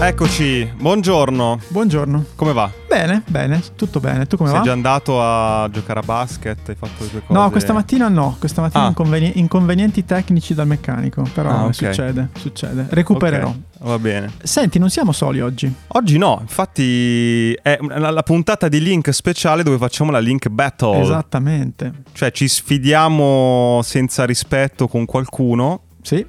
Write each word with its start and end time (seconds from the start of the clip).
Eccoci, 0.00 0.70
buongiorno. 0.78 1.58
Buongiorno. 1.68 2.24
Come 2.36 2.52
va? 2.52 2.70
Bene, 2.88 3.22
bene, 3.26 3.60
tutto 3.74 3.98
bene. 3.98 4.26
Tu 4.26 4.36
come 4.36 4.48
Sei 4.48 4.58
va? 4.58 4.64
già 4.64 4.72
andato 4.72 5.20
a 5.20 5.68
giocare 5.72 5.98
a 5.98 6.02
basket? 6.02 6.68
Hai 6.68 6.76
fatto 6.76 7.02
le 7.02 7.10
tue 7.10 7.22
cose? 7.26 7.38
No, 7.38 7.50
questa 7.50 7.72
mattina 7.72 8.08
no, 8.08 8.36
questa 8.38 8.60
mattina 8.62 8.84
Ah. 8.84 8.88
inconveni- 8.88 9.32
inconvenienti 9.40 10.04
tecnici 10.04 10.54
dal 10.54 10.68
meccanico, 10.68 11.28
però 11.34 11.50
Ah, 11.50 11.64
ok. 11.64 11.74
succede, 11.74 12.28
succede. 12.36 12.86
Recupererò. 12.90 13.48
Ok, 13.48 13.56
va 13.80 13.98
bene. 13.98 14.30
Senti, 14.40 14.78
non 14.78 14.88
siamo 14.88 15.10
soli 15.10 15.40
oggi. 15.40 15.70
Oggi 15.88 16.16
no, 16.16 16.38
infatti 16.40 17.52
è 17.54 17.76
la 17.80 18.22
puntata 18.22 18.68
di 18.68 18.80
Link 18.80 19.12
speciale 19.12 19.64
dove 19.64 19.78
facciamo 19.78 20.12
la 20.12 20.20
Link 20.20 20.48
Battle. 20.48 21.00
Esattamente. 21.00 21.92
Cioè 22.12 22.30
ci 22.30 22.46
sfidiamo 22.46 23.80
senza 23.82 24.24
rispetto 24.24 24.86
con 24.86 25.04
qualcuno 25.06 25.82
Sì. 26.02 26.24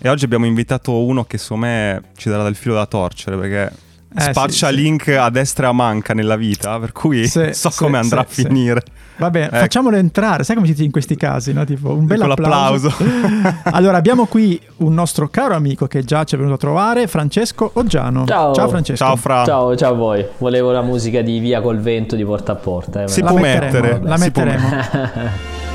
E 0.00 0.08
oggi 0.08 0.24
abbiamo 0.24 0.46
invitato 0.46 1.04
uno 1.04 1.24
che 1.24 1.38
secondo 1.38 1.66
me 1.66 2.02
ci 2.16 2.28
darà 2.28 2.42
del 2.42 2.54
filo 2.56 2.74
da 2.74 2.86
torcere 2.86 3.36
perché 3.36 3.72
Eh, 4.16 4.20
spaccia 4.30 4.68
sì, 4.68 4.74
sì. 4.74 4.80
Link 4.80 5.08
a 5.08 5.28
destra 5.30 5.66
e 5.66 5.70
a 5.70 5.72
manca 5.72 6.14
nella 6.14 6.36
vita, 6.36 6.78
per 6.78 6.92
cui 6.92 7.26
Sì, 7.26 7.50
so 7.54 7.70
sì, 7.70 7.78
come 7.78 7.98
andrà 7.98 8.24
sì, 8.28 8.40
a 8.40 8.42
sì. 8.44 8.48
finire. 8.48 8.82
Va 9.16 9.30
bene, 9.30 9.46
Ecco. 9.46 9.56
facciamolo 9.56 9.96
entrare. 9.96 10.42
Sai 10.44 10.54
come 10.56 10.66
si 10.66 10.72
dice 10.72 10.84
in 10.84 10.90
questi 10.90 11.16
casi, 11.16 11.52
no? 11.52 11.64
Tipo 11.64 11.92
un 11.94 12.04
bel 12.06 12.18
Con 12.20 12.30
applauso. 12.32 12.92
allora, 13.70 13.96
abbiamo 13.96 14.26
qui 14.26 14.60
un 14.78 14.92
nostro 14.94 15.28
caro 15.28 15.54
amico 15.54 15.86
che 15.86 16.02
già 16.04 16.24
ci 16.24 16.34
è 16.34 16.38
venuto 16.38 16.54
a 16.56 16.58
trovare, 16.58 17.06
Francesco 17.06 17.70
Oggiano. 17.74 18.24
Ciao. 18.26 18.52
Francesco. 18.68 19.04
Ciao 19.04 19.16
Fra. 19.16 19.44
Ciao, 19.44 19.76
ciao 19.76 19.92
a 19.92 19.96
voi. 19.96 20.24
Volevo 20.38 20.72
la 20.72 20.82
musica 20.82 21.20
di 21.22 21.38
Via 21.38 21.60
col 21.60 21.78
vento 21.80 22.16
di 22.16 22.24
porta 22.24 22.52
a 22.52 22.56
porta. 22.56 23.02
eh, 23.04 23.08
Si 23.08 23.20
La 23.20 23.28
può 23.30 23.38
metteremo, 23.38 23.72
mettere. 23.80 24.00
la 24.02 24.16
si 24.16 24.30
può 24.32 24.42
metteremo. 24.44 25.32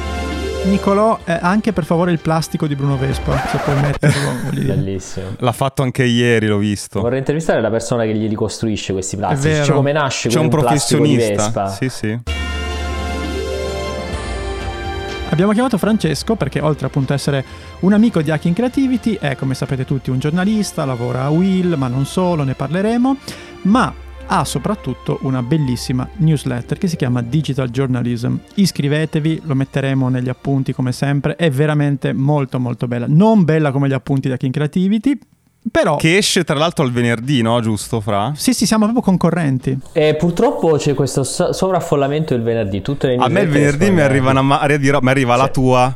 Nicolò, 0.65 1.17
eh, 1.23 1.37
anche 1.41 1.73
per 1.73 1.85
favore 1.85 2.11
il 2.11 2.19
plastico 2.19 2.67
di 2.67 2.75
Bruno 2.75 2.97
Vespa, 2.97 3.37
se 3.47 3.57
puoi 3.57 3.79
metterlo. 3.79 4.31
Bellissimo. 4.51 5.35
L'ha 5.39 5.51
fatto 5.51 5.81
anche 5.81 6.03
ieri, 6.03 6.47
l'ho 6.47 6.57
visto. 6.57 7.01
Vorrei 7.01 7.19
intervistare 7.19 7.61
la 7.61 7.69
persona 7.69 8.03
che 8.03 8.13
gli 8.13 8.27
ricostruisce 8.27 8.93
questi 8.93 9.15
plastici. 9.15 9.63
Cioè, 9.63 9.75
come 9.75 9.91
nasce 9.91 10.29
C'è 10.29 10.37
un 10.37 10.49
di 10.49 10.49
professionista. 10.49 11.43
Vespa. 11.43 11.67
Sì, 11.69 11.89
sì. 11.89 12.19
Abbiamo 15.31 15.53
chiamato 15.53 15.77
Francesco 15.77 16.35
perché 16.35 16.59
oltre 16.59 16.87
appunto 16.87 17.13
a 17.13 17.15
essere 17.15 17.45
un 17.81 17.93
amico 17.93 18.21
di 18.21 18.31
Hacking 18.31 18.55
Creativity 18.55 19.17
è 19.19 19.35
come 19.35 19.53
sapete 19.53 19.85
tutti 19.85 20.09
un 20.09 20.19
giornalista, 20.19 20.85
lavora 20.85 21.23
a 21.23 21.29
Will, 21.29 21.75
ma 21.75 21.87
non 21.87 22.05
solo, 22.05 22.43
ne 22.43 22.55
parleremo, 22.55 23.17
ma 23.63 23.93
ha 24.31 24.45
soprattutto 24.45 25.17
una 25.23 25.41
bellissima 25.41 26.07
newsletter 26.17 26.77
che 26.77 26.87
si 26.87 26.95
chiama 26.95 27.21
Digital 27.21 27.69
Journalism. 27.69 28.35
Iscrivetevi, 28.55 29.41
lo 29.45 29.55
metteremo 29.55 30.07
negli 30.09 30.29
appunti 30.29 30.71
come 30.71 30.91
sempre, 30.91 31.35
è 31.35 31.49
veramente 31.49 32.13
molto 32.13 32.59
molto 32.59 32.87
bella. 32.87 33.05
Non 33.07 33.43
bella 33.43 33.71
come 33.71 33.87
gli 33.87 33.93
appunti 33.93 34.27
di 34.27 34.33
Hacking 34.35 34.53
Creativity, 34.53 35.17
però... 35.71 35.95
Che 35.95 36.17
esce 36.17 36.43
tra 36.43 36.55
l'altro 36.55 36.85
al 36.85 36.91
venerdì, 36.91 37.41
no? 37.41 37.59
Giusto, 37.59 38.01
Fra? 38.01 38.31
Sì, 38.35 38.53
sì, 38.53 38.65
siamo 38.67 38.83
proprio 38.83 39.03
concorrenti. 39.03 39.77
E 39.93 40.15
purtroppo 40.15 40.73
c'è 40.77 40.93
questo 40.93 41.23
so- 41.23 41.51
sovraffollamento 41.51 42.35
il 42.35 42.43
venerdì. 42.43 42.81
Tutte 42.83 43.07
le 43.07 43.15
A 43.15 43.27
me 43.29 43.41
il 43.41 43.49
venerdì 43.49 43.89
mi 43.89 43.97
il 43.97 44.01
arriva 44.03 44.29
una 44.29 44.41
marea 44.43 44.77
di 44.77 44.89
roba, 44.89 45.05
mi 45.05 45.09
arriva 45.11 45.35
la 45.35 45.45
Sì. 45.45 45.51
tua, 45.51 45.93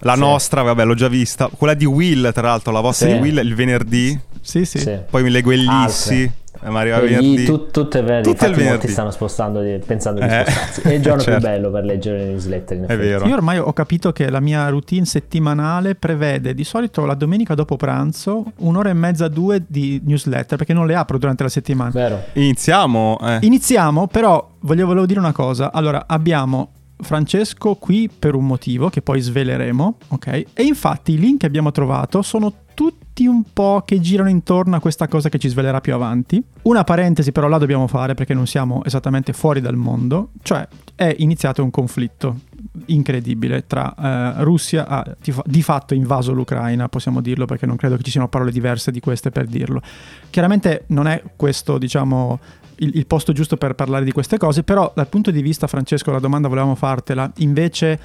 la 0.00 0.14
Sì. 0.14 0.18
nostra, 0.20 0.62
vabbè, 0.62 0.84
l'ho 0.84 0.94
già 0.94 1.08
vista. 1.08 1.48
Quella 1.56 1.74
di 1.74 1.84
Will, 1.84 2.32
tra 2.32 2.48
l'altro, 2.48 2.72
la 2.72 2.80
vostra 2.80 3.08
Sì. 3.08 3.14
di 3.14 3.20
Will 3.20 3.38
il 3.38 3.54
venerdì. 3.54 4.18
Sì, 4.40 4.64
sì. 4.64 4.78
Sì. 4.80 4.98
Poi 5.08 5.22
mi 5.22 5.30
leggo 5.30 5.50
Ellissi, 5.50 6.22
e 6.22 6.32
mi 6.62 6.76
arriva 6.78 6.98
Vedi, 7.00 7.14
venerdì. 7.14 7.44
tu- 7.44 7.66
tutte 7.70 8.02
venerdì. 8.02 8.30
Tutte 8.30 8.46
Infatti 8.46 8.64
venerdì. 8.64 8.88
stanno 8.88 9.10
spostando 9.10 9.60
di- 9.62 9.78
pensando 9.84 10.20
di 10.20 10.26
Eh, 10.26 10.44
spostarsi. 10.46 10.80
È 10.82 10.92
il 10.92 11.02
giorno 11.02 11.20
certo. 11.22 11.38
più 11.40 11.48
bello 11.48 11.70
per 11.70 11.84
leggere 11.84 12.18
le 12.18 12.24
newsletter. 12.26 12.76
in 12.76 12.82
È 12.82 12.92
effetti. 12.92 13.08
vero. 13.08 13.26
Io 13.26 13.34
ormai 13.34 13.58
ho 13.58 13.72
capito 13.72 14.12
che 14.12 14.30
la 14.30 14.40
mia 14.40 14.68
routine 14.68 15.04
settimanale 15.04 15.94
prevede 15.94 16.54
di 16.54 16.64
solito 16.64 17.04
la 17.04 17.14
domenica 17.14 17.54
dopo 17.54 17.76
pranzo 17.76 18.44
un'ora 18.58 18.90
e 18.90 18.94
mezza, 18.94 19.28
due 19.28 19.62
di 19.66 20.00
newsletter 20.04 20.56
perché 20.56 20.72
non 20.72 20.86
le 20.86 20.94
apro 20.94 21.18
durante 21.18 21.42
la 21.42 21.48
settimana. 21.48 21.90
Vero? 21.90 22.22
Iniziamo. 22.34 23.18
eh. 23.22 23.38
Iniziamo, 23.42 24.06
però 24.06 24.48
voglio, 24.60 24.86
volevo 24.86 25.06
dire 25.06 25.18
una 25.20 25.32
cosa. 25.32 25.72
Allora, 25.72 26.04
abbiamo 26.06 26.70
Francesco 26.98 27.74
qui 27.74 28.08
per 28.10 28.34
un 28.34 28.46
motivo 28.46 28.88
che 28.88 29.02
poi 29.02 29.20
sveleremo, 29.20 29.98
ok? 30.08 30.26
E 30.54 30.62
infatti 30.62 31.12
i 31.12 31.18
link 31.18 31.40
che 31.40 31.46
abbiamo 31.46 31.70
trovato 31.70 32.22
sono 32.22 32.52
tutti 32.74 33.04
un 33.24 33.44
po' 33.52 33.82
che 33.86 34.00
girano 34.00 34.28
intorno 34.28 34.76
a 34.76 34.80
questa 34.80 35.08
cosa 35.08 35.30
che 35.30 35.38
ci 35.38 35.48
svelerà 35.48 35.80
più 35.80 35.94
avanti. 35.94 36.42
Una 36.62 36.84
parentesi 36.84 37.32
però 37.32 37.48
la 37.48 37.56
dobbiamo 37.56 37.86
fare 37.86 38.12
perché 38.12 38.34
non 38.34 38.46
siamo 38.46 38.84
esattamente 38.84 39.32
fuori 39.32 39.62
dal 39.62 39.76
mondo, 39.76 40.32
cioè 40.42 40.68
è 40.94 41.14
iniziato 41.18 41.62
un 41.62 41.70
conflitto 41.70 42.40
incredibile 42.86 43.66
tra 43.66 43.94
eh, 43.94 44.44
Russia 44.44 44.86
ha 44.86 45.16
di 45.44 45.62
fatto 45.62 45.94
invaso 45.94 46.32
l'Ucraina, 46.32 46.88
possiamo 46.88 47.20
dirlo 47.20 47.46
perché 47.46 47.64
non 47.64 47.76
credo 47.76 47.96
che 47.96 48.02
ci 48.02 48.10
siano 48.10 48.28
parole 48.28 48.50
diverse 48.50 48.90
di 48.90 49.00
queste 49.00 49.30
per 49.30 49.46
dirlo. 49.46 49.80
Chiaramente 50.28 50.84
non 50.88 51.06
è 51.06 51.22
questo, 51.36 51.78
diciamo, 51.78 52.38
il, 52.76 52.96
il 52.96 53.06
posto 53.06 53.32
giusto 53.32 53.56
per 53.56 53.74
parlare 53.74 54.04
di 54.04 54.12
queste 54.12 54.38
cose, 54.38 54.62
però 54.62 54.92
dal 54.94 55.08
punto 55.08 55.30
di 55.30 55.42
vista, 55.42 55.66
Francesco, 55.66 56.10
la 56.10 56.18
domanda 56.18 56.48
volevamo 56.48 56.74
fartela 56.74 57.30
invece 57.36 57.98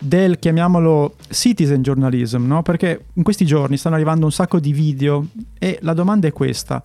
del, 0.00 0.38
chiamiamolo, 0.38 1.16
citizen 1.28 1.82
journalism, 1.82 2.46
no? 2.46 2.62
Perché 2.62 3.06
in 3.14 3.22
questi 3.22 3.44
giorni 3.44 3.76
stanno 3.76 3.94
arrivando 3.94 4.24
un 4.24 4.32
sacco 4.32 4.60
di 4.60 4.72
video 4.72 5.26
e 5.58 5.78
la 5.82 5.94
domanda 5.94 6.28
è 6.28 6.32
questa. 6.32 6.82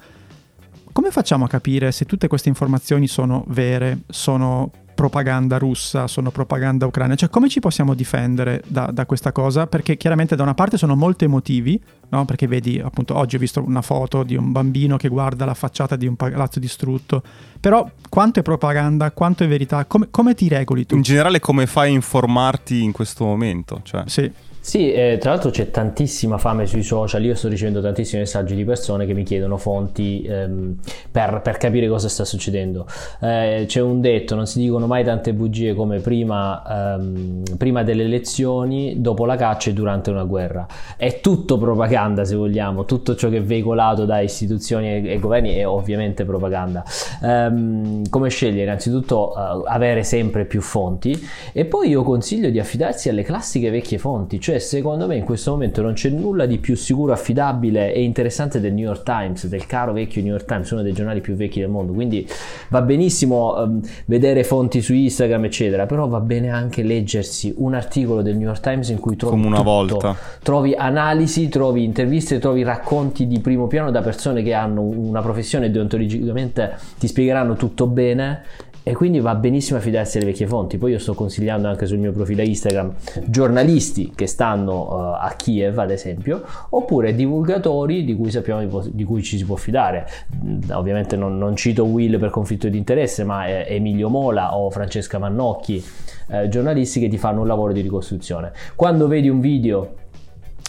Come 0.91 1.11
facciamo 1.11 1.45
a 1.45 1.47
capire 1.47 1.91
se 1.91 2.05
tutte 2.05 2.27
queste 2.27 2.49
informazioni 2.49 3.07
sono 3.07 3.43
vere, 3.47 3.99
sono 4.07 4.71
propaganda 4.97 5.59
russa, 5.59 6.07
sono 6.07 6.31
propaganda 6.31 6.87
ucraina? 6.87 7.13
Cioè 7.13 7.29
come 7.29 7.49
ci 7.49 7.59
possiamo 7.59 7.93
difendere 7.93 8.63
da, 8.65 8.89
da 8.91 9.05
questa 9.05 9.31
cosa? 9.31 9.67
Perché 9.67 9.95
chiaramente 9.95 10.35
da 10.35 10.41
una 10.41 10.55
parte 10.55 10.75
sono 10.75 10.95
molto 10.95 11.23
emotivi, 11.23 11.79
no? 12.09 12.25
Perché 12.25 12.47
vedi, 12.47 12.81
appunto, 12.83 13.15
oggi 13.15 13.35
ho 13.35 13.39
visto 13.39 13.63
una 13.63 13.83
foto 13.83 14.23
di 14.23 14.35
un 14.35 14.51
bambino 14.51 14.97
che 14.97 15.07
guarda 15.07 15.45
la 15.45 15.53
facciata 15.53 15.95
di 15.95 16.07
un 16.07 16.15
palazzo 16.15 16.59
distrutto. 16.59 17.21
Però 17.59 17.87
quanto 18.09 18.39
è 18.39 18.41
propaganda, 18.41 19.11
quanto 19.11 19.43
è 19.43 19.47
verità? 19.47 19.85
Come, 19.85 20.07
come 20.09 20.33
ti 20.33 20.47
regoli 20.47 20.87
tu? 20.87 20.95
In 20.95 21.03
generale, 21.03 21.39
come 21.39 21.67
fai 21.67 21.89
a 21.89 21.93
informarti 21.93 22.81
in 22.81 22.91
questo 22.91 23.23
momento? 23.23 23.81
Cioè, 23.83 24.03
Sì, 24.07 24.31
Sì, 24.67 24.91
eh, 24.91 25.17
tra 25.17 25.29
l'altro 25.29 25.49
c'è 25.49 25.71
tantissima 25.71 26.37
fame 26.37 26.65
sui 26.65 26.83
social, 26.83 27.23
io 27.23 27.35
sto 27.35 27.47
ricevendo 27.47 27.79
tantissimi 27.79 28.19
messaggi 28.19 28.53
di 28.53 28.65
persone 28.65 29.05
che 29.05 29.13
mi 29.13 29.23
chiedono 29.23 29.55
fonti 29.55 30.23
ehm, 30.27 30.75
per, 31.09 31.39
per 31.41 31.55
capire 31.55 31.87
cosa 31.87 32.09
sta 32.09 32.25
succedendo. 32.25 32.85
Eh, 33.21 33.63
c'è 33.65 33.79
un 33.79 34.01
detto, 34.01 34.35
non 34.35 34.45
si 34.45 34.59
dicono 34.59 34.85
mai 34.85 35.05
tante 35.05 35.31
bugie 35.31 35.73
come 35.73 35.99
prima, 35.99 36.95
ehm, 36.97 37.43
prima 37.55 37.83
delle 37.83 38.03
elezioni, 38.03 38.95
dopo 38.99 39.23
la 39.23 39.37
caccia 39.37 39.69
e 39.69 39.73
durante 39.73 40.09
una 40.09 40.25
guerra. 40.25 40.67
È 40.97 41.21
tutto 41.21 41.57
propaganda 41.57 42.25
se 42.25 42.35
vogliamo, 42.35 42.83
tutto 42.83 43.15
ciò 43.15 43.29
che 43.29 43.37
è 43.37 43.41
veicolato 43.41 44.03
da 44.03 44.19
istituzioni 44.19 44.95
e, 44.95 45.13
e 45.13 45.17
governi 45.17 45.55
è 45.55 45.65
ovviamente 45.65 46.25
propaganda. 46.25 46.83
Ehm, 47.23 48.09
come 48.09 48.27
scegliere? 48.27 48.63
Innanzitutto 48.63 49.33
eh, 49.33 49.61
avere 49.69 50.03
sempre 50.03 50.43
più 50.43 50.59
fonti 50.59 51.17
e 51.53 51.63
poi 51.63 51.87
io 51.87 52.03
consiglio 52.03 52.49
di 52.49 52.59
affidarsi 52.59 53.07
alle 53.07 53.23
classiche 53.23 53.69
vecchie 53.69 53.97
fonti, 53.97 54.41
cioè 54.41 54.55
secondo 54.59 55.07
me 55.07 55.15
in 55.15 55.23
questo 55.23 55.51
momento 55.51 55.81
non 55.81 55.93
c'è 55.93 56.09
nulla 56.09 56.45
di 56.45 56.57
più 56.57 56.75
sicuro, 56.75 57.13
affidabile 57.13 57.93
e 57.93 58.03
interessante 58.03 58.59
del 58.59 58.73
New 58.73 58.85
York 58.85 59.03
Times, 59.03 59.47
del 59.47 59.65
caro 59.65 59.93
vecchio 59.93 60.21
New 60.21 60.31
York 60.31 60.45
Times, 60.45 60.69
uno 60.71 60.81
dei 60.81 60.93
giornali 60.93 61.21
più 61.21 61.35
vecchi 61.35 61.59
del 61.59 61.69
mondo, 61.69 61.93
quindi 61.93 62.27
va 62.69 62.81
benissimo 62.81 63.61
ehm, 63.61 63.81
vedere 64.05 64.43
fonti 64.43 64.81
su 64.81 64.93
Instagram 64.93 65.45
eccetera, 65.45 65.85
però 65.85 66.07
va 66.07 66.19
bene 66.19 66.49
anche 66.49 66.83
leggersi 66.83 67.53
un 67.57 67.73
articolo 67.73 68.21
del 68.21 68.35
New 68.35 68.47
York 68.47 68.61
Times 68.61 68.89
in 68.89 68.99
cui 68.99 69.15
trovi 69.15 69.35
come 69.35 69.47
una 69.47 69.57
tutto. 69.57 69.69
volta. 69.69 70.15
Trovi 70.41 70.73
analisi, 70.73 71.49
trovi 71.49 71.83
interviste, 71.83 72.39
trovi 72.39 72.63
racconti 72.63 73.27
di 73.27 73.39
primo 73.39 73.67
piano 73.67 73.91
da 73.91 74.01
persone 74.01 74.43
che 74.43 74.53
hanno 74.53 74.81
una 74.81 75.21
professione 75.21 75.67
e 75.67 75.69
deontologicamente 75.69 76.75
ti 76.97 77.07
spiegheranno 77.07 77.55
tutto 77.55 77.87
bene 77.87 78.43
e 78.87 78.93
quindi 78.93 79.19
va 79.19 79.35
benissimo 79.35 79.79
affidarsi 79.79 80.15
alle 80.15 80.27
vecchie 80.27 80.47
fonti. 80.47 80.77
Poi 80.77 80.91
io 80.91 80.99
sto 80.99 81.13
consigliando 81.13 81.67
anche 81.67 81.85
sul 81.85 81.97
mio 81.97 82.13
profilo 82.13 82.41
Instagram 82.41 82.93
giornalisti 83.25 84.13
che 84.15 84.27
stanno 84.27 85.17
eh, 85.17 85.25
a 85.27 85.33
Kiev, 85.35 85.77
ad 85.77 85.91
esempio, 85.91 86.41
oppure 86.69 87.13
divulgatori 87.13 88.05
di 88.05 88.15
cui 88.15 88.31
sappiamo 88.31 88.61
di, 88.89 89.03
cui 89.03 89.21
ci 89.23 89.37
si 89.37 89.43
può 89.43 89.57
fidare. 89.57 90.07
Mm, 90.41 90.71
Ovviamente 90.71 91.17
non, 91.17 91.37
non 91.37 91.57
cito 91.57 91.83
Will 91.83 92.17
per 92.17 92.29
conflitto 92.29 92.69
di 92.69 92.77
interesse, 92.77 93.25
ma 93.25 93.45
eh, 93.45 93.65
Emilio 93.75 94.07
Mola 94.07 94.55
o 94.55 94.69
Francesca 94.69 95.19
Mannocchi, 95.19 95.83
eh, 96.29 96.47
giornalisti 96.47 97.01
che 97.01 97.09
ti 97.09 97.17
fanno 97.17 97.41
un 97.41 97.47
lavoro 97.47 97.73
di 97.73 97.81
ricostruzione. 97.81 98.53
Quando 98.77 99.07
vedi 99.07 99.27
un 99.27 99.41
video 99.41 99.95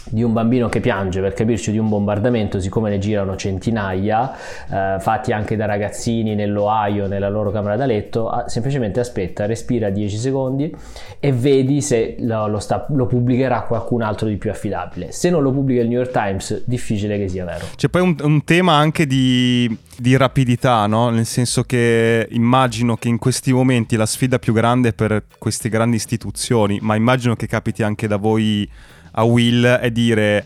di 0.09 0.23
un 0.23 0.33
bambino 0.33 0.69
che 0.69 0.79
piange 0.79 1.21
per 1.21 1.33
capirci 1.33 1.71
di 1.71 1.77
un 1.77 1.89
bombardamento, 1.89 2.59
siccome 2.59 2.89
ne 2.89 2.97
girano 2.97 3.35
centinaia, 3.35 4.33
eh, 4.69 4.99
fatti 4.99 5.31
anche 5.31 5.55
da 5.55 5.65
ragazzini 5.65 6.35
nell'Ohio, 6.35 7.07
nella 7.07 7.29
loro 7.29 7.51
camera 7.51 7.75
da 7.75 7.85
letto, 7.85 8.31
semplicemente 8.47 8.99
aspetta, 8.99 9.45
respira 9.45 9.89
10 9.89 10.17
secondi 10.17 10.75
e 11.19 11.31
vedi 11.31 11.81
se 11.81 12.15
lo, 12.19 12.47
lo 12.47 12.59
sta- 12.59 12.85
lo 12.89 13.05
pubblicherà 13.05 13.61
qualcun 13.61 14.01
altro 14.01 14.27
di 14.27 14.37
più 14.37 14.49
affidabile. 14.49 15.11
Se 15.11 15.29
non 15.29 15.43
lo 15.43 15.51
pubblica 15.51 15.81
il 15.81 15.87
New 15.87 15.97
York 15.97 16.11
Times, 16.11 16.63
difficile 16.65 17.17
che 17.17 17.27
sia 17.27 17.45
vero. 17.45 17.65
C'è 17.75 17.89
poi 17.89 18.01
un, 18.01 18.15
un 18.21 18.43
tema 18.43 18.73
anche 18.73 19.05
di, 19.05 19.75
di 19.97 20.15
rapidità, 20.17 20.85
no? 20.87 21.09
Nel 21.09 21.25
senso 21.25 21.63
che 21.63 22.27
immagino 22.31 22.95
che 22.95 23.07
in 23.07 23.17
questi 23.17 23.51
momenti 23.51 23.95
la 23.95 24.05
sfida 24.05 24.39
più 24.39 24.53
grande 24.53 24.93
per 24.93 25.23
queste 25.37 25.69
grandi 25.69 25.97
istituzioni, 25.97 26.79
ma 26.81 26.95
immagino 26.95 27.35
che 27.35 27.47
capiti 27.47 27.83
anche 27.83 28.07
da 28.07 28.17
voi 28.17 28.69
a 29.11 29.23
Will, 29.23 29.65
è 29.65 29.91
dire 29.91 30.45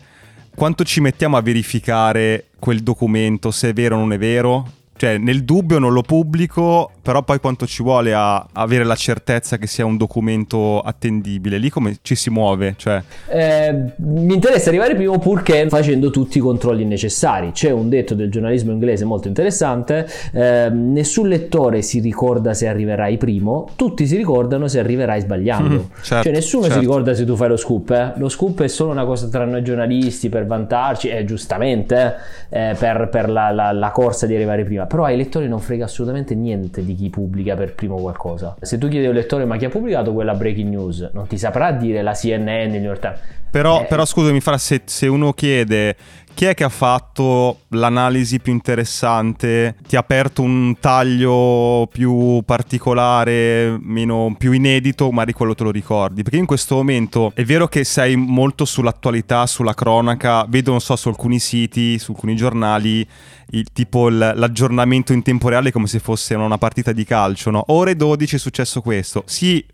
quanto 0.54 0.84
ci 0.84 1.00
mettiamo 1.00 1.36
a 1.36 1.42
verificare 1.42 2.46
quel 2.58 2.82
documento 2.82 3.50
se 3.50 3.70
è 3.70 3.72
vero 3.72 3.96
o 3.96 3.98
non 3.98 4.12
è 4.12 4.18
vero? 4.18 4.82
Cioè, 4.96 5.18
nel 5.18 5.44
dubbio 5.44 5.78
non 5.78 5.92
lo 5.92 6.02
pubblico, 6.02 6.90
però 7.02 7.22
poi 7.22 7.40
quanto 7.40 7.66
ci 7.66 7.82
vuole 7.82 8.14
a 8.14 8.46
avere 8.52 8.84
la 8.84 8.94
certezza 8.94 9.56
che 9.56 9.66
sia 9.66 9.84
un 9.84 9.96
documento 9.96 10.80
attendibile? 10.80 11.58
Lì 11.58 11.68
come 11.68 11.96
ci 12.02 12.14
si 12.14 12.30
muove? 12.30 12.74
Cioè... 12.76 13.02
Eh, 13.28 13.92
mi 13.96 14.34
interessa 14.34 14.68
arrivare 14.68 14.94
primo 14.94 15.18
purché 15.18 15.68
facendo 15.68 16.10
tutti 16.10 16.38
i 16.38 16.40
controlli 16.40 16.84
necessari. 16.84 17.50
C'è 17.50 17.70
un 17.70 17.88
detto 17.88 18.14
del 18.14 18.30
giornalismo 18.30 18.72
inglese 18.72 19.04
molto 19.04 19.28
interessante, 19.28 20.06
eh, 20.32 20.70
nessun 20.70 21.28
lettore 21.28 21.82
si 21.82 22.00
ricorda 22.00 22.54
se 22.54 22.68
arriverai 22.68 23.16
primo, 23.16 23.70
tutti 23.76 24.06
si 24.06 24.16
ricordano 24.16 24.68
se 24.68 24.78
arriverai 24.78 25.20
sbagliando. 25.20 25.74
Mm, 25.74 26.02
certo, 26.02 26.24
cioè 26.24 26.32
nessuno 26.32 26.62
certo. 26.64 26.78
si 26.78 26.84
ricorda 26.86 27.14
se 27.14 27.24
tu 27.24 27.34
fai 27.36 27.48
lo 27.48 27.56
scoop, 27.56 27.90
eh? 27.90 28.12
lo 28.16 28.28
scoop 28.28 28.62
è 28.62 28.68
solo 28.68 28.92
una 28.92 29.04
cosa 29.04 29.28
tra 29.28 29.44
noi 29.44 29.62
giornalisti 29.62 30.28
per 30.28 30.46
vantarci, 30.46 31.08
e 31.08 31.24
giustamente 31.24 32.14
eh, 32.48 32.76
per, 32.78 33.08
per 33.10 33.28
la, 33.28 33.50
la, 33.50 33.72
la 33.72 33.90
corsa 33.90 34.26
di 34.26 34.34
arrivare 34.34 34.64
prima 34.64 34.83
però 34.86 35.04
ai 35.04 35.16
lettori 35.16 35.48
non 35.48 35.60
frega 35.60 35.84
assolutamente 35.84 36.34
niente 36.34 36.84
di 36.84 36.94
chi 36.94 37.10
pubblica 37.10 37.54
per 37.56 37.74
primo 37.74 37.96
qualcosa. 37.96 38.56
Se 38.60 38.78
tu 38.78 38.88
chiedi 38.88 39.06
a 39.06 39.10
un 39.10 39.14
lettore 39.14 39.44
ma 39.44 39.56
chi 39.56 39.64
ha 39.64 39.68
pubblicato 39.68 40.12
quella 40.12 40.34
breaking 40.34 40.68
news, 40.68 41.10
non 41.12 41.26
ti 41.26 41.38
saprà 41.38 41.72
dire 41.72 42.02
la 42.02 42.12
CNN, 42.12 42.74
il 42.74 42.80
New 42.80 42.82
York 42.82 43.00
Times. 43.00 43.20
Però, 43.54 43.82
eh, 43.82 43.84
però 43.84 44.04
scusami, 44.04 44.40
Fra, 44.40 44.58
se, 44.58 44.82
se 44.84 45.06
uno 45.06 45.32
chiede 45.32 45.94
chi 46.34 46.46
è 46.46 46.54
che 46.54 46.64
ha 46.64 46.68
fatto 46.68 47.60
l'analisi 47.68 48.40
più 48.40 48.52
interessante? 48.52 49.76
Ti 49.86 49.94
ha 49.94 50.00
aperto 50.00 50.42
un 50.42 50.74
taglio 50.80 51.88
più 51.92 52.42
particolare, 52.44 53.78
meno, 53.80 54.34
più 54.36 54.50
inedito, 54.50 55.12
magari 55.12 55.32
quello 55.32 55.54
te 55.54 55.62
lo 55.62 55.70
ricordi? 55.70 56.24
Perché 56.24 56.38
in 56.38 56.46
questo 56.46 56.74
momento 56.74 57.30
è 57.36 57.44
vero 57.44 57.68
che 57.68 57.84
sei 57.84 58.16
molto 58.16 58.64
sull'attualità, 58.64 59.46
sulla 59.46 59.74
cronaca, 59.74 60.44
vedo, 60.48 60.72
non 60.72 60.80
so, 60.80 60.96
su 60.96 61.06
alcuni 61.06 61.38
siti, 61.38 62.00
su 62.00 62.10
alcuni 62.10 62.34
giornali, 62.34 63.06
il, 63.50 63.68
tipo 63.72 64.08
il, 64.08 64.32
l'aggiornamento 64.34 65.12
in 65.12 65.22
tempo 65.22 65.48
reale 65.48 65.70
come 65.70 65.86
se 65.86 66.00
fosse 66.00 66.34
una 66.34 66.58
partita 66.58 66.90
di 66.90 67.04
calcio, 67.04 67.50
no? 67.50 67.62
Ore 67.68 67.94
12 67.94 68.34
è 68.34 68.38
successo 68.40 68.80
questo. 68.80 69.22
Sì, 69.26 69.64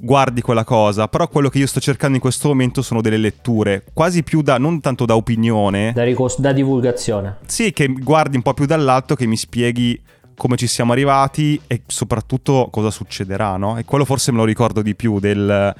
guardi 0.00 0.40
quella 0.40 0.64
cosa, 0.64 1.08
però 1.08 1.28
quello 1.28 1.48
che 1.48 1.58
io 1.58 1.66
sto 1.66 1.80
cercando 1.80 2.16
in 2.16 2.20
questo 2.20 2.48
momento 2.48 2.82
sono 2.82 3.00
delle 3.00 3.16
letture, 3.16 3.84
quasi 3.92 4.22
più 4.22 4.42
da, 4.42 4.58
non 4.58 4.80
tanto 4.80 5.04
da 5.04 5.16
opinione. 5.16 5.92
Da, 5.92 6.04
ricos- 6.04 6.38
da 6.38 6.52
divulgazione. 6.52 7.38
Sì, 7.46 7.72
che 7.72 7.88
guardi 7.88 8.36
un 8.36 8.42
po' 8.42 8.54
più 8.54 8.66
dall'alto, 8.66 9.14
che 9.14 9.26
mi 9.26 9.36
spieghi 9.36 10.00
come 10.36 10.56
ci 10.56 10.66
siamo 10.66 10.92
arrivati 10.92 11.60
e 11.66 11.82
soprattutto 11.86 12.68
cosa 12.70 12.90
succederà, 12.90 13.56
no? 13.56 13.76
E 13.76 13.84
quello 13.84 14.04
forse 14.04 14.30
me 14.30 14.38
lo 14.38 14.44
ricordo 14.44 14.82
di 14.82 14.94
più 14.94 15.18
del, 15.18 15.74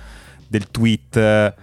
del 0.47 0.71
tweet 0.71 1.55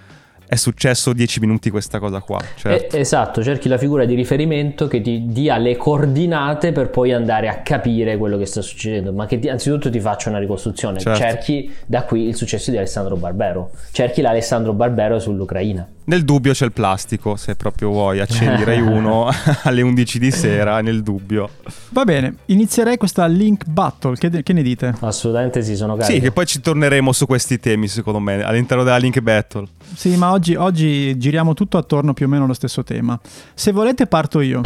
è 0.55 0.57
successo 0.57 1.13
dieci 1.13 1.39
minuti 1.39 1.69
questa 1.69 1.99
cosa 1.99 2.19
qua. 2.19 2.39
Certo. 2.55 2.95
Eh, 2.95 2.99
esatto, 2.99 3.43
cerchi 3.43 3.67
la 3.67 3.77
figura 3.77 4.05
di 4.05 4.15
riferimento 4.15 4.87
che 4.87 5.01
ti 5.01 5.25
dia 5.27 5.57
le 5.57 5.75
coordinate 5.75 6.71
per 6.71 6.89
poi 6.89 7.13
andare 7.13 7.47
a 7.47 7.61
capire 7.61 8.17
quello 8.17 8.37
che 8.37 8.45
sta 8.45 8.61
succedendo, 8.61 9.13
ma 9.13 9.25
che 9.25 9.37
ti, 9.39 9.49
anzitutto 9.49 9.89
ti 9.89 9.99
faccia 9.99 10.29
una 10.29 10.39
ricostruzione. 10.39 10.99
Certo. 10.99 11.19
Cerchi 11.19 11.71
da 11.85 12.03
qui 12.03 12.27
il 12.27 12.35
successo 12.35 12.71
di 12.71 12.77
Alessandro 12.77 13.15
Barbero, 13.15 13.71
cerchi 13.91 14.21
l'Alessandro 14.21 14.73
Barbero 14.73 15.19
sull'Ucraina. 15.19 15.87
Nel 16.07 16.23
dubbio 16.23 16.53
c'è 16.53 16.65
il 16.65 16.71
plastico, 16.71 17.35
se 17.35 17.55
proprio 17.55 17.89
vuoi 17.89 18.19
accendi 18.19 18.63
Rai 18.63 18.79
1 18.81 19.29
alle 19.63 19.81
11 19.81 20.19
di 20.19 20.31
sera, 20.31 20.81
nel 20.81 21.01
dubbio. 21.01 21.49
Va 21.89 22.03
bene, 22.03 22.35
inizierei 22.45 22.97
questa 22.97 23.25
link 23.25 23.65
battle, 23.65 24.15
che, 24.15 24.43
che 24.43 24.53
ne 24.53 24.61
dite? 24.61 24.93
Assolutamente 24.99 25.63
sì, 25.63 25.75
sono 25.75 25.95
carico. 25.95 26.13
Sì, 26.13 26.21
che 26.21 26.31
poi 26.31 26.45
ci 26.45 26.61
torneremo 26.61 27.11
su 27.11 27.25
questi 27.25 27.59
temi 27.59 27.87
secondo 27.87 28.19
me, 28.19 28.43
all'interno 28.43 28.83
della 28.83 28.97
link 28.97 29.19
battle. 29.19 29.65
Sì, 29.95 30.15
ma 30.15 30.31
oggi, 30.31 30.53
oggi 30.53 31.17
giriamo 31.17 31.55
tutto 31.55 31.77
attorno 31.79 32.13
più 32.13 32.27
o 32.27 32.29
meno 32.29 32.43
allo 32.43 32.53
stesso 32.53 32.83
tema. 32.83 33.19
Se 33.55 33.71
volete 33.71 34.05
parto 34.05 34.41
io. 34.41 34.61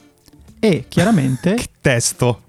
E 0.60 0.86
chiaramente... 0.90 1.56
testo. 1.80 2.42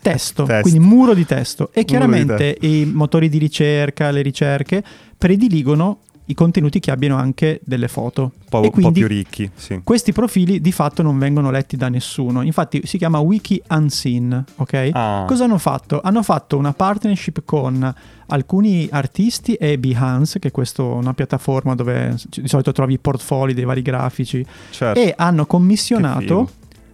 testo. 0.00 0.44
testo, 0.44 0.62
quindi 0.62 0.80
muro 0.80 1.12
di 1.12 1.26
testo. 1.26 1.68
E 1.72 1.84
chiaramente 1.84 2.56
i 2.62 2.90
motori 2.90 3.28
di 3.28 3.36
ricerca, 3.36 4.10
le 4.10 4.22
ricerche 4.22 4.82
prediligono 5.18 5.98
i 6.28 6.34
contenuti 6.34 6.78
che 6.80 6.90
abbiano 6.90 7.16
anche 7.16 7.60
delle 7.64 7.88
foto. 7.88 8.22
Un 8.22 8.30
po', 8.48 8.60
un 8.60 8.70
po 8.70 8.92
più 8.92 9.06
ricchi, 9.06 9.50
sì. 9.54 9.80
Questi 9.82 10.12
profili 10.12 10.60
di 10.60 10.72
fatto 10.72 11.02
non 11.02 11.18
vengono 11.18 11.50
letti 11.50 11.76
da 11.76 11.88
nessuno. 11.88 12.42
Infatti 12.42 12.82
si 12.84 12.98
chiama 12.98 13.18
Wiki 13.18 13.62
Unseen, 13.68 14.44
ok? 14.56 14.90
Ah. 14.92 15.24
Cosa 15.26 15.44
hanno 15.44 15.58
fatto? 15.58 16.00
Hanno 16.02 16.22
fatto 16.22 16.56
una 16.56 16.72
partnership 16.72 17.42
con 17.44 17.94
alcuni 18.26 18.88
artisti 18.90 19.54
e 19.54 19.78
Behance, 19.78 20.38
che 20.38 20.48
è 20.48 20.50
questa 20.50 20.82
una 20.82 21.14
piattaforma 21.14 21.74
dove 21.74 22.14
di 22.30 22.48
solito 22.48 22.72
trovi 22.72 22.94
i 22.94 22.98
portfolio 22.98 23.54
dei 23.54 23.64
vari 23.64 23.82
grafici, 23.82 24.44
certo. 24.70 25.00
e 25.00 25.14
hanno 25.16 25.46
commissionato 25.46 26.50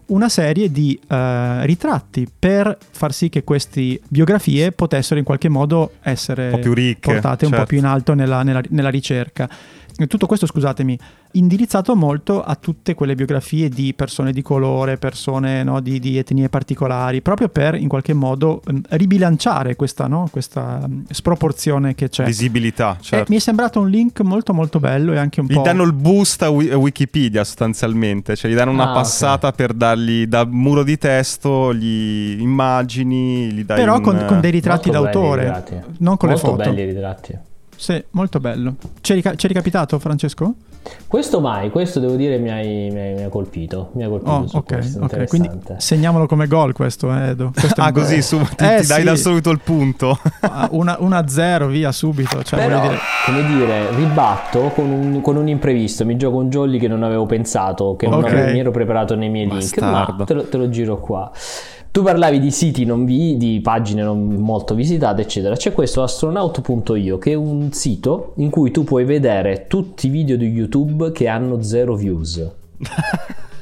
una 0.07 0.29
serie 0.29 0.71
di 0.71 0.99
uh, 1.01 1.15
ritratti 1.63 2.27
per 2.39 2.77
far 2.91 3.13
sì 3.13 3.29
che 3.29 3.45
queste 3.45 4.01
biografie 4.09 4.73
potessero 4.73 5.19
in 5.19 5.25
qualche 5.25 5.49
modo 5.49 5.93
essere 6.03 6.51
ricche, 6.75 7.13
portate 7.13 7.47
certo. 7.47 7.55
un 7.55 7.61
po' 7.61 7.67
più 7.67 7.77
in 7.79 7.83
certo. 7.85 7.97
alto 7.97 8.15
nella, 8.15 8.43
nella, 8.43 8.63
nella 8.69 8.91
ricerca. 8.91 9.49
Tutto 10.09 10.27
questo, 10.27 10.47
scusatemi, 10.47 10.99
indirizzato 11.33 11.95
molto 11.95 12.43
a 12.43 12.57
tutte 12.57 12.95
quelle 12.95 13.15
biografie 13.15 13.69
di 13.69 13.95
persone 13.95 14.33
di 14.33 14.43
colore, 14.43 14.97
persone 14.97 15.63
no, 15.63 15.81
di, 15.81 16.01
di, 16.01 16.19
etnie 16.19 16.49
particolari, 16.49 17.23
proprio 17.23 17.49
per 17.49 17.77
in 17.77 17.87
qualche 17.87 18.13
modo 18.13 18.61
um, 18.67 18.81
ribilanciare 18.91 19.77
questa, 19.77 20.09
no, 20.09 20.29
questa 20.33 20.81
um, 20.83 21.05
sproporzione 21.09 21.95
che 21.95 22.09
c'è. 22.09 22.25
Visibilità, 22.25 22.97
certo. 23.01 23.27
mi 23.31 23.37
è 23.37 23.41
sembrato 23.41 23.79
un 23.81 23.89
link 23.89 24.21
molto 24.23 24.53
molto 24.53 24.81
bello 24.81 25.13
e 25.13 25.19
anche 25.19 25.41
un 25.41 25.47
gli 25.47 25.55
po'... 25.55 25.61
Gli 25.61 25.65
danno 25.65 25.85
il 25.85 25.93
boost 25.93 26.43
a, 26.43 26.51
Wikipedia 26.51 27.45
sostanzialmente, 27.45 28.35
cioè 28.35 28.51
gli 28.51 28.55
danno 28.55 28.73
una 28.73 28.91
ah, 28.91 28.95
passata 28.95 29.49
okay. 29.49 29.67
per 29.67 29.77
dargli 29.77 30.27
da 30.27 30.45
muro 30.45 30.83
di 30.83 30.99
testo 30.99 31.73
gli 31.73 32.41
immagini, 32.41 33.53
gli 33.53 33.65
dai 33.65 33.79
Però 33.79 33.97
un... 33.97 34.03
con, 34.03 34.25
con, 34.27 34.41
dei 34.41 34.51
ritratti 34.51 34.91
d'autore, 34.91 35.65
non 35.99 36.17
con 36.17 36.31
molto 36.31 36.47
le 36.47 36.57
foto. 36.57 36.69
belli 36.69 36.83
i 36.83 36.87
ritratti. 36.87 37.53
Sì, 37.85 38.03
molto 38.13 38.41
bello. 38.41 38.77
Ci 39.03 39.13
è, 39.13 39.15
rica- 39.15 39.35
ricapitato, 39.37 39.99
Francesco? 39.99 40.55
Questo 41.07 41.43
mai, 41.43 41.69
questo 41.69 42.01
devo 42.01 42.15
dire 42.15 42.39
mi, 42.39 42.51
hai, 42.51 42.89
mi, 42.91 42.99
hai, 42.99 43.13
mi 43.13 43.23
ha 43.25 43.29
colpito. 43.29 43.91
Mi 43.93 44.05
ha 44.05 44.09
colpito 44.09 44.31
oh, 44.31 44.49
ok, 44.51 44.65
questo, 44.65 45.01
ok. 45.03 45.29
Quindi 45.29 45.51
segniamolo 45.77 46.25
come 46.25 46.47
gol 46.47 46.73
questo, 46.73 47.15
eh, 47.15 47.29
Edo. 47.29 47.53
Questo 47.55 47.83
ah, 47.83 47.93
così, 47.93 48.23
su, 48.23 48.39
ti, 48.57 48.65
eh, 48.65 48.81
ti 48.81 48.87
dai 48.87 49.01
sì. 49.01 49.05
da 49.05 49.17
subito 49.17 49.51
il 49.51 49.61
punto. 49.63 50.19
1-0, 50.41 51.63
ah, 51.63 51.67
via, 51.67 51.93
subito. 51.93 52.43
Cioè, 52.43 52.59
Però, 52.59 52.81
dire... 52.81 52.99
come 53.27 53.47
dire, 53.49 53.95
ribatto 53.95 54.71
con 54.75 54.89
un, 54.89 55.21
con 55.21 55.37
un, 55.37 55.49
imprevisto. 55.49 56.07
Mi 56.07 56.17
gioco 56.17 56.39
un 56.39 56.49
jolly 56.49 56.79
che 56.79 56.89
non 56.89 57.03
avevo 57.03 57.27
pensato, 57.27 57.97
che 57.97 58.09
non 58.09 58.21
okay. 58.21 58.33
avevo, 58.33 58.53
mi 58.53 58.61
ero 58.61 58.71
preparato 58.71 59.15
nei 59.15 59.29
miei 59.29 59.47
Bastardo. 59.47 60.07
link, 60.07 60.17
ma 60.17 60.25
te 60.25 60.33
lo, 60.33 60.45
te 60.45 60.57
lo 60.57 60.71
giro 60.71 60.99
qua. 60.99 61.31
Tu 61.95 62.03
parlavi 62.03 62.41
di 62.41 62.51
siti 62.51 62.85
non 62.85 63.05
vi, 63.05 63.37
di 63.37 63.61
pagine 63.63 64.03
non 64.03 64.27
molto 64.27 64.75
visitate, 64.75 65.23
eccetera. 65.23 65.55
C'è 65.55 65.73
questo 65.73 66.03
astronaut.io 66.03 67.19
che 67.19 67.31
è 67.31 67.35
un 67.35 67.71
sito 67.71 68.33
in 68.39 68.51
cui 68.51 68.73
tu 68.73 68.83
puoi 68.83 69.05
vedere 69.05 69.67
tutti 69.69 70.09
i 70.09 70.11
video 70.11 70.37
di 70.37 70.49
YouTube 70.49 71.13
che 71.13 71.29
hanno 71.29 71.63
zero 71.63 71.95
views. 71.95 72.51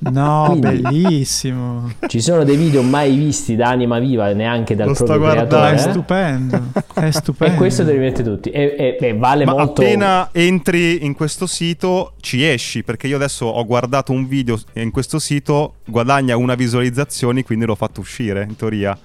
No, 0.00 0.46
Quindi, 0.58 0.80
bellissimo. 0.80 1.90
Ci 2.06 2.20
sono 2.20 2.44
dei 2.44 2.56
video 2.56 2.82
mai 2.82 3.14
visti 3.16 3.56
da 3.56 3.68
anima 3.68 3.98
viva, 3.98 4.32
neanche 4.32 4.74
dal 4.74 4.88
Lo 4.88 4.94
proprio 4.94 5.30
creatore. 5.30 5.72
È 5.72 5.76
stupendo, 5.78 6.62
è 6.94 7.10
stupendo. 7.12 7.54
E 7.54 7.56
questo 7.56 7.84
te 7.84 7.96
li 7.96 8.12
tutti. 8.22 8.50
E, 8.50 8.96
e, 8.98 9.06
e 9.06 9.14
vale 9.14 9.44
Ma 9.44 9.52
molto. 9.52 9.82
Appena 9.82 10.30
entri 10.32 11.04
in 11.04 11.14
questo 11.14 11.46
sito 11.46 12.14
ci 12.20 12.44
esci, 12.44 12.82
perché 12.82 13.06
io 13.06 13.16
adesso 13.16 13.46
ho 13.46 13.64
guardato 13.66 14.12
un 14.12 14.26
video 14.26 14.58
in 14.74 14.90
questo 14.90 15.18
sito, 15.18 15.74
guadagna 15.84 16.36
una 16.36 16.54
visualizzazione, 16.54 17.42
quindi 17.42 17.66
l'ho 17.66 17.74
fatto 17.74 18.00
uscire 18.00 18.46
in 18.48 18.56
teoria. 18.56 18.96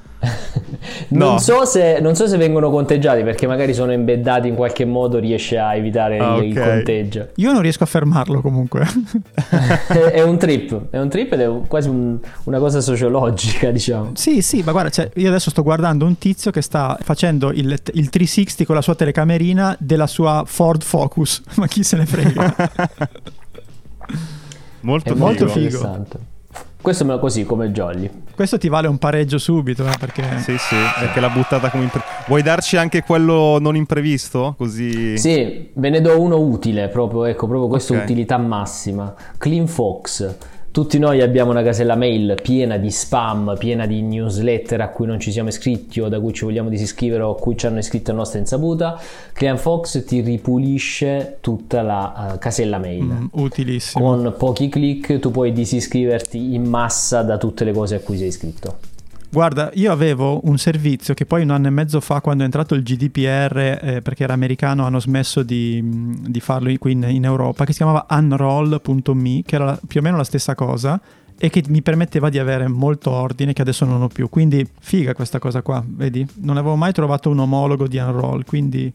Non, 1.10 1.34
no. 1.34 1.39
so 1.39 1.65
se, 1.65 2.00
non, 2.00 2.15
so 2.15 2.27
se, 2.27 2.38
vengono 2.38 2.69
conteggiati 2.69 3.24
perché 3.24 3.48
magari 3.48 3.74
sono 3.74 3.91
embeddati 3.91 4.48
in 4.48 4.55
qualche 4.55 4.86
modo, 4.86 5.19
riesce 5.19 5.57
a 5.57 5.75
evitare 5.75 6.17
ah, 6.17 6.38
il, 6.38 6.51
okay. 6.51 6.75
conteggio. 6.75 7.29
Io 7.36 7.51
non 7.51 7.62
riesco 7.62 7.84
a 7.84 7.88
fermarlo 7.88 8.41
comunque. 8.41 8.86
è, 10.12 10.22
un 10.22 10.38
trip, 10.38 10.89
è 10.89 11.00
un 11.00 11.10
trip 11.10 11.34
ed 11.34 11.41
è 11.41 11.50
quasi 11.67 11.89
un, 11.89 12.17
una 12.43 12.60
cosa 12.60 12.81
sociologica, 12.81 13.72
diciamo. 13.72 14.12
Sì, 14.13 14.41
sì, 14.41 14.62
ma 14.63 14.72
guarda, 14.72 14.89
cioè, 14.89 15.10
io 15.15 15.27
adesso 15.27 15.50
sto 15.50 15.63
guardando 15.63 16.05
un 16.05 16.17
tizio 16.17 16.51
che 16.51 16.62
sta 16.62 16.98
facendo 17.01 17.51
il, 17.51 17.77
il 17.93 18.10
360 18.10 18.65
con 18.65 18.75
la 18.75 18.81
sua 18.81 18.95
telecamerina 18.95 19.75
della 19.79 20.07
sua 20.07 20.43
Ford 20.45 20.84
Focus, 20.84 21.41
ma 21.55 21.67
chi 21.67 21.84
se 21.84 21.98
ne 21.98 22.05
frega. 22.05 22.55
molto, 24.81 25.15
molto 25.15 25.48
figo. 25.48 26.05
Questo 26.86 27.04
me 27.04 27.13
lo 27.13 27.20
così 27.20 27.46
come 27.46 27.72
Jolly. 27.72 28.08
Questo 28.36 28.60
ti 28.60 28.70
vale 28.70 28.88
un 28.88 29.00
pareggio 29.00 29.39
subito, 29.39 29.84
eh, 29.88 29.96
perché... 30.00 30.22
Sì, 30.38 30.56
sì, 30.60 30.75
perché 31.00 31.20
l'ha 31.20 31.32
buttata 31.32 31.72
come 31.72 31.86
impre... 31.86 32.04
Vuoi 32.27 32.44
darci 32.44 32.77
anche 32.77 33.01
quello 33.01 33.58
non 33.60 33.75
imprevisto? 33.75 34.54
Così... 34.56 35.18
Sì, 35.18 35.72
ve 35.74 35.89
ne 35.89 36.00
do 36.00 36.22
uno 36.22 36.38
utile, 36.38 36.88
proprio, 36.89 37.25
ecco, 37.25 37.48
proprio 37.48 37.68
questa 37.70 37.96
Ok. 37.96 38.04
utilità 38.04 38.38
massima. 38.38 39.12
Clean 39.39 39.65
Fox. 39.65 40.36
Tutti 40.75 41.00
noi 41.00 41.22
abbiamo 41.22 41.51
una 41.51 41.63
casella 41.63 41.96
mail 41.96 42.38
piena 42.44 42.75
di 42.75 42.91
spam, 42.91 43.55
piena 43.58 43.86
di 43.86 44.01
newsletter 44.01 44.82
a 44.82 44.89
cui 44.89 45.05
non 45.05 45.22
ci 45.22 45.32
siamo 45.32 45.48
iscritti 45.48 46.01
o 46.01 46.10
da 46.10 46.20
cui 46.20 46.34
ci 46.34 46.44
vogliamo 46.44 46.67
disiscrivere 46.67 47.24
o 47.24 47.32
a 47.32 47.39
cui 47.39 47.58
ci 47.58 47.65
hanno 47.65 47.79
iscritto 47.79 48.12
a 48.12 48.13
nostra 48.13 48.39
insaputa. 48.39 49.00
Clean 49.32 49.58
Fox 49.58 50.03
ti 50.03 50.20
ripulisce 50.20 51.38
tutta 51.39 51.82
la 51.82 52.34
eh, 52.34 52.39
casella 52.39 52.77
mail. 52.77 53.03
Mm, 53.05 53.25
utilissimo. 53.32 54.03
Con 54.03 54.36
pochi 54.38 54.67
click 54.67 55.17
tu 55.20 55.32
puoi 55.32 55.53
disiscriverti 55.53 56.53
in 56.53 56.65
massa 56.65 57.22
da 57.22 57.38
tutte 57.38 57.63
le 57.63 57.72
cose 57.72 57.96
a 57.96 58.00
cui 58.01 58.17
sei 58.17 58.27
iscritto. 58.27 58.95
Guarda, 59.36 59.70
io 59.74 59.92
avevo 59.92 60.39
un 60.48 60.58
servizio 60.58 61.13
che 61.13 61.25
poi 61.25 61.42
un 61.42 61.50
anno 61.50 61.68
e 61.68 61.70
mezzo 61.70 62.00
fa, 62.00 62.22
quando 62.22 62.44
è 62.44 62.46
entrato 62.46 62.74
il 62.74 62.84
GDPR, 62.84 63.80
eh, 63.82 64.01
perché 64.01 64.24
era 64.24 64.32
americano, 64.32 64.86
hanno 64.86 65.01
smesso 65.01 65.44
di, 65.44 65.82
di 65.84 66.39
farlo 66.39 66.74
qui 66.80 66.94
in, 66.94 67.06
in 67.10 67.25
Europa, 67.25 67.65
che 67.65 67.74
si 67.74 67.80
chiamava 67.80 68.06
unroll.me, 68.12 69.42
che 69.46 69.56
era 69.56 69.77
più 69.86 70.00
o 70.00 70.04
meno 70.04 70.15
la 70.15 70.24
stessa 70.24 70.56
cosa 70.56 71.01
e 71.38 71.50
che 71.50 71.65
mi 71.68 71.82
permetteva 71.82 72.30
di 72.30 72.39
avere 72.39 72.70
molto 72.70 73.12
ordine 73.12 73.51
che 73.51 73.62
adesso 73.62 73.84
non 73.84 74.01
ho 74.04 74.08
più. 74.08 74.30
Quindi 74.30 74.65
figa 74.80 75.13
questa 75.13 75.38
cosa 75.38 75.62
qua, 75.62 75.84
vedi? 75.86 76.25
Non 76.36 76.56
avevo 76.56 76.77
mai 76.77 76.94
trovato 76.94 77.30
un 77.30 77.39
omologo 77.39 77.89
di 77.89 77.98
Unroll, 77.98 78.46
quindi... 78.46 78.94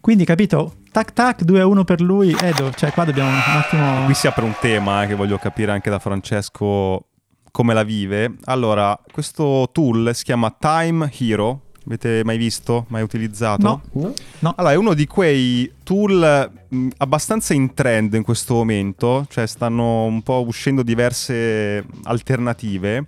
Quindi 0.00 0.24
capito? 0.24 0.76
Tac 0.90 1.12
tac, 1.12 1.42
2 1.42 1.60
a 1.60 1.66
1 1.66 1.84
per 1.84 2.00
lui. 2.00 2.34
Edo, 2.40 2.72
cioè 2.72 2.92
qua 2.92 3.04
dobbiamo 3.04 3.28
un 3.28 3.36
attimo... 3.44 4.04
Qui 4.06 4.14
si 4.14 4.26
apre 4.26 4.42
un 4.42 4.54
tema 4.58 5.02
eh, 5.02 5.06
che 5.08 5.14
voglio 5.14 5.36
capire 5.36 5.70
anche 5.70 5.90
da 5.90 5.98
Francesco 5.98 7.08
come 7.52 7.74
la 7.74 7.84
vive. 7.84 8.34
Allora, 8.46 8.98
questo 9.12 9.68
tool 9.70 10.10
si 10.14 10.24
chiama 10.24 10.50
Time 10.58 11.12
Hero. 11.16 11.60
Avete 11.86 12.22
mai 12.24 12.38
visto? 12.38 12.86
Mai 12.88 13.02
utilizzato? 13.02 13.82
No. 13.92 14.14
No? 14.38 14.54
Allora, 14.56 14.72
è 14.72 14.76
uno 14.76 14.94
di 14.94 15.06
quei 15.06 15.70
tool 15.84 16.50
mh, 16.68 16.88
abbastanza 16.96 17.54
in 17.54 17.74
trend 17.74 18.14
in 18.14 18.22
questo 18.22 18.54
momento, 18.54 19.26
cioè 19.28 19.46
stanno 19.46 20.04
un 20.04 20.22
po' 20.22 20.44
uscendo 20.46 20.82
diverse 20.82 21.84
alternative. 22.04 23.04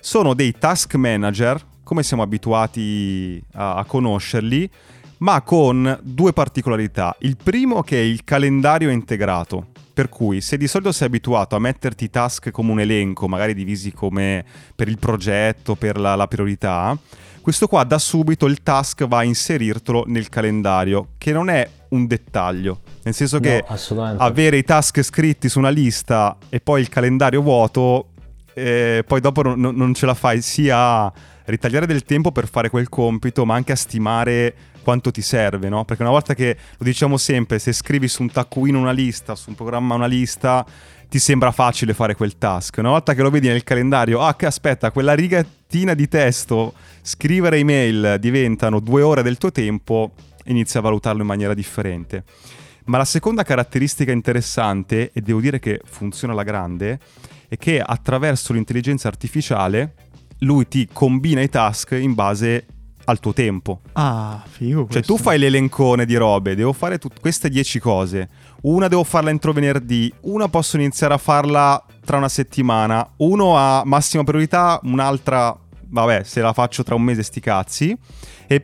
Sono 0.00 0.34
dei 0.34 0.56
task 0.56 0.94
manager, 0.94 1.60
come 1.82 2.02
siamo 2.02 2.22
abituati 2.22 3.42
a, 3.54 3.74
a 3.74 3.84
conoscerli, 3.84 4.70
ma 5.18 5.42
con 5.42 5.98
due 6.02 6.32
particolarità. 6.32 7.14
Il 7.20 7.36
primo 7.36 7.82
che 7.82 7.98
è 7.98 8.02
il 8.02 8.24
calendario 8.24 8.90
integrato. 8.90 9.66
Per 9.92 10.08
cui 10.08 10.40
se 10.40 10.56
di 10.56 10.66
solito 10.66 10.90
sei 10.90 11.08
abituato 11.08 11.54
a 11.54 11.58
metterti 11.58 12.04
i 12.04 12.10
task 12.10 12.50
come 12.50 12.70
un 12.72 12.80
elenco, 12.80 13.28
magari 13.28 13.52
divisi 13.54 13.92
come 13.92 14.44
per 14.74 14.88
il 14.88 14.98
progetto, 14.98 15.74
per 15.74 15.98
la, 15.98 16.14
la 16.14 16.26
priorità, 16.26 16.96
questo 17.42 17.66
qua 17.66 17.84
da 17.84 17.98
subito 17.98 18.46
il 18.46 18.62
task 18.62 19.06
va 19.06 19.18
a 19.18 19.24
inserirtelo 19.24 20.04
nel 20.06 20.28
calendario, 20.28 21.08
che 21.18 21.32
non 21.32 21.50
è 21.50 21.68
un 21.88 22.06
dettaglio. 22.06 22.80
Nel 23.02 23.12
senso 23.14 23.40
che 23.40 23.64
No, 23.66 24.18
avere 24.18 24.56
i 24.56 24.64
task 24.64 25.02
scritti 25.02 25.48
su 25.48 25.58
una 25.58 25.68
lista 25.68 26.36
e 26.48 26.60
poi 26.60 26.80
il 26.80 26.88
calendario 26.88 27.42
vuoto, 27.42 28.10
eh, 28.54 29.04
poi 29.06 29.20
dopo 29.20 29.42
non, 29.42 29.60
non- 29.60 29.74
non 29.74 29.92
ce 29.92 30.06
la 30.06 30.14
fai 30.14 30.40
sia 30.40 30.78
a 30.78 31.12
ritagliare 31.46 31.86
del 31.86 32.04
tempo 32.04 32.30
per 32.32 32.48
fare 32.48 32.70
quel 32.70 32.88
compito, 32.88 33.44
ma 33.44 33.54
anche 33.56 33.72
a 33.72 33.76
stimare 33.76 34.54
quanto 34.82 35.10
ti 35.10 35.22
serve, 35.22 35.68
no? 35.68 35.84
Perché 35.84 36.02
una 36.02 36.10
volta 36.10 36.34
che, 36.34 36.56
lo 36.76 36.84
diciamo 36.84 37.16
sempre, 37.16 37.58
se 37.58 37.72
scrivi 37.72 38.08
su 38.08 38.22
un 38.22 38.30
taccuino 38.30 38.78
una 38.78 38.92
lista, 38.92 39.34
su 39.34 39.50
un 39.50 39.56
programma 39.56 39.94
una 39.94 40.06
lista, 40.06 40.64
ti 41.08 41.18
sembra 41.18 41.52
facile 41.52 41.94
fare 41.94 42.14
quel 42.14 42.38
task. 42.38 42.78
Una 42.78 42.90
volta 42.90 43.14
che 43.14 43.22
lo 43.22 43.30
vedi 43.30 43.48
nel 43.48 43.64
calendario, 43.64 44.20
ah 44.20 44.34
che 44.34 44.46
aspetta, 44.46 44.90
quella 44.90 45.14
rigatina 45.14 45.94
di 45.94 46.08
testo, 46.08 46.72
scrivere 47.02 47.58
email 47.58 48.16
diventano 48.18 48.80
due 48.80 49.02
ore 49.02 49.22
del 49.22 49.38
tuo 49.38 49.52
tempo, 49.52 50.12
inizi 50.44 50.78
a 50.78 50.80
valutarlo 50.80 51.20
in 51.20 51.26
maniera 51.26 51.54
differente. 51.54 52.24
Ma 52.84 52.98
la 52.98 53.04
seconda 53.04 53.42
caratteristica 53.42 54.10
interessante, 54.10 55.10
e 55.12 55.20
devo 55.20 55.40
dire 55.40 55.58
che 55.58 55.80
funziona 55.84 56.32
alla 56.32 56.42
grande, 56.42 56.98
è 57.46 57.56
che 57.56 57.80
attraverso 57.80 58.52
l'intelligenza 58.52 59.08
artificiale 59.08 59.94
lui 60.38 60.66
ti 60.66 60.88
combina 60.90 61.42
i 61.42 61.48
task 61.48 61.92
in 61.92 62.14
base 62.14 62.66
al 63.04 63.20
tuo 63.20 63.32
tempo. 63.32 63.80
Ah, 63.92 64.42
figo 64.46 64.82
Cioè 64.82 64.92
questo. 64.92 65.14
tu 65.16 65.20
fai 65.20 65.38
l'elencone 65.38 66.04
di 66.06 66.14
robe, 66.16 66.54
devo 66.54 66.72
fare 66.72 66.98
tut- 66.98 67.20
queste 67.20 67.48
10 67.48 67.78
cose. 67.80 68.28
Una 68.62 68.88
devo 68.88 69.04
farla 69.04 69.30
entro 69.30 69.52
venerdì, 69.52 70.12
una 70.22 70.48
posso 70.48 70.76
iniziare 70.76 71.14
a 71.14 71.18
farla 71.18 71.82
tra 72.04 72.16
una 72.16 72.28
settimana, 72.28 73.06
uno 73.18 73.56
ha 73.56 73.82
massima 73.84 74.22
priorità, 74.24 74.78
un'altra, 74.84 75.56
vabbè, 75.88 76.22
se 76.24 76.40
la 76.40 76.52
faccio 76.52 76.82
tra 76.82 76.94
un 76.94 77.02
mese 77.02 77.22
sti 77.22 77.40
cazzi. 77.40 77.96
E 78.46 78.60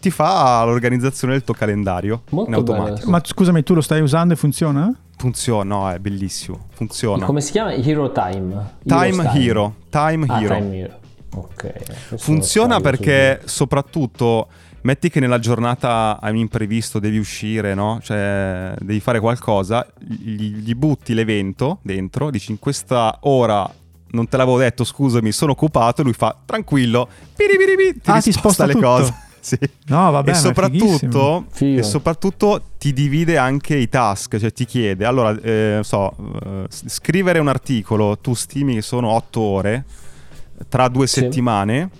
ti 0.00 0.10
fa 0.10 0.64
l'organizzazione 0.64 1.34
del 1.34 1.44
tuo 1.44 1.54
calendario 1.54 2.22
Molto 2.30 2.50
in 2.50 2.56
automatico. 2.56 2.96
bello. 2.98 3.10
Ma 3.10 3.20
scusami, 3.22 3.62
tu 3.62 3.74
lo 3.74 3.80
stai 3.80 4.00
usando 4.00 4.34
e 4.34 4.36
funziona? 4.36 4.92
Funziona, 5.16 5.74
no, 5.74 5.90
è 5.90 5.98
bellissimo. 5.98 6.66
Funziona. 6.72 7.26
Come 7.26 7.40
si 7.42 7.52
chiama? 7.52 7.72
Hero 7.74 8.10
Time. 8.10 8.76
Time 8.84 9.06
Heroes 9.22 9.34
Hero. 9.36 9.74
Time 9.90 10.26
Ah, 10.28 10.40
Hero. 10.40 10.54
Time 10.54 10.76
Hero. 10.78 10.98
Ok. 11.34 12.16
Funziona 12.16 12.80
perché 12.80 13.40
soprattutto 13.44 14.48
metti 14.82 15.10
che 15.10 15.20
nella 15.20 15.38
giornata 15.38 16.18
hai 16.20 16.32
un 16.32 16.38
imprevisto, 16.38 16.98
devi 16.98 17.18
uscire, 17.18 17.74
no? 17.74 18.00
Cioè 18.02 18.74
devi 18.80 19.00
fare 19.00 19.20
qualcosa, 19.20 19.86
gli, 19.98 20.54
gli 20.56 20.74
butti 20.74 21.14
l'evento 21.14 21.78
dentro, 21.82 22.30
dici 22.30 22.50
in 22.50 22.58
questa 22.58 23.18
ora 23.22 23.70
non 24.12 24.26
te 24.28 24.36
l'avevo 24.36 24.58
detto, 24.58 24.82
scusami, 24.82 25.30
sono 25.30 25.52
occupato, 25.52 26.00
e 26.00 26.04
lui 26.04 26.14
fa 26.14 26.36
tranquillo, 26.44 27.08
piripiripi, 27.36 28.00
ti 28.00 28.10
Ah, 28.10 28.20
ti 28.20 28.32
sposta 28.32 28.66
le 28.66 28.72
tutto. 28.72 28.86
cose. 28.86 29.14
Sì. 29.40 29.56
No, 29.86 30.10
vabbè, 30.10 30.32
e 30.32 30.34
soprattutto, 30.34 31.46
e 31.60 31.82
soprattutto 31.82 32.60
ti 32.76 32.92
divide 32.92 33.38
anche 33.38 33.74
i 33.74 33.88
task, 33.88 34.36
cioè 34.36 34.52
ti 34.52 34.66
chiede, 34.66 35.06
allora, 35.06 35.30
eh, 35.40 35.70
non 35.76 35.82
so, 35.84 36.14
eh, 36.44 36.66
scrivere 36.68 37.38
un 37.38 37.48
articolo, 37.48 38.18
tu 38.18 38.34
stimi 38.34 38.74
che 38.74 38.82
sono 38.82 39.08
8 39.08 39.40
ore, 39.40 39.84
tra 40.68 40.88
due 40.88 41.06
Sì. 41.06 41.20
settimane, 41.20 41.90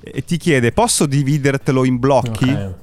e 0.00 0.24
ti 0.24 0.36
chiede, 0.36 0.72
posso 0.72 1.06
dividertelo 1.06 1.84
in 1.84 1.98
blocchi? 1.98 2.50
Ok. 2.50 2.74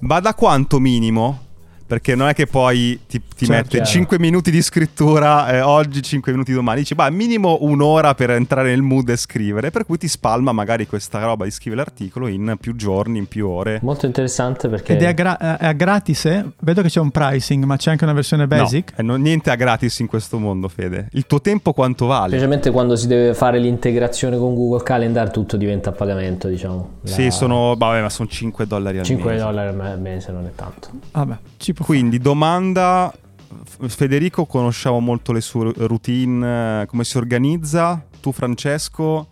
Ma 0.00 0.20
da 0.20 0.34
quanto 0.34 0.78
minimo? 0.78 1.45
Perché 1.86 2.14
non 2.16 2.28
è 2.28 2.34
che 2.34 2.46
poi 2.46 2.98
ti, 3.06 3.20
ti 3.20 3.46
Certo. 3.46 3.52
mette 3.52 3.68
Chiaro. 3.68 3.84
5 3.86 4.18
minuti 4.18 4.50
di 4.50 4.60
scrittura 4.62 5.48
eh, 5.52 5.60
oggi, 5.60 6.02
5 6.02 6.32
minuti 6.32 6.52
domani. 6.52 6.80
Dici, 6.80 6.94
bah, 6.94 7.08
minimo 7.10 7.58
un'ora 7.60 8.14
per 8.14 8.30
entrare 8.30 8.70
nel 8.70 8.82
mood 8.82 9.08
e 9.08 9.16
scrivere. 9.16 9.70
Per 9.70 9.86
cui 9.86 9.96
ti 9.98 10.08
spalma 10.08 10.50
magari 10.52 10.86
questa 10.86 11.20
roba 11.22 11.44
di 11.44 11.50
scrivere 11.50 11.82
l'articolo 11.84 12.26
in 12.26 12.56
più 12.60 12.74
giorni, 12.74 13.18
in 13.18 13.26
più 13.26 13.46
ore. 13.48 13.78
Molto 13.82 14.06
interessante 14.06 14.68
perché 14.68 14.94
Ed 14.94 15.02
è 15.02 15.06
a, 15.06 15.12
gra- 15.12 15.58
è 15.58 15.66
a 15.66 15.72
gratis, 15.72 16.24
eh? 16.24 16.44
Vedo 16.60 16.82
che 16.82 16.88
c'è 16.88 16.98
un 17.00 17.10
pricing, 17.10 17.62
ma 17.64 17.76
c'è 17.76 17.90
anche 17.92 18.04
una 18.04 18.12
versione 18.14 18.46
basic. 18.48 18.90
No, 18.92 18.98
eh, 18.98 19.02
non- 19.02 19.20
niente 19.20 19.50
a 19.50 19.54
gratis 19.54 19.98
in 20.00 20.06
questo 20.08 20.38
mondo, 20.38 20.68
Fede. 20.68 21.08
Il 21.12 21.26
tuo 21.26 21.40
tempo 21.40 21.72
quanto 21.72 22.06
vale? 22.06 22.28
specialmente 22.30 22.70
quando 22.70 22.96
si 22.96 23.06
deve 23.06 23.32
fare 23.34 23.58
l'integrazione 23.60 24.36
con 24.38 24.54
Google 24.54 24.82
Calendar 24.82 25.30
tutto 25.30 25.56
diventa 25.56 25.90
a 25.90 25.92
pagamento, 25.92 26.48
diciamo. 26.48 26.94
La- 27.02 27.10
Sì, 27.10 27.30
sono, 27.30 27.74
vabbè, 27.76 28.00
ma 28.02 28.08
sono 28.10 28.28
5 28.28 28.66
dollari 28.66 28.98
al 28.98 29.04
5 29.04 29.30
mese. 29.32 29.44
dollari 29.44 29.68
al 29.68 30.00
mese 30.00 30.32
non 30.32 30.46
è 30.46 30.52
tanto. 30.54 30.88
Vabbè, 31.12 31.36
ci 31.58 31.72
può 31.76 31.84
Quindi 31.84 32.18
domanda, 32.18 33.12
F- 33.12 33.86
Federico 33.86 34.46
conosciamo 34.46 34.98
molto 34.98 35.32
le 35.32 35.42
sue 35.42 35.72
routine, 35.76 36.86
come 36.88 37.04
si 37.04 37.18
organizza, 37.18 38.02
tu 38.20 38.32
Francesco, 38.32 39.26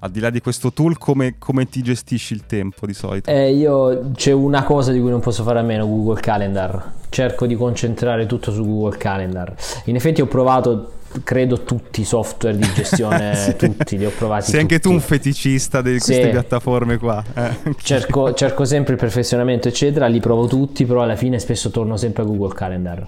al 0.00 0.10
di 0.10 0.20
là 0.20 0.30
di 0.30 0.40
questo 0.40 0.72
tool, 0.72 0.98
come, 0.98 1.36
come 1.38 1.68
ti 1.68 1.82
gestisci 1.82 2.34
il 2.34 2.44
tempo 2.44 2.86
di 2.86 2.92
solito? 2.92 3.30
Eh, 3.30 3.54
io 3.54 4.10
c'è 4.14 4.32
una 4.32 4.64
cosa 4.64 4.90
di 4.92 5.00
cui 5.00 5.10
non 5.10 5.20
posso 5.20 5.42
fare 5.44 5.60
a 5.60 5.62
meno, 5.62 5.86
Google 5.86 6.20
Calendar. 6.20 6.92
Cerco 7.08 7.46
di 7.46 7.54
concentrare 7.54 8.26
tutto 8.26 8.50
su 8.50 8.64
Google 8.64 8.98
Calendar. 8.98 9.54
In 9.84 9.94
effetti 9.94 10.20
ho 10.20 10.26
provato, 10.26 10.95
credo, 11.24 11.62
tutti 11.62 12.00
i 12.00 12.04
software 12.04 12.56
di 12.56 12.68
gestione, 12.74 13.34
Sì. 13.36 13.56
tutti, 13.56 13.96
li 13.98 14.06
ho 14.06 14.12
provati 14.16 14.50
Sei 14.50 14.60
anche 14.60 14.76
tu 14.76 14.82
tutti. 14.90 14.94
un 14.94 15.00
feticista 15.00 15.80
di 15.82 15.98
Sì. 15.98 16.04
queste 16.12 16.28
piattaforme 16.28 16.98
qua. 16.98 17.22
eh. 17.34 17.50
Cerco, 17.82 18.32
cerco 18.34 18.64
sempre 18.64 18.94
il 18.94 18.98
perfezionamento, 18.98 19.68
eccetera, 19.68 20.06
li 20.06 20.20
provo 20.20 20.46
tutti, 20.46 20.84
però 20.84 21.02
alla 21.02 21.16
fine 21.16 21.38
spesso 21.38 21.70
torno 21.70 21.96
sempre 21.96 22.22
a 22.22 22.26
Google 22.26 22.54
Calendar. 22.54 23.06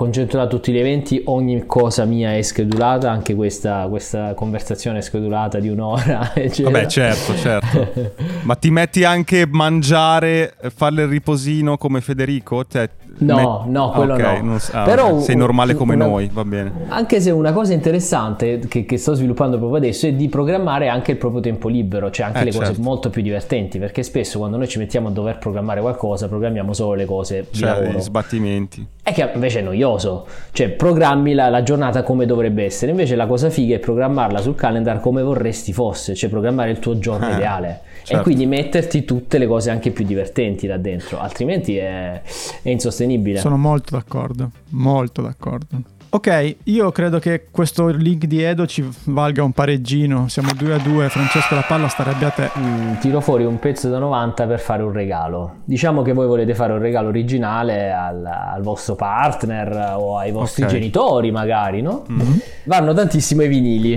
Concentro 0.00 0.38
da 0.38 0.46
tutti 0.46 0.72
gli 0.72 0.78
eventi, 0.78 1.20
ogni 1.26 1.66
cosa 1.66 2.06
mia 2.06 2.34
è 2.34 2.40
schedulata, 2.40 3.10
anche 3.10 3.34
questa, 3.34 3.86
questa 3.90 4.32
conversazione 4.32 4.96
è 4.96 5.00
schedulata 5.02 5.58
di 5.58 5.68
un'ora, 5.68 6.32
eccetera. 6.34 6.70
Vabbè, 6.70 6.86
certo, 6.86 7.36
certo. 7.36 8.12
Ma 8.44 8.54
ti 8.54 8.70
metti 8.70 9.04
anche 9.04 9.46
mangiare, 9.46 10.54
eh, 10.58 10.70
fare 10.70 11.02
il 11.02 11.08
riposino 11.08 11.76
come 11.76 12.00
Federico? 12.00 12.64
Cioè, 12.66 12.88
No, 13.18 13.64
Me- 13.66 13.70
no, 13.72 13.90
quello 13.90 14.14
ok, 14.14 14.20
no. 14.20 14.40
non 14.42 14.58
s- 14.60 14.70
ah, 14.72 14.84
Però 14.84 15.20
sei 15.20 15.36
normale 15.36 15.74
come 15.74 15.94
una- 15.94 16.06
noi, 16.06 16.30
va 16.32 16.44
bene. 16.44 16.72
Anche 16.88 17.20
se 17.20 17.30
una 17.30 17.52
cosa 17.52 17.74
interessante 17.74 18.60
che, 18.66 18.86
che 18.86 18.96
sto 18.96 19.12
sviluppando 19.12 19.58
proprio 19.58 19.76
adesso 19.78 20.06
è 20.06 20.12
di 20.14 20.28
programmare 20.28 20.88
anche 20.88 21.10
il 21.10 21.16
proprio 21.18 21.42
tempo 21.42 21.68
libero, 21.68 22.10
cioè 22.10 22.26
anche 22.26 22.38
Eh, 22.40 22.44
le 22.44 22.52
cose 22.52 22.66
certo. 22.66 22.80
molto 22.80 23.10
più 23.10 23.20
divertenti, 23.20 23.78
perché 23.78 24.02
spesso 24.04 24.38
quando 24.38 24.56
noi 24.56 24.68
ci 24.68 24.78
mettiamo 24.78 25.08
a 25.08 25.10
dover 25.10 25.36
programmare 25.36 25.82
qualcosa, 25.82 26.28
programmiamo 26.28 26.72
solo 26.72 26.94
le 26.94 27.04
cose 27.04 27.46
di 27.50 27.58
Cioè, 27.58 27.68
lavoro. 27.68 27.98
gli 27.98 28.00
sbattimenti. 28.00 28.86
E 29.10 29.12
che 29.12 29.28
invece 29.34 29.58
è 29.58 29.62
noioso, 29.62 30.24
cioè 30.52 30.68
programmi 30.68 31.34
la, 31.34 31.48
la 31.48 31.64
giornata 31.64 32.04
come 32.04 32.26
dovrebbe 32.26 32.64
essere, 32.64 32.92
invece 32.92 33.16
la 33.16 33.26
cosa 33.26 33.50
figa 33.50 33.74
è 33.74 33.78
programmarla 33.80 34.40
sul 34.40 34.54
calendar 34.54 35.00
come 35.00 35.20
vorresti 35.20 35.72
fosse, 35.72 36.14
cioè 36.14 36.30
programmare 36.30 36.70
il 36.70 36.78
tuo 36.78 36.96
giorno 37.00 37.26
Ah, 37.26 37.34
ideale 37.34 37.80
e 38.02 38.06
certo. 38.06 38.22
quindi 38.22 38.46
metterti 38.46 39.04
tutte 39.04 39.38
le 39.38 39.48
cose 39.48 39.70
anche 39.70 39.90
più 39.90 40.04
divertenti 40.04 40.68
là 40.68 40.76
dentro, 40.76 41.18
altrimenti 41.18 41.76
è, 41.76 42.22
è 42.62 42.68
insostenibile. 42.70 43.40
Sono 43.40 43.56
molto 43.56 43.96
d'accordo, 43.96 44.50
molto 44.68 45.22
d'accordo. 45.22 45.66
Ok, 46.12 46.56
io 46.64 46.90
credo 46.90 47.20
che 47.20 47.46
questo 47.52 47.86
link 47.86 48.24
di 48.24 48.42
Edo 48.42 48.66
ci 48.66 48.84
valga 49.04 49.44
un 49.44 49.52
pareggino. 49.52 50.26
Siamo 50.26 50.50
2 50.56 50.74
a 50.74 50.78
2. 50.78 51.08
Francesco 51.08 51.54
La 51.54 51.62
Palla 51.62 51.86
sta 51.86 52.02
arrabbia 52.02 52.26
a 52.26 52.30
te. 52.30 52.50
Mm, 52.58 52.94
tiro 52.98 53.20
fuori 53.20 53.44
un 53.44 53.60
pezzo 53.60 53.88
da 53.88 53.98
90 54.00 54.44
per 54.48 54.58
fare 54.58 54.82
un 54.82 54.90
regalo. 54.90 55.58
Diciamo 55.64 56.02
che 56.02 56.12
voi 56.12 56.26
volete 56.26 56.52
fare 56.56 56.72
un 56.72 56.80
regalo 56.80 57.06
originale 57.08 57.92
al, 57.92 58.24
al 58.26 58.60
vostro 58.60 58.96
partner 58.96 59.94
o 59.98 60.18
ai 60.18 60.32
vostri 60.32 60.64
Ok. 60.64 60.70
genitori, 60.70 61.30
magari, 61.30 61.80
no? 61.80 62.04
Mm-hmm. 62.10 62.32
Vanno 62.64 62.92
tantissimo 62.92 63.42
i 63.42 63.48
vinili, 63.48 63.94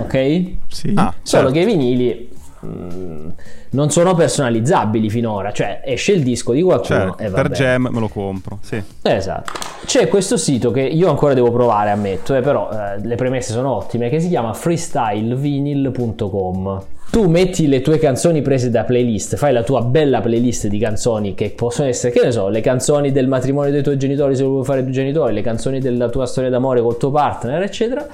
ok? 0.00 0.42
Sì. 0.68 0.92
Ah, 0.96 1.14
Solo 1.22 1.44
certo. 1.44 1.50
che 1.52 1.60
i 1.60 1.64
vinili 1.64 2.28
mm, 2.64 3.28
non 3.70 3.90
sono 3.90 4.14
personalizzabili 4.14 5.10
finora, 5.10 5.52
cioè 5.52 5.82
esce 5.84 6.12
il 6.12 6.22
disco 6.22 6.52
di 6.52 6.62
qualcuno 6.62 6.98
Certo, 6.98 7.18
e 7.18 7.28
va 7.28 7.34
per 7.34 7.50
bene. 7.50 7.54
Gem 7.54 7.88
me 7.90 8.00
lo 8.00 8.08
compro, 8.08 8.58
sì. 8.62 8.82
Esatto. 9.02 9.52
C'è 9.84 10.08
questo 10.08 10.36
sito 10.36 10.70
che 10.70 10.80
io 10.80 11.10
ancora 11.10 11.34
devo 11.34 11.50
provare, 11.50 11.90
ammetto, 11.90 12.34
eh, 12.34 12.40
però 12.40 12.70
eh, 12.70 13.00
le 13.00 13.16
premesse 13.16 13.52
sono 13.52 13.72
ottime, 13.72 14.08
che 14.08 14.20
si 14.20 14.28
chiama 14.28 14.54
freestylevinyl.com. 14.54 16.82
Tu 17.10 17.28
metti 17.28 17.68
le 17.68 17.80
tue 17.80 17.98
canzoni 17.98 18.42
prese 18.42 18.70
da 18.70 18.82
playlist, 18.82 19.36
fai 19.36 19.52
la 19.52 19.62
tua 19.62 19.82
bella 19.82 20.20
playlist 20.20 20.66
di 20.66 20.78
canzoni 20.78 21.34
che 21.34 21.50
possono 21.50 21.86
essere, 21.86 22.12
che 22.12 22.24
ne 22.24 22.32
so, 22.32 22.48
le 22.48 22.60
canzoni 22.60 23.12
del 23.12 23.28
matrimonio 23.28 23.70
dei 23.70 23.84
tuoi 23.84 23.96
genitori 23.96 24.34
se 24.34 24.42
vuoi 24.42 24.64
fare 24.64 24.80
i 24.80 24.82
tuoi 24.82 24.94
genitori, 24.94 25.32
le 25.32 25.42
canzoni 25.42 25.78
della 25.78 26.08
tua 26.08 26.26
storia 26.26 26.50
d'amore 26.50 26.80
col 26.80 26.96
tuo 26.96 27.12
partner, 27.12 27.62
eccetera. 27.62 28.04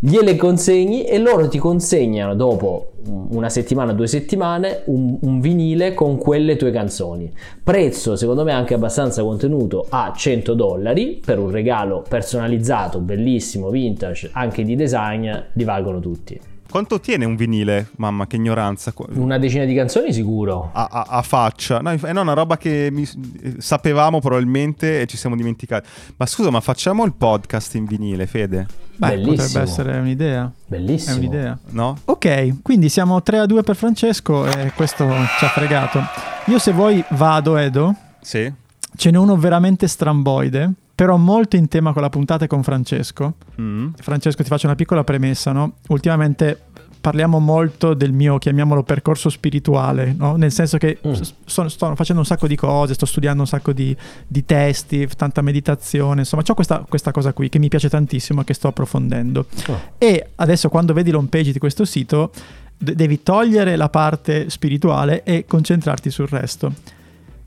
Gliele 0.00 0.36
consegni 0.36 1.02
e 1.02 1.18
loro 1.18 1.48
ti 1.48 1.58
consegnano 1.58 2.36
dopo 2.36 2.92
una 3.30 3.48
settimana, 3.48 3.92
due 3.92 4.06
settimane 4.06 4.82
un, 4.84 5.18
un 5.22 5.40
vinile 5.40 5.92
con 5.92 6.18
quelle 6.18 6.54
tue 6.54 6.70
canzoni. 6.70 7.32
Prezzo 7.64 8.14
secondo 8.14 8.44
me 8.44 8.52
anche 8.52 8.74
abbastanza 8.74 9.24
contenuto 9.24 9.86
a 9.88 10.12
100 10.14 10.54
dollari 10.54 11.20
per 11.24 11.40
un 11.40 11.50
regalo 11.50 12.04
personalizzato, 12.08 13.00
bellissimo, 13.00 13.70
vintage, 13.70 14.30
anche 14.34 14.62
di 14.62 14.76
design, 14.76 15.30
li 15.54 15.64
valgono 15.64 15.98
tutti. 15.98 16.57
Quanto 16.70 17.00
tiene 17.00 17.24
un 17.24 17.34
vinile? 17.34 17.88
Mamma, 17.96 18.26
che 18.26 18.36
ignoranza. 18.36 18.92
Una 19.14 19.38
decina 19.38 19.64
di 19.64 19.74
canzoni 19.74 20.12
sicuro. 20.12 20.70
A, 20.72 20.88
a- 20.90 21.06
a 21.08 21.22
faccia. 21.22 21.80
No, 21.80 21.92
inf- 21.92 22.04
eh, 22.04 22.12
no, 22.12 22.20
una 22.20 22.34
roba 22.34 22.58
che 22.58 22.88
mi- 22.92 23.08
eh, 23.42 23.54
sapevamo 23.58 24.20
probabilmente 24.20 25.00
e 25.00 25.06
ci 25.06 25.16
siamo 25.16 25.34
dimenticati. 25.34 25.88
Ma 26.16 26.26
scusa, 26.26 26.50
ma 26.50 26.60
facciamo 26.60 27.04
il 27.04 27.14
podcast 27.14 27.74
in 27.76 27.86
vinile, 27.86 28.26
Fede? 28.26 28.66
Beh, 28.96 29.08
bellissimo. 29.08 29.36
potrebbe 29.36 29.60
essere 29.60 29.98
un'idea. 29.98 30.44
È 30.44 30.50
Bellissimo. 30.66 31.16
un'idea. 31.16 31.58
No? 31.70 31.96
Ok, 32.04 32.60
quindi 32.62 32.88
siamo 32.90 33.22
3 33.22 33.38
a 33.38 33.46
2 33.46 33.62
per 33.62 33.74
Francesco 33.76 34.44
e 34.46 34.72
questo 34.74 35.06
ci 35.38 35.44
ha 35.44 35.48
fregato. 35.48 36.00
Io 36.46 36.58
se 36.58 36.72
vuoi 36.72 37.02
vado, 37.10 37.56
Edo. 37.56 37.94
Sì. 38.20 38.52
Ce 38.96 39.10
n'è 39.10 39.16
uno 39.16 39.36
veramente 39.36 39.86
stramboide, 39.86 40.70
però 40.98 41.16
molto 41.16 41.54
in 41.54 41.68
tema 41.68 41.92
con 41.92 42.02
la 42.02 42.08
puntata 42.08 42.46
e 42.46 42.48
con 42.48 42.64
Francesco. 42.64 43.34
Mm. 43.60 43.90
Francesco, 44.00 44.42
ti 44.42 44.48
faccio 44.48 44.66
una 44.66 44.74
piccola 44.74 45.04
premessa, 45.04 45.52
no? 45.52 45.74
Ultimamente 45.90 46.60
parliamo 47.00 47.38
molto 47.38 47.94
del 47.94 48.12
mio, 48.12 48.38
chiamiamolo, 48.38 48.82
percorso 48.82 49.28
spirituale, 49.28 50.12
no? 50.18 50.34
Nel 50.34 50.50
senso 50.50 50.76
che 50.76 50.98
Mm. 51.06 51.12
sto, 51.12 51.68
sto 51.68 51.94
facendo 51.94 52.20
un 52.22 52.26
sacco 52.26 52.48
di 52.48 52.56
cose, 52.56 52.94
sto 52.94 53.06
studiando 53.06 53.42
un 53.42 53.46
sacco 53.46 53.72
di, 53.72 53.96
di 54.26 54.44
testi, 54.44 55.06
tanta 55.16 55.40
meditazione, 55.40 56.22
insomma, 56.22 56.42
ho 56.44 56.54
questa, 56.54 56.84
questa 56.88 57.12
cosa 57.12 57.32
qui 57.32 57.48
che 57.48 57.60
mi 57.60 57.68
piace 57.68 57.88
tantissimo 57.88 58.40
e 58.40 58.44
che 58.44 58.54
sto 58.54 58.66
approfondendo. 58.66 59.46
Oh. 59.68 59.80
E 59.98 60.30
adesso 60.34 60.68
quando 60.68 60.94
vedi 60.94 61.12
l'home 61.12 61.28
page 61.28 61.52
di 61.52 61.60
questo 61.60 61.84
sito, 61.84 62.32
de- 62.76 62.96
devi 62.96 63.22
togliere 63.22 63.76
la 63.76 63.88
parte 63.88 64.50
spirituale 64.50 65.22
e 65.22 65.44
concentrarti 65.46 66.10
sul 66.10 66.26
resto. 66.26 66.72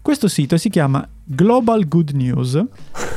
Questo 0.01 0.29
sito 0.29 0.57
si 0.57 0.69
chiama 0.69 1.05
Global 1.23 1.87
Good 1.87 2.11
News 2.11 2.61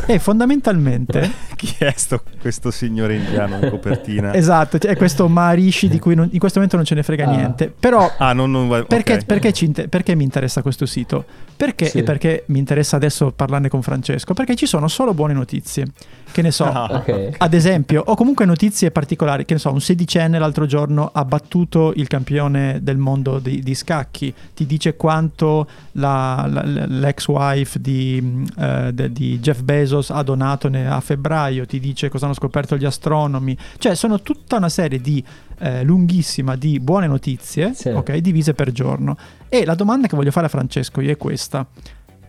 e 0.07 0.19
fondamentalmente 0.19 1.31
Chi 1.57 1.75
è 1.79 1.93
sto, 1.97 2.21
questo 2.40 2.71
signore 2.71 3.14
indiano 3.17 3.59
in 3.59 3.71
copertina? 3.71 4.35
Esatto, 4.37 4.77
è 4.79 4.97
questo 4.97 5.29
Maharishi 5.29 5.88
di 5.88 5.99
cui 5.99 6.14
non- 6.14 6.29
in 6.31 6.38
questo 6.38 6.59
momento 6.59 6.77
non 6.77 6.85
ce 6.85 6.95
ne 6.95 7.03
frega 7.03 7.25
Ah. 7.27 7.31
niente. 7.35 7.73
Però 7.79 8.12
Ah, 8.19 8.33
non, 8.35 8.51
non 8.51 8.69
va- 8.69 8.83
perché, 8.85 9.14
ok. 9.14 9.25
perché 9.25 9.53
ci 9.53 9.71
perché 9.88 10.14
mi 10.14 10.25
interessa 10.25 10.61
questo 10.61 10.85
sito? 10.85 11.25
Perché, 11.57 11.87
Sì. 11.87 11.99
E 11.99 12.03
perché 12.03 12.45
mi 12.49 12.59
interessa 12.59 12.97
adesso 12.97 13.31
parlarne 13.31 13.69
con 13.69 13.81
Francesco? 13.81 14.35
Perché 14.35 14.57
ci 14.57 14.67
sono 14.67 14.88
solo 14.88 15.14
buone 15.14 15.33
notizie. 15.33 15.87
Che 16.31 16.43
ne 16.43 16.51
so, 16.51 16.64
Ah. 16.71 16.88
Ok. 16.97 17.37
ad 17.38 17.55
esempio, 17.55 18.03
o 18.05 18.14
comunque 18.14 18.45
notizie 18.45 18.90
particolari. 18.90 19.45
Che 19.47 19.55
ne 19.55 19.61
so, 19.61 19.73
un 19.73 19.81
sedicenne 19.81 20.38
l'altro 20.38 20.67
giorno 20.67 21.09
ha 21.14 21.25
battuto 21.25 21.93
il 21.97 22.09
campione 22.09 22.81
del 22.83 22.99
mondo 22.99 23.38
di, 23.38 23.61
di 23.62 23.75
scacchi. 23.75 24.35
Ti 24.55 24.67
dice 24.67 24.97
quanto 24.97 25.67
la- 25.93 26.47
la- 26.51 26.62
l'ex 26.87 27.27
wife 27.29 27.81
di, 27.81 27.93
mh, 28.20 28.46
eh, 28.59 28.92
de- 28.92 29.12
di 29.12 29.38
Jeff 29.40 29.62
Bezos 29.62 30.11
ha 30.11 30.22
donato 30.22 30.68
ne- 30.68 30.87
a 30.88 31.00
febbraio. 31.00 31.66
Ti 31.66 31.78
dice 31.80 32.09
cosa 32.09 32.24
hanno 32.26 32.35
scoperto 32.35 32.76
gli 32.76 32.85
astronomi. 32.85 33.57
Cioè, 33.78 33.94
sono 33.94 34.20
tutta 34.22 34.57
una 34.57 34.68
serie 34.68 35.00
di 35.00 35.22
eh, 35.59 35.83
lunghissima 35.85 36.57
di 36.57 36.80
buone 36.80 37.07
notizie, 37.07 37.74
Sì. 37.74 37.88
ok, 37.88 38.16
divise 38.16 38.54
per 38.54 38.72
giorno. 38.72 39.16
E 39.48 39.64
la 39.64 39.74
domanda 39.74 40.09
che 40.09 40.16
voglio 40.16 40.30
fare 40.33 40.46
a 40.46 40.48
Francesco 40.48 41.00
io 41.00 41.11
è 41.12 41.16
questa: 41.16 41.66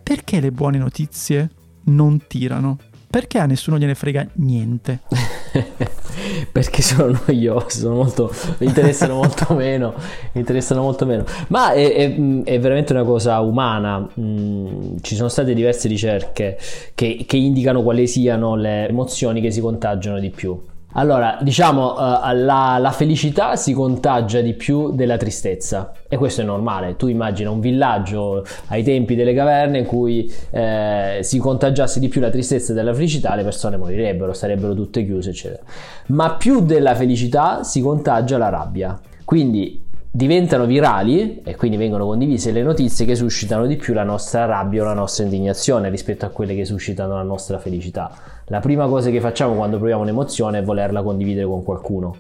perché 0.04 0.40
le 0.40 0.52
buone 0.52 0.78
notizie 0.78 1.50
non 1.86 2.20
tirano? 2.28 2.78
Perché 3.16 3.40
a 3.40 3.46
nessuno 3.46 3.78
gliene 3.78 3.96
frega 3.96 4.28
niente? 4.34 5.00
perché 6.52 6.82
sono 6.82 7.18
noiosi, 7.26 7.80
sono 7.80 7.96
molto, 7.96 8.30
mi 8.58 8.68
interessano 8.68 9.14
molto 9.14 9.54
meno, 9.56 9.94
mi 10.34 10.42
interessano 10.42 10.82
molto 10.82 11.06
meno. 11.06 11.24
Ma 11.48 11.72
è, 11.72 11.94
è- 11.94 12.44
è 12.44 12.60
veramente 12.60 12.92
una 12.92 13.06
cosa 13.06 13.40
umana. 13.40 14.06
Mm, 14.20 14.98
ci 15.00 15.16
sono 15.16 15.30
state 15.30 15.54
diverse 15.54 15.88
ricerche 15.88 16.58
che, 16.94 17.24
che 17.26 17.38
indicano 17.38 17.84
quali 17.84 18.06
siano 18.06 18.58
le 18.58 18.90
emozioni 18.90 19.40
che 19.40 19.50
si 19.50 19.62
contagiano 19.62 20.20
di 20.20 20.30
più. 20.30 20.62
Allora, 20.98 21.38
diciamo, 21.42 21.96
eh, 21.98 22.36
la, 22.36 22.78
la 22.80 22.92
felicità 22.92 23.58
si 23.58 23.74
contagia 23.74 24.40
di 24.40 24.54
più 24.54 24.92
della 24.92 25.18
tristezza 25.18 25.92
e 26.08 26.16
questo 26.16 26.42
è 26.42 26.44
normale. 26.46 26.96
Tu 26.96 27.08
immagina 27.08 27.50
un 27.50 27.60
villaggio 27.60 28.46
ai 28.68 28.82
tempi 28.82 29.16
delle 29.16 29.34
caverne 29.34 29.80
in 29.80 29.86
cui 29.86 30.32
eh, 30.52 31.20
si 31.22 31.38
contagiasse 31.38 32.00
di 32.00 32.08
più 32.08 32.22
la 32.22 32.30
tristezza 32.30 32.72
della 32.72 32.94
felicità, 32.94 33.36
le 33.36 33.44
persone 33.44 33.76
morirebbero, 33.76 34.32
sarebbero 34.32 34.74
tutte 34.74 35.04
chiuse, 35.06 35.32
eccetera. 35.32 35.64
Ma 36.08 36.36
più 36.36 36.62
della 36.62 36.96
felicità 36.96 37.64
si 37.64 37.82
contagia 37.82 38.38
la 38.38 38.50
rabbia. 38.50 38.98
Quindi 39.26 39.84
diventano 40.10 40.66
virali 40.66 41.42
e 41.44 41.58
quindi 41.58 41.76
vengono 41.76 42.06
condivise 42.06 42.54
le 42.54 42.64
notizie 42.64 43.06
che 43.06 43.16
suscitano 43.16 43.66
di 43.66 43.76
più 43.76 43.94
la 43.94 44.04
nostra 44.04 44.46
rabbia 44.46 44.84
o 44.84 44.86
la 44.86 44.94
nostra 44.94 45.26
indignazione 45.26 45.90
rispetto 45.90 46.26
a 46.26 46.30
quelle 46.30 46.56
che 46.56 46.64
suscitano 46.64 47.16
la 47.16 47.24
nostra 47.24 47.60
felicità. 47.60 48.10
La 48.50 48.60
prima 48.60 48.88
cosa 48.88 49.10
che 49.10 49.20
facciamo 49.20 49.56
quando 49.56 49.78
proviamo 49.78 50.04
un'emozione 50.04 50.60
è 50.60 50.64
volerla 50.64 51.02
condividere 51.02 51.48
con 51.48 51.64
qualcuno. 51.64 52.16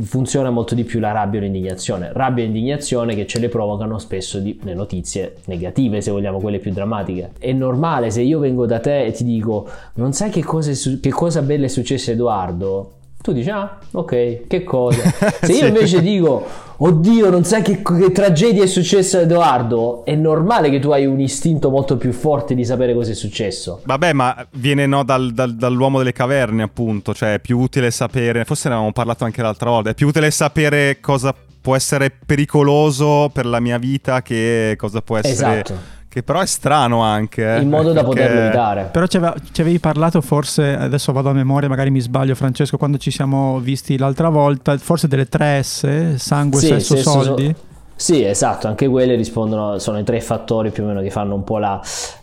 Funziona 0.00 0.48
molto 0.48 0.74
di 0.74 0.84
più 0.84 1.00
la 1.00 1.12
rabbia 1.12 1.38
o 1.38 1.42
l'indignazione. 1.42 2.10
Rabbia 2.14 2.44
e 2.44 2.46
indignazione 2.46 3.14
che 3.14 3.26
ce 3.26 3.38
le 3.40 3.50
provocano 3.50 3.98
spesso 3.98 4.38
di- 4.38 4.58
le 4.62 4.72
notizie 4.72 5.36
negative, 5.46 6.00
se 6.00 6.10
vogliamo, 6.10 6.40
quelle 6.40 6.60
più 6.60 6.72
drammatiche. 6.72 7.32
È 7.38 7.52
normale 7.52 8.10
se 8.10 8.22
io 8.22 8.38
vengo 8.38 8.64
da 8.64 8.80
te 8.80 9.04
e 9.04 9.12
ti 9.12 9.22
dico 9.22 9.68
non 9.94 10.14
sai 10.14 10.30
che 10.30 10.42
cosa, 10.42 10.72
che 10.98 11.10
cosa 11.10 11.42
bella 11.42 11.66
è 11.66 11.68
successa 11.68 12.10
a 12.10 12.14
Edoardo? 12.14 12.92
Tu 13.22 13.32
dici, 13.32 13.50
ah, 13.50 13.78
ok, 13.90 14.46
che 14.46 14.64
cosa? 14.64 15.02
Se 15.42 15.52
io 15.52 15.66
invece 15.66 16.00
dico, 16.00 16.42
oddio, 16.78 17.28
non 17.28 17.44
sai 17.44 17.60
che, 17.60 17.82
che 17.82 18.12
tragedia 18.12 18.62
è 18.62 18.66
successa 18.66 19.18
a 19.18 19.20
Edoardo, 19.22 20.06
è 20.06 20.14
normale 20.14 20.70
che 20.70 20.78
tu 20.78 20.90
hai 20.90 21.04
un 21.04 21.20
istinto 21.20 21.68
molto 21.68 21.98
più 21.98 22.12
forte 22.12 22.54
di 22.54 22.64
sapere 22.64 22.94
cosa 22.94 23.10
è 23.10 23.14
successo. 23.14 23.82
Vabbè, 23.84 24.14
ma 24.14 24.46
viene 24.52 24.86
no, 24.86 25.04
dal- 25.04 25.32
dal- 25.32 25.54
dall'uomo 25.54 25.98
delle 25.98 26.12
caverne, 26.12 26.62
appunto. 26.62 27.12
Cioè, 27.12 27.34
è 27.34 27.40
più 27.40 27.58
utile 27.58 27.90
sapere. 27.90 28.46
Forse 28.46 28.68
ne 28.68 28.74
avevamo 28.74 28.94
parlato 28.94 29.24
anche 29.24 29.42
l'altra 29.42 29.68
volta. 29.68 29.90
È 29.90 29.94
più 29.94 30.06
utile 30.08 30.30
sapere 30.30 30.98
cosa 31.00 31.34
può 31.60 31.76
essere 31.76 32.10
pericoloso 32.10 33.28
per 33.30 33.44
la 33.44 33.60
mia 33.60 33.76
vita 33.76 34.22
che 34.22 34.76
cosa 34.78 35.02
può 35.02 35.18
essere. 35.18 35.60
Esatto. 35.60 35.98
Che 36.10 36.24
però 36.24 36.40
è 36.40 36.46
strano 36.46 37.02
anche. 37.02 37.54
eh, 37.54 37.60
In 37.60 37.68
modo 37.68 37.92
da 37.92 38.02
perché- 38.02 38.08
poterlo 38.22 38.40
evitare. 38.40 38.88
Però 38.90 39.06
ci, 39.06 39.16
avevi 39.60 39.78
parlato 39.78 40.20
forse, 40.20 40.76
adesso 40.76 41.12
vado 41.12 41.28
a 41.28 41.32
memoria, 41.32 41.68
magari 41.68 41.90
mi 41.90 42.00
sbaglio 42.00 42.34
Francesco, 42.34 42.76
quando 42.76 42.98
ci 42.98 43.12
siamo 43.12 43.60
visti 43.60 43.96
l'altra 43.96 44.28
volta, 44.28 44.76
forse 44.78 45.06
delle 45.06 45.26
tre 45.26 45.62
S, 45.62 46.16
sangue, 46.16 46.58
Sì, 46.58 46.66
sesso, 46.66 46.96
sesso, 46.96 47.22
soldi. 47.22 47.54
Sì, 47.94 48.24
esatto, 48.24 48.66
anche 48.66 48.88
quelle 48.88 49.14
rispondono, 49.14 49.78
sono 49.78 49.98
i 49.98 50.04
tre 50.04 50.20
fattori 50.22 50.70
più 50.70 50.82
o 50.82 50.86
meno 50.86 51.00
che 51.02 51.10
fanno 51.10 51.34
un 51.34 51.44
po' 51.44 51.58
la, 51.58 51.78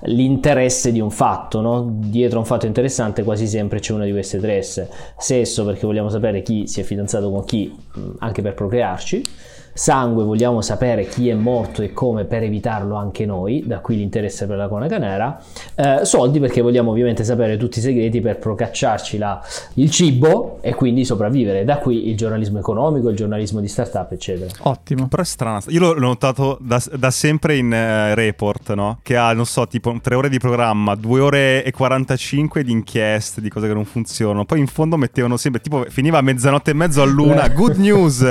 l'interesse 0.06 0.92
di 0.92 1.00
un 1.00 1.12
fatto, 1.12 1.62
no? 1.62 1.86
Dietro 1.88 2.38
a 2.38 2.42
un 2.42 2.48
fatto 2.48 2.66
interessante 2.66 3.24
quasi 3.24 3.48
sempre 3.48 3.80
c'è 3.80 3.94
una 3.94 4.04
di 4.04 4.12
queste 4.12 4.40
tre 4.40 4.62
S. 4.64 4.86
Sesso 5.18 5.64
perché 5.66 5.86
vogliamo 5.86 6.10
sapere 6.10 6.42
chi 6.42 6.68
si 6.68 6.82
è 6.82 6.84
fidanzato 6.84 7.30
con 7.32 7.46
chi, 7.46 7.74
anche 8.20 8.42
per 8.42 8.54
procrearci 8.54 9.24
sangue, 9.78 10.24
vogliamo 10.24 10.62
sapere 10.62 11.08
chi 11.08 11.30
è 11.30 11.36
morto 11.36 11.84
e 11.84 11.94
come 11.94 12.26
per 12.26 12.42
evitarlo 12.42 12.96
anche 12.96 13.26
noi, 13.26 13.64
da 13.66 13.80
qui 13.80 13.98
l'interesse 13.98 14.48
per 14.48 14.58
la 14.58 14.68
cronaca 14.68 14.98
nera, 14.98 15.40
eh, 15.76 16.00
soldi 16.04 16.40
perché 16.40 16.62
vogliamo 16.62 16.90
ovviamente 16.90 17.24
sapere 17.24 17.58
tutti 17.58 17.78
i 17.78 17.82
segreti 17.82 18.20
per 18.20 18.40
procacciarci 18.40 19.18
la, 19.20 19.40
il 19.76 19.92
cibo 19.92 20.58
e 20.62 20.74
quindi 20.74 21.06
sopravvivere, 21.06 21.64
da 21.64 21.78
qui 21.78 22.10
il 22.10 22.18
giornalismo 22.18 22.58
economico, 22.58 23.10
il 23.10 23.16
giornalismo 23.16 23.60
di 23.60 23.68
startup, 23.68 24.12
eccetera. 24.12 24.52
Ottimo. 24.62 25.08
Però 25.08 25.22
è 25.22 25.26
strano, 25.26 25.62
io 25.68 25.94
l'ho 25.94 26.00
notato 26.00 26.58
da, 26.60 26.82
da 26.94 27.12
sempre 27.12 27.56
in 27.56 27.68
uh, 27.68 28.16
report, 28.16 28.74
no? 28.74 29.00
Che 29.04 29.16
ha, 29.16 29.32
non 29.34 29.46
so, 29.46 29.68
tipo 29.68 29.96
tre 30.02 30.16
ore 30.16 30.30
di 30.30 30.40
programma, 30.40 30.96
due 30.96 31.20
ore 31.20 31.64
e 31.64 31.72
45 31.72 32.64
di 32.64 32.72
inchieste, 32.72 33.42
di 33.42 33.50
cose 33.50 33.68
che 33.68 33.74
non 33.76 33.86
funzionano, 33.86 34.44
poi 34.44 34.60
in 34.60 34.68
fondo 34.68 34.98
mettevano 34.98 35.38
sempre, 35.38 35.62
tipo 35.62 35.86
finiva 35.88 36.18
a 36.18 36.22
mezzanotte 36.22 36.72
e 36.72 36.74
mezzo 36.74 37.04
a 37.04 37.06
luna, 37.06 37.48
good 37.54 37.76
news! 37.78 38.22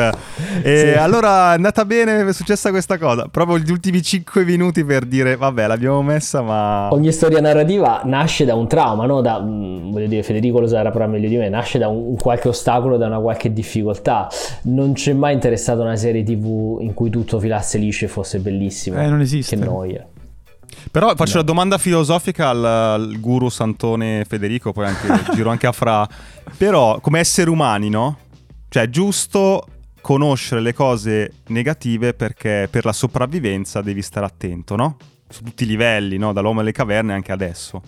e 0.62 0.92
sì. 0.92 0.98
allora 0.98 1.35
è 1.52 1.54
andata 1.54 1.84
bene, 1.84 2.26
è 2.26 2.32
successa 2.32 2.70
questa 2.70 2.98
cosa. 2.98 3.28
Proprio 3.30 3.58
gli 3.58 3.70
ultimi 3.70 4.02
5 4.02 4.44
minuti 4.44 4.84
per 4.84 5.04
dire, 5.04 5.36
vabbè, 5.36 5.66
l'abbiamo 5.66 6.02
messa, 6.02 6.42
ma... 6.42 6.88
Ogni 6.92 7.12
storia 7.12 7.40
narrativa 7.40 8.02
nasce 8.04 8.44
da 8.44 8.54
un 8.54 8.68
trauma, 8.68 9.06
no? 9.06 9.20
Da, 9.20 9.40
mm, 9.40 9.90
voglio 9.90 10.06
dire, 10.06 10.22
Federico 10.22 10.60
lo 10.60 10.66
saprà 10.66 10.90
però 10.90 11.06
meglio 11.06 11.28
di 11.28 11.36
me, 11.36 11.48
nasce 11.48 11.78
da 11.78 11.88
un, 11.88 12.08
un 12.08 12.16
qualche 12.16 12.48
ostacolo, 12.48 12.96
da 12.96 13.06
una 13.06 13.18
qualche 13.18 13.52
difficoltà. 13.52 14.28
Non 14.62 14.92
c'è 14.92 15.12
mai 15.12 15.34
interessato 15.34 15.82
una 15.82 15.96
serie 15.96 16.22
tv 16.22 16.78
in 16.80 16.94
cui 16.94 17.10
tutto 17.10 17.38
filasse 17.38 17.78
liscio 17.78 18.04
e 18.04 18.08
fosse 18.08 18.38
bellissimo. 18.38 19.00
Eh, 19.00 19.08
non 19.08 19.20
esiste. 19.20 19.56
Che 19.56 19.64
noia. 19.64 20.06
Però 20.90 21.14
faccio 21.14 21.34
no. 21.34 21.40
la 21.40 21.44
domanda 21.44 21.78
filosofica 21.78 22.48
al, 22.48 22.64
al, 22.64 23.20
guru 23.20 23.48
Santone 23.48 24.24
Federico, 24.28 24.72
poi 24.72 24.86
anche, 24.86 25.06
giro 25.34 25.50
anche 25.50 25.66
a 25.66 25.72
Fra. 25.72 26.06
Però 26.56 27.00
come 27.00 27.18
esseri 27.18 27.50
umani, 27.50 27.88
no? 27.88 28.18
Cioè, 28.68 28.84
è 28.84 28.88
giusto 28.88 29.64
conoscere 30.06 30.60
le 30.60 30.72
cose 30.72 31.32
negative 31.48 32.14
perché 32.14 32.68
per 32.70 32.84
la 32.84 32.92
sopravvivenza 32.92 33.82
devi 33.82 34.02
stare 34.02 34.24
attento, 34.24 34.76
no? 34.76 34.98
Su 35.28 35.42
tutti 35.42 35.64
i 35.64 35.66
livelli, 35.66 36.16
no? 36.16 36.32
Dall'uomo 36.32 36.60
alle 36.60 36.70
caverne 36.70 37.12
anche 37.12 37.32
adesso. 37.32 37.82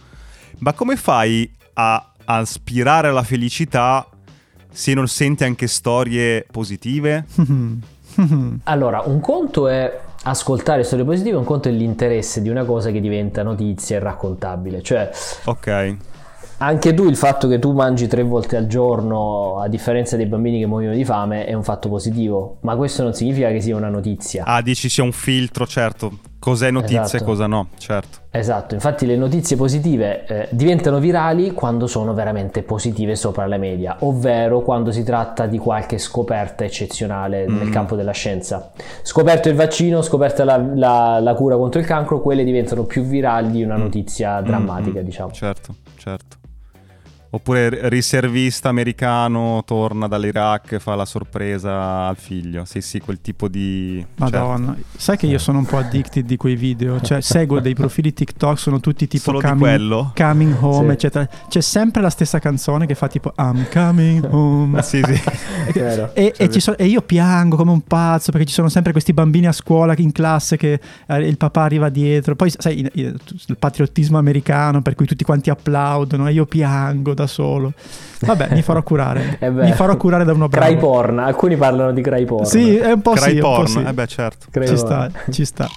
Ma 0.59 0.73
come 0.73 0.97
fai 0.97 1.49
a 1.75 2.15
aspirare 2.25 3.07
alla 3.07 3.23
felicità 3.23 4.05
se 4.69 4.95
non 4.95 5.07
senti 5.07 5.45
anche 5.45 5.69
storie 5.69 6.45
positive? 6.51 7.25
allora, 8.65 9.03
un 9.03 9.21
conto 9.21 9.69
è 9.69 10.01
ascoltare 10.25 10.83
storie 10.83 11.05
positive, 11.05 11.37
un 11.37 11.45
conto 11.45 11.69
è 11.69 11.71
l'interesse 11.71 12.43
di 12.43 12.49
una 12.49 12.65
cosa 12.65 12.91
che 12.91 13.01
diventa 13.01 13.45
notizia 13.45 13.95
e 13.95 14.01
raccontabile. 14.01 14.83
Cioè, 14.83 15.09
ok 15.45 15.97
anche 16.59 16.95
tu 16.95 17.09
il 17.09 17.17
fatto 17.17 17.47
che 17.47 17.59
tu 17.59 17.73
mangi 17.73 18.07
tre 18.09 18.23
volte 18.23 18.57
al 18.57 18.67
giorno, 18.67 19.61
a 19.61 19.69
differenza 19.69 20.17
dei 20.17 20.27
bambini 20.27 20.59
che 20.59 20.67
muoiono 20.67 20.95
di 20.95 21.05
fame, 21.05 21.47
è 21.47 21.55
un 21.55 21.63
fatto 21.63 21.89
positivo, 21.89 22.59
ma 22.63 22.75
questo 22.77 23.03
non 23.03 23.15
significa 23.15 23.49
che 23.51 23.61
sia 23.61 23.77
una 23.77 23.89
notizia. 23.89 24.45
Ah, 24.45 24.61
dici 24.61 24.89
sia 24.89 25.05
un 25.05 25.13
filtro, 25.13 25.67
certo. 25.67 26.19
Cos'è 26.41 26.71
notizia 26.71 27.03
esatto. 27.03 27.23
e 27.23 27.27
cosa 27.27 27.47
no, 27.47 27.69
certo. 27.79 28.19
Esatto, 28.31 28.75
infatti 28.75 29.07
le 29.07 29.17
notizie 29.17 29.57
positive 29.57 30.25
eh, 30.27 30.49
diventano 30.51 31.01
virali 31.01 31.53
quando 31.53 31.87
sono 31.87 32.15
veramente 32.15 32.63
positive 32.63 33.17
sopra 33.17 33.47
la 33.47 33.57
media, 33.57 33.97
ovvero 34.01 34.61
quando 34.61 34.93
si 34.93 35.03
tratta 35.03 35.47
di 35.47 35.59
qualche 35.59 35.99
scoperta 35.99 36.65
eccezionale 36.65 37.49
mm. 37.49 37.57
nel 37.57 37.71
campo 37.71 37.97
della 37.97 38.13
scienza. 38.13 38.71
Scoperto 39.03 39.49
il 39.49 39.57
vaccino, 39.57 40.01
scoperta 40.01 40.45
la, 40.45 40.57
la, 40.57 41.19
la, 41.21 41.35
cura 41.35 41.57
contro 41.57 41.81
il 41.81 41.87
cancro, 41.87 42.21
quelle 42.21 42.45
diventano 42.45 42.85
più 42.85 43.03
virali 43.03 43.51
di 43.51 43.63
una 43.63 43.77
mm. 43.77 43.81
notizia 43.81 44.41
mm. 44.41 44.45
drammatica, 44.45 45.01
mm. 45.01 45.05
diciamo. 45.05 45.33
Certo, 45.33 45.75
certo. 45.97 46.48
Oppure 47.31 47.91
riservista 47.91 48.71
americano 48.71 49.63
torna 49.67 50.07
dall'Iraq 50.07 50.73
e 50.73 50.79
fa 50.81 50.95
la 50.95 51.05
sorpresa 51.05 52.07
al 52.07 52.17
figlio. 52.17 52.65
Sì, 52.65 52.81
sì, 52.81 53.01
quel 53.01 53.21
tipo 53.21 53.49
di... 53.49 54.05
Madonna, 54.17 54.75
certo. 54.75 54.89
sai 54.97 55.17
che 55.19 55.27
io 55.27 55.39
sono 55.39 55.59
un 55.59 55.67
po' 55.67 55.77
addicted 55.77 56.25
di 56.25 56.39
quei 56.39 56.57
video? 56.57 56.99
Cioè, 57.03 57.21
seguo 57.21 57.61
dei 57.61 57.75
profili 57.75 58.15
TikTok, 58.15 58.59
sono 58.59 58.81
tutti 58.81 59.07
tipo 59.07 59.25
Solo 59.25 59.41
coming, 59.41 60.13
coming 60.15 60.57
Home, 60.59 60.87
sì. 60.87 60.93
eccetera. 60.93 61.29
C'è 61.49 61.61
sempre 61.61 62.01
la 62.01 62.09
stessa 62.09 62.39
canzone 62.39 62.87
che 62.87 62.95
fa 62.95 63.09
tipo 63.09 63.35
I'm 63.37 63.67
coming 63.71 64.27
home. 64.31 64.81
sì, 64.83 65.03
sì. 65.05 65.21
e, 66.15 66.33
e, 66.35 66.61
so, 66.61 66.79
e, 66.79 66.87
io 66.87 67.03
piango 67.03 67.57
come 67.57 67.73
un 67.73 67.83
pazzo 67.83 68.33
perché 68.33 68.47
ci 68.47 68.55
sono 68.55 68.71
sempre 68.71 68.93
questi 68.93 69.13
bambini 69.13 69.47
a 69.47 69.53
scuola, 69.53 69.93
in 69.99 70.13
classe, 70.13 70.57
che 70.57 70.81
eh, 71.07 71.19
il 71.27 71.37
papà 71.37 71.65
arriva 71.65 71.91
dietro. 71.91 72.37
Poi, 72.37 72.51
sai, 72.57 72.91
il 72.95 73.57
patriottismo 73.59 74.17
americano 74.17 74.81
per 74.81 74.95
cui 74.95 75.05
tutti 75.05 75.25
quanti 75.25 75.51
applaudono 75.51 76.27
e 76.27 76.33
io 76.33 76.47
piango 76.47 77.17
da 77.23 77.27
solo. 77.27 77.73
Vabbè, 78.21 78.49
mi 78.53 78.63
farò 78.63 78.83
curare. 78.83 79.39
mi 79.51 79.73
farò 79.73 79.97
curare 79.97 80.25
da 80.25 80.33
uno 80.33 80.49
bravo. 80.49 80.67
Cry 80.67 80.77
porn, 80.77 81.19
alcuni 81.19 81.57
parlano 81.57 81.93
di 81.93 82.01
cry 82.01 82.25
porn. 82.25 82.45
Sì, 82.45 82.77
è 82.77 82.93
un 82.93 83.01
po' 83.01 83.13
cry 83.13 83.35
sì, 83.35 83.39
porn. 83.39 83.67
Sì. 83.67 83.83
Eh 83.83 83.93
beh, 83.93 84.07
certo. 84.07 84.47
Cry 84.51 84.67
ci 84.67 84.75
porn. 84.75 84.87
sta, 84.87 85.11
ci 85.31 85.45
sta. 85.45 85.69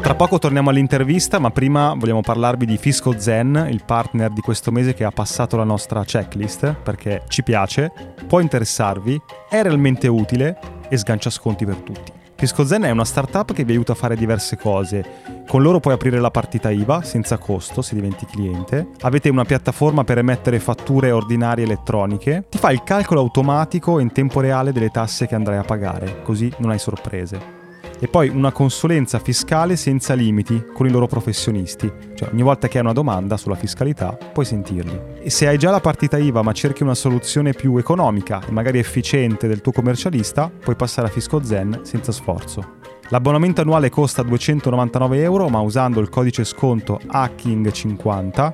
Tra 0.00 0.14
poco 0.16 0.38
torniamo 0.38 0.68
all'intervista, 0.68 1.38
ma 1.38 1.50
prima 1.50 1.94
vogliamo 1.96 2.20
parlarvi 2.20 2.66
di 2.66 2.76
Fisco 2.76 3.18
Zen, 3.18 3.68
il 3.70 3.82
partner 3.86 4.30
di 4.30 4.42
questo 4.42 4.70
mese 4.70 4.92
che 4.92 5.02
ha 5.02 5.10
passato 5.10 5.56
la 5.56 5.64
nostra 5.64 6.04
checklist, 6.04 6.74
perché 6.82 7.22
ci 7.28 7.42
piace, 7.42 7.90
può 8.26 8.40
interessarvi, 8.40 9.18
è 9.48 9.62
realmente 9.62 10.06
utile 10.06 10.58
e 10.90 10.96
sgancia 10.98 11.30
sconti 11.30 11.64
per 11.64 11.76
tutti. 11.76 12.23
Fisco 12.36 12.64
Zen 12.64 12.82
è 12.82 12.90
una 12.90 13.04
startup 13.04 13.52
che 13.52 13.64
vi 13.64 13.72
aiuta 13.72 13.92
a 13.92 13.94
fare 13.94 14.16
diverse 14.16 14.56
cose. 14.56 15.44
Con 15.46 15.62
loro 15.62 15.80
puoi 15.80 15.94
aprire 15.94 16.18
la 16.18 16.30
partita 16.30 16.70
IVA 16.70 17.02
senza 17.02 17.38
costo 17.38 17.80
se 17.80 17.94
diventi 17.94 18.26
cliente. 18.26 18.88
Avete 19.02 19.28
una 19.28 19.44
piattaforma 19.44 20.04
per 20.04 20.18
emettere 20.18 20.58
fatture 20.58 21.10
ordinarie 21.10 21.64
elettroniche. 21.64 22.46
Ti 22.50 22.58
fa 22.58 22.70
il 22.72 22.82
calcolo 22.82 23.20
automatico 23.20 23.98
in 23.98 24.12
tempo 24.12 24.40
reale 24.40 24.72
delle 24.72 24.90
tasse 24.90 25.26
che 25.26 25.34
andrai 25.34 25.58
a 25.58 25.62
pagare, 25.62 26.22
così 26.22 26.52
non 26.58 26.70
hai 26.70 26.78
sorprese 26.78 27.53
e 28.04 28.06
poi 28.06 28.28
una 28.28 28.52
consulenza 28.52 29.18
fiscale 29.18 29.76
senza 29.76 30.12
limiti 30.12 30.62
con 30.74 30.86
i 30.86 30.90
loro 30.90 31.06
professionisti. 31.06 31.90
Cioè 32.14 32.28
ogni 32.30 32.42
volta 32.42 32.68
che 32.68 32.76
hai 32.76 32.84
una 32.84 32.92
domanda 32.92 33.38
sulla 33.38 33.54
fiscalità 33.54 34.12
puoi 34.12 34.44
sentirli. 34.44 35.00
E 35.22 35.30
se 35.30 35.46
hai 35.46 35.56
già 35.56 35.70
la 35.70 35.80
partita 35.80 36.18
IVA 36.18 36.42
ma 36.42 36.52
cerchi 36.52 36.82
una 36.82 36.94
soluzione 36.94 37.54
più 37.54 37.78
economica 37.78 38.42
e 38.46 38.50
magari 38.50 38.78
efficiente 38.78 39.48
del 39.48 39.62
tuo 39.62 39.72
commercialista, 39.72 40.50
puoi 40.50 40.76
passare 40.76 41.08
a 41.08 41.10
Fisco 41.10 41.42
Zen 41.42 41.80
senza 41.84 42.12
sforzo. 42.12 42.74
L'abbonamento 43.08 43.62
annuale 43.62 43.88
costa 43.88 44.22
299 44.22 45.22
euro 45.22 45.48
ma 45.48 45.60
usando 45.60 46.00
il 46.00 46.10
codice 46.10 46.44
sconto 46.44 47.00
HACKING50 47.10 48.52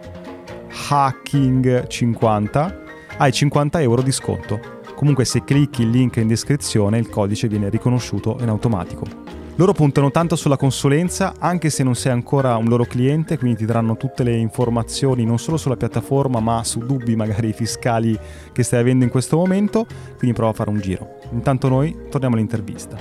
HACKING50 0.90 2.74
hai 3.16 3.32
50 3.32 3.80
euro 3.80 4.02
di 4.02 4.12
sconto. 4.12 4.78
Comunque 4.94 5.24
se 5.24 5.42
clicchi 5.42 5.82
il 5.82 5.90
link 5.90 6.18
in 6.18 6.28
descrizione 6.28 6.98
il 6.98 7.08
codice 7.08 7.48
viene 7.48 7.68
riconosciuto 7.68 8.36
in 8.40 8.48
automatico. 8.48 9.29
Loro 9.60 9.74
puntano 9.74 10.10
tanto 10.10 10.36
sulla 10.36 10.56
consulenza, 10.56 11.34
anche 11.38 11.68
se 11.68 11.82
non 11.82 11.94
sei 11.94 12.12
ancora 12.12 12.56
un 12.56 12.64
loro 12.64 12.86
cliente, 12.86 13.36
quindi 13.36 13.58
ti 13.58 13.66
daranno 13.66 13.98
tutte 13.98 14.22
le 14.22 14.34
informazioni 14.34 15.26
non 15.26 15.38
solo 15.38 15.58
sulla 15.58 15.76
piattaforma, 15.76 16.40
ma 16.40 16.64
su 16.64 16.78
dubbi 16.78 17.14
magari 17.14 17.52
fiscali 17.52 18.18
che 18.52 18.62
stai 18.62 18.80
avendo 18.80 19.04
in 19.04 19.10
questo 19.10 19.36
momento, 19.36 19.84
quindi 20.16 20.34
prova 20.34 20.52
a 20.52 20.54
fare 20.54 20.70
un 20.70 20.80
giro. 20.80 21.18
Intanto 21.32 21.68
noi 21.68 21.94
torniamo 22.08 22.36
all'intervista. 22.36 22.96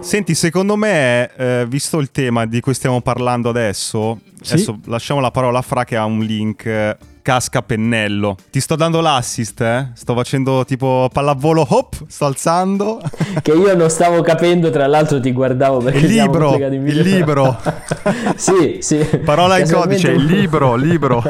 Senti, 0.00 0.34
secondo 0.34 0.74
me, 0.74 1.30
eh, 1.36 1.66
visto 1.68 1.98
il 1.98 2.10
tema 2.10 2.46
di 2.46 2.60
cui 2.60 2.72
stiamo 2.72 3.02
parlando 3.02 3.50
adesso, 3.50 4.20
sì. 4.40 4.54
adesso 4.54 4.78
lasciamo 4.86 5.20
la 5.20 5.30
parola 5.30 5.58
a 5.58 5.62
Fra 5.62 5.84
che 5.84 5.96
ha 5.96 6.06
un 6.06 6.20
link 6.20 6.96
casca 7.22 7.62
pennello. 7.62 8.36
Ti 8.50 8.60
sto 8.60 8.76
dando 8.76 9.00
l'assist, 9.00 9.60
eh? 9.60 9.90
Sto 9.94 10.14
facendo 10.14 10.64
tipo 10.64 11.08
pallavolo 11.12 11.64
hop, 11.66 12.04
sto 12.08 12.26
alzando. 12.26 13.00
Che 13.42 13.52
io 13.52 13.74
non 13.74 13.88
stavo 13.88 14.20
capendo, 14.22 14.70
tra 14.70 14.86
l'altro 14.86 15.18
ti 15.20 15.32
guardavo 15.32 15.78
perché 15.78 16.06
il 16.06 16.06
libro, 16.12 16.54
il 16.54 17.00
libro. 17.00 17.58
sì, 18.36 18.78
sì. 18.80 18.98
Parola 19.24 19.58
in 19.58 19.70
codice, 19.70 20.10
il 20.10 20.24
libro, 20.24 20.74
libro. 20.76 21.22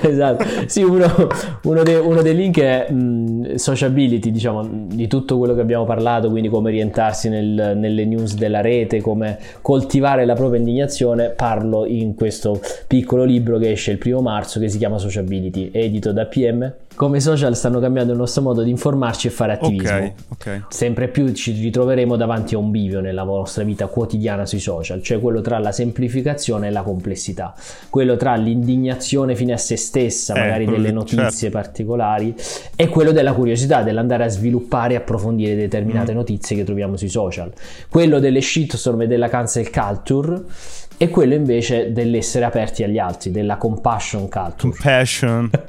esatto. 0.00 0.44
Sì, 0.66 0.82
uno, 0.82 1.28
uno, 1.62 1.82
de, 1.82 1.96
uno, 1.96 2.22
dei 2.22 2.34
link 2.34 2.58
è 2.60 2.90
mh, 2.90 3.54
sociability, 3.54 4.30
diciamo, 4.30 4.66
di 4.68 5.06
tutto 5.06 5.38
quello 5.38 5.54
che 5.54 5.60
abbiamo 5.60 5.84
parlato, 5.84 6.30
quindi 6.30 6.48
come 6.48 6.68
orientarsi 6.68 7.28
nel, 7.28 7.74
nelle 7.76 8.04
news 8.04 8.34
della 8.34 8.60
rete, 8.60 9.00
come 9.00 9.38
coltivare 9.60 10.24
la 10.24 10.34
propria 10.34 10.58
indignazione. 10.58 11.30
Parlo 11.30 11.86
in 11.86 12.14
questo 12.14 12.60
piccolo 12.86 13.24
libro 13.24 13.58
che 13.58 13.70
esce 13.70 13.92
il 13.92 13.98
primo 13.98 14.20
marzo 14.20 14.58
che 14.60 14.68
si 14.68 14.78
chiama 14.78 14.98
Sociability, 14.98 15.09
edito 15.10 16.12
da 16.12 16.26
PM 16.26 16.72
come 16.96 17.16
i 17.16 17.20
social 17.22 17.56
stanno 17.56 17.80
cambiando 17.80 18.12
il 18.12 18.18
nostro 18.18 18.42
modo 18.42 18.62
di 18.62 18.68
informarci 18.68 19.28
e 19.28 19.30
fare 19.30 19.52
attivismo. 19.52 19.96
Ok, 19.96 20.12
ok. 20.28 20.62
Sempre 20.68 21.08
più 21.08 21.32
ci 21.32 21.52
ritroveremo 21.52 22.14
davanti 22.16 22.54
a 22.54 22.58
un 22.58 22.70
bivio 22.70 23.00
nella 23.00 23.22
nostra 23.22 23.64
vita 23.64 23.86
quotidiana 23.86 24.44
sui 24.44 24.58
social, 24.60 25.00
cioè 25.02 25.18
quello 25.18 25.40
tra 25.40 25.58
la 25.58 25.72
semplificazione 25.72 26.66
e 26.66 26.70
la 26.70 26.82
complessità, 26.82 27.54
quello 27.88 28.16
tra 28.16 28.34
l'indignazione 28.34 29.34
fine 29.34 29.54
a 29.54 29.56
se 29.56 29.76
stessa, 29.76 30.34
Eh, 30.34 30.40
magari 30.40 30.64
quello 30.64 30.78
delle 30.82 30.92
notizie 30.92 31.30
certo. 31.30 31.56
particolari, 31.56 32.34
e 32.76 32.88
quello 32.88 33.12
della 33.12 33.32
curiosità, 33.32 33.82
dell'andare 33.82 34.24
a 34.24 34.28
sviluppare 34.28 34.92
e 34.92 34.96
approfondire 34.96 35.54
Mm. 35.54 35.58
determinate 35.58 36.12
notizie 36.12 36.54
che 36.54 36.64
troviamo 36.64 36.98
sui 36.98 37.08
social, 37.08 37.50
quello 37.88 38.18
delle 38.18 38.42
shitstorm 38.42 39.00
e 39.02 39.06
della 39.06 39.28
cancel 39.28 39.70
culture, 39.70 40.42
e 41.02 41.08
quello 41.08 41.32
invece 41.32 41.92
dell'essere 41.92 42.44
aperti 42.44 42.82
agli 42.84 42.98
altri, 42.98 43.30
della 43.30 43.56
compassion 43.56 44.28
culture. 44.28 44.54
Compassion. 44.58 45.50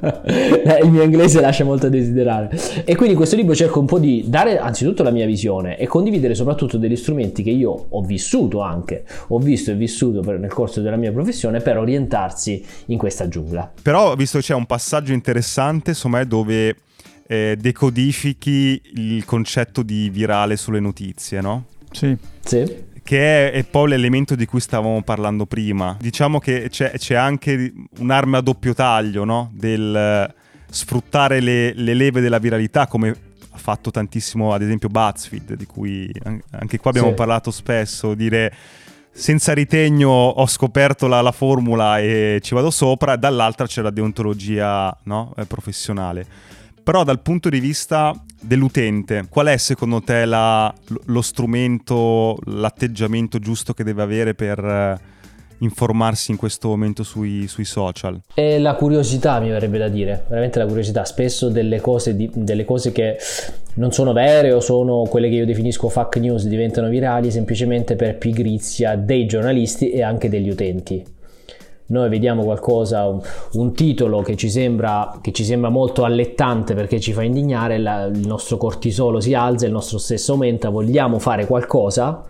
Eh, 0.62 0.78
il 0.84 0.90
mio 0.90 1.02
inglese 1.02 1.40
lascia 1.40 1.64
molto 1.64 1.86
a 1.86 1.88
desiderare 1.88 2.50
e 2.84 2.94
quindi 2.94 3.14
questo 3.16 3.34
libro 3.34 3.54
cerca 3.54 3.78
un 3.78 3.86
po' 3.86 3.98
di 3.98 4.24
dare 4.26 4.58
anzitutto 4.58 5.02
la 5.02 5.10
mia 5.10 5.26
visione 5.26 5.76
e 5.76 5.86
condividere 5.86 6.34
soprattutto 6.34 6.76
degli 6.76 6.94
strumenti 6.96 7.42
che 7.42 7.50
io 7.50 7.86
ho 7.88 8.02
vissuto 8.02 8.60
anche 8.60 9.04
ho 9.28 9.38
visto 9.38 9.70
e 9.70 9.74
vissuto 9.74 10.20
per- 10.20 10.38
nel 10.38 10.52
corso 10.52 10.80
della 10.80 10.96
mia 10.96 11.10
professione 11.10 11.60
per 11.60 11.78
orientarsi 11.78 12.64
in 12.86 12.98
questa 12.98 13.28
giungla 13.28 13.72
Però, 13.82 14.14
visto 14.14 14.38
che 14.38 14.44
c'è 14.44 14.54
un 14.54 14.66
passaggio 14.66 15.12
interessante, 15.12 15.90
insomma, 15.90 16.20
è 16.20 16.26
dove 16.26 16.76
eh, 17.26 17.56
decodifichi 17.58 18.80
il 18.94 19.24
concetto 19.24 19.82
di 19.82 20.10
virale 20.10 20.56
sulle 20.56 20.80
notizie, 20.80 21.40
no? 21.40 21.64
Sì. 21.90 22.16
sì 22.44 22.90
Che 23.12 23.50
è, 23.50 23.52
è 23.52 23.64
poi 23.64 23.90
l'elemento 23.90 24.34
di 24.34 24.46
cui 24.46 24.58
stavamo 24.58 25.02
parlando 25.02 25.44
prima. 25.44 25.98
Diciamo 26.00 26.38
che 26.38 26.68
c'è, 26.70 26.92
c'è 26.96 27.14
anche 27.14 27.70
un'arma 27.98 28.38
a 28.38 28.40
doppio 28.40 28.72
taglio, 28.72 29.24
no? 29.24 29.50
Del 29.52 29.94
eh, 29.94 30.34
sfruttare 30.70 31.40
le, 31.40 31.74
le 31.74 31.92
leve 31.92 32.22
della 32.22 32.38
viralità, 32.38 32.86
come 32.86 33.10
ha 33.10 33.58
fatto 33.58 33.90
tantissimo, 33.90 34.54
ad 34.54 34.62
esempio, 34.62 34.88
BuzzFeed, 34.88 35.56
di 35.56 35.66
cui 35.66 36.10
an- 36.22 36.40
anche 36.52 36.78
qua 36.78 36.88
abbiamo 36.88 37.10
Sì. 37.10 37.14
parlato 37.14 37.50
spesso. 37.50 38.14
Dire 38.14 38.50
senza 39.10 39.52
ritegno 39.52 40.08
ho 40.08 40.46
scoperto 40.46 41.06
la, 41.06 41.20
la 41.20 41.32
formula 41.32 41.98
e 41.98 42.38
ci 42.42 42.54
vado 42.54 42.70
sopra, 42.70 43.16
dall'altra 43.16 43.66
c'è 43.66 43.82
la 43.82 43.90
deontologia 43.90 44.96
no? 45.02 45.34
eh, 45.36 45.44
professionale. 45.44 46.24
Però 46.82 47.04
dal 47.04 47.20
punto 47.22 47.48
di 47.48 47.60
vista 47.60 48.12
dell'utente, 48.40 49.26
qual 49.28 49.46
è 49.46 49.56
secondo 49.56 50.00
te 50.00 50.24
la- 50.24 50.72
lo- 51.06 51.22
strumento, 51.22 52.36
l'atteggiamento 52.46 53.38
giusto 53.38 53.72
che 53.72 53.84
deve 53.84 54.02
avere 54.02 54.34
per 54.34 54.58
eh, 54.58 54.98
informarsi 55.58 56.32
in 56.32 56.36
questo 56.36 56.66
momento 56.68 57.04
sui, 57.04 57.46
sui 57.46 57.64
social? 57.64 58.20
e 58.34 58.58
la 58.58 58.74
curiosità 58.74 59.38
mi 59.38 59.48
verrebbe 59.48 59.78
da 59.78 59.88
dire. 59.88 60.24
Veramente 60.28 60.58
la 60.58 60.66
curiosità. 60.66 61.04
Spesso 61.04 61.48
delle 61.50 61.80
cose, 61.80 62.16
di- 62.16 62.30
delle 62.34 62.64
cose 62.64 62.90
che 62.90 63.16
non 63.74 63.92
sono 63.92 64.12
vere 64.12 64.52
o 64.52 64.58
sono 64.60 65.04
quelle 65.04 65.28
che 65.28 65.36
io 65.36 65.46
definisco 65.46 65.88
fake 65.88 66.18
news 66.18 66.46
diventano 66.46 66.88
virali 66.88 67.30
semplicemente 67.30 67.94
per 67.94 68.18
pigrizia 68.18 68.96
dei 68.96 69.24
giornalisti 69.26 69.90
e 69.90 70.02
anche 70.02 70.28
degli 70.28 70.50
utenti 70.50 71.11
noi 71.92 72.08
vediamo 72.08 72.42
qualcosa, 72.42 73.06
un, 73.06 73.20
un 73.52 73.72
titolo 73.74 74.22
che 74.22 74.34
ci, 74.34 74.48
sembra, 74.48 75.18
che 75.20 75.30
ci 75.30 75.44
sembra 75.44 75.68
molto 75.68 76.04
allettante 76.04 76.74
perché 76.74 76.98
ci 76.98 77.12
fa 77.12 77.22
indignare, 77.22 77.78
la- 77.78 78.04
il 78.04 78.26
nostro 78.26 78.56
cortisolo 78.56 79.20
si 79.20 79.34
alza, 79.34 79.66
il 79.66 79.72
nostro 79.72 79.98
stesso 79.98 80.32
aumenta, 80.32 80.70
vogliamo 80.70 81.18
fare 81.18 81.46
qualcosa 81.46 82.24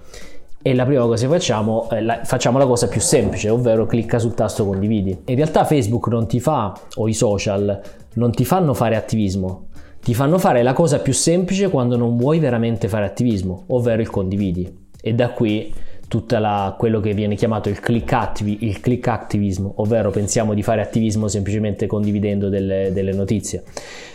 e 0.60 0.74
la 0.74 0.84
prima 0.84 1.04
cosa 1.04 1.26
che 1.26 1.32
facciamo 1.32 1.88
è 1.88 2.00
la, 2.00 2.20
facciamo 2.24 2.58
la 2.58 2.66
cosa 2.66 2.88
più 2.88 3.00
semplice, 3.00 3.48
ovvero 3.48 3.86
clicca 3.86 4.18
sul 4.18 4.34
tasto 4.34 4.66
condividi. 4.66 5.22
In 5.26 5.36
realtà 5.36 5.64
Facebook 5.64 6.08
non 6.08 6.26
ti 6.26 6.40
fa, 6.40 6.76
o 6.96 7.08
i 7.08 7.14
social, 7.14 7.80
non 8.14 8.32
ti 8.32 8.44
fanno 8.44 8.74
fare 8.74 8.96
attivismo, 8.96 9.68
ti 10.02 10.12
fanno 10.12 10.38
fare 10.38 10.62
la 10.62 10.72
cosa 10.72 10.98
più 10.98 11.12
semplice 11.12 11.68
quando 11.68 11.96
non 11.96 12.16
vuoi 12.16 12.40
veramente 12.40 12.88
fare 12.88 13.06
attivismo, 13.06 13.64
ovvero 13.68 14.02
il 14.02 14.10
condividi. 14.10 14.80
E 15.00 15.14
da 15.14 15.30
qui 15.30 15.72
tutto 16.12 16.74
quello 16.76 17.00
che 17.00 17.14
viene 17.14 17.36
chiamato 17.36 17.70
il 17.70 17.80
click, 17.80 18.12
attivi- 18.12 18.58
il 18.66 18.80
click 18.80 19.08
activism, 19.08 19.66
ovvero 19.76 20.10
pensiamo 20.10 20.52
di 20.52 20.62
fare 20.62 20.82
attivismo 20.82 21.26
semplicemente 21.26 21.86
condividendo 21.86 22.50
delle, 22.50 22.90
delle 22.92 23.14
notizie. 23.14 23.62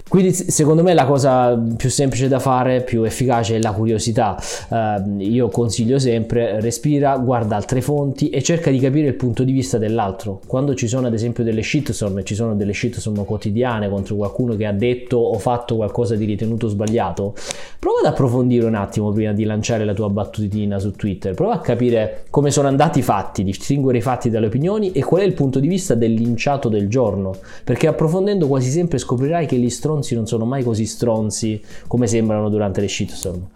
Quindi 0.08 0.32
secondo 0.32 0.84
me 0.84 0.94
la 0.94 1.06
cosa 1.06 1.62
più 1.76 1.90
semplice 1.90 2.30
da 2.30 2.40
fare, 2.40 2.82
più 2.82 3.04
efficace 3.04 3.58
è 3.58 3.62
la 3.62 3.72
curiosità. 3.72 4.42
Eh, 4.70 5.24
io 5.24 5.50
consiglio 5.50 6.00
sempre 6.00 6.62
respira, 6.62 7.18
guarda 7.18 7.58
altre 7.58 7.82
fonti 7.82 8.30
e 8.30 8.42
cerca 8.42 8.72
di 8.72 8.80
capire 8.80 9.08
il 9.08 9.16
punto 9.16 9.44
di 9.44 9.52
vista 9.52 9.78
dell'altro. 9.78 10.40
Quando 10.48 10.76
ci 10.76 10.88
sono 10.88 11.08
ad 11.08 11.14
esempio 11.14 11.44
delle 11.44 11.62
shitstorm, 11.62 12.24
ci 12.24 12.36
sono 12.36 12.56
delle 12.56 12.74
shitstorm 12.74 13.26
quotidiane 13.26 13.90
contro 13.90 14.16
qualcuno 14.16 14.56
che 14.56 14.66
ha 14.66 14.72
detto 14.72 15.18
o 15.18 15.38
fatto 15.40 15.76
qualcosa 15.76 16.16
di 16.16 16.24
ritenuto 16.24 16.70
sbagliato, 16.70 17.36
prova 17.78 18.00
ad 18.00 18.06
approfondire 18.06 18.66
un 18.66 18.76
attimo 18.76 19.12
prima 19.12 19.34
di 19.34 19.44
lanciare 19.44 19.84
la 19.84 19.94
tua 19.94 20.10
battutina 20.10 20.80
su 20.80 20.92
Twitter, 20.92 21.34
prova 21.34 21.54
a 21.56 21.60
capire 21.60 22.24
come 22.30 22.50
sono 22.50 22.70
andati 22.70 23.00
i 23.00 23.04
fatti, 23.04 23.44
distinguere 23.44 23.98
i 23.98 24.02
fatti 24.02 24.30
dalle 24.30 24.48
opinioni 24.48 24.94
e 24.94 25.04
qual 25.04 25.22
è 25.22 25.26
il 25.26 25.34
punto 25.34 25.60
di 25.60 25.68
vista 25.68 25.96
del 25.96 26.14
linciato 26.14 26.70
del 26.70 26.88
giorno, 26.88 27.36
perché 27.64 27.88
approfondendo 27.88 28.48
quasi 28.48 28.70
sempre 28.70 28.98
scoprirai 28.98 29.46
che 29.46 29.58
gli 29.58 29.70
stronzi 29.70 29.96
non 30.16 30.28
sono 30.28 30.46
mai 30.46 30.64
così 30.64 30.86
stronzi 30.86 31.62
come 31.88 32.08
sembrano 32.08 32.50
durante 32.50 32.82
le 32.82 32.88
shitstorm. 32.88 33.48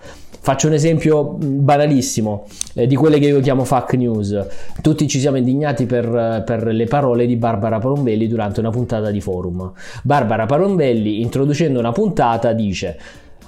Faccio 0.44 0.66
un 0.66 0.74
esempio 0.74 1.38
mh, 1.40 1.64
banalissimo 1.64 2.48
eh, 2.74 2.88
di 2.88 2.96
quelle 2.96 3.20
che 3.20 3.28
io 3.28 3.40
chiamo 3.42 3.64
fake 3.64 3.96
news. 3.96 4.48
Tutti 4.82 5.08
ci 5.08 5.20
siamo 5.20 5.38
indignati 5.38 5.86
per, 5.86 6.06
eh, 6.06 6.44
per 6.44 6.66
le 6.66 6.86
parole 6.86 7.28
di 7.28 7.36
Barbara 7.36 7.78
Parombelli 7.78 8.28
durante 8.28 8.60
una 8.60 8.72
puntata 8.72 9.12
di 9.12 9.22
forum. 9.22 9.72
Barbara 10.02 10.48
Parombelli, 10.48 11.22
introducendo 11.22 11.78
una 11.78 11.92
puntata, 11.92 12.54
dice 12.54 12.98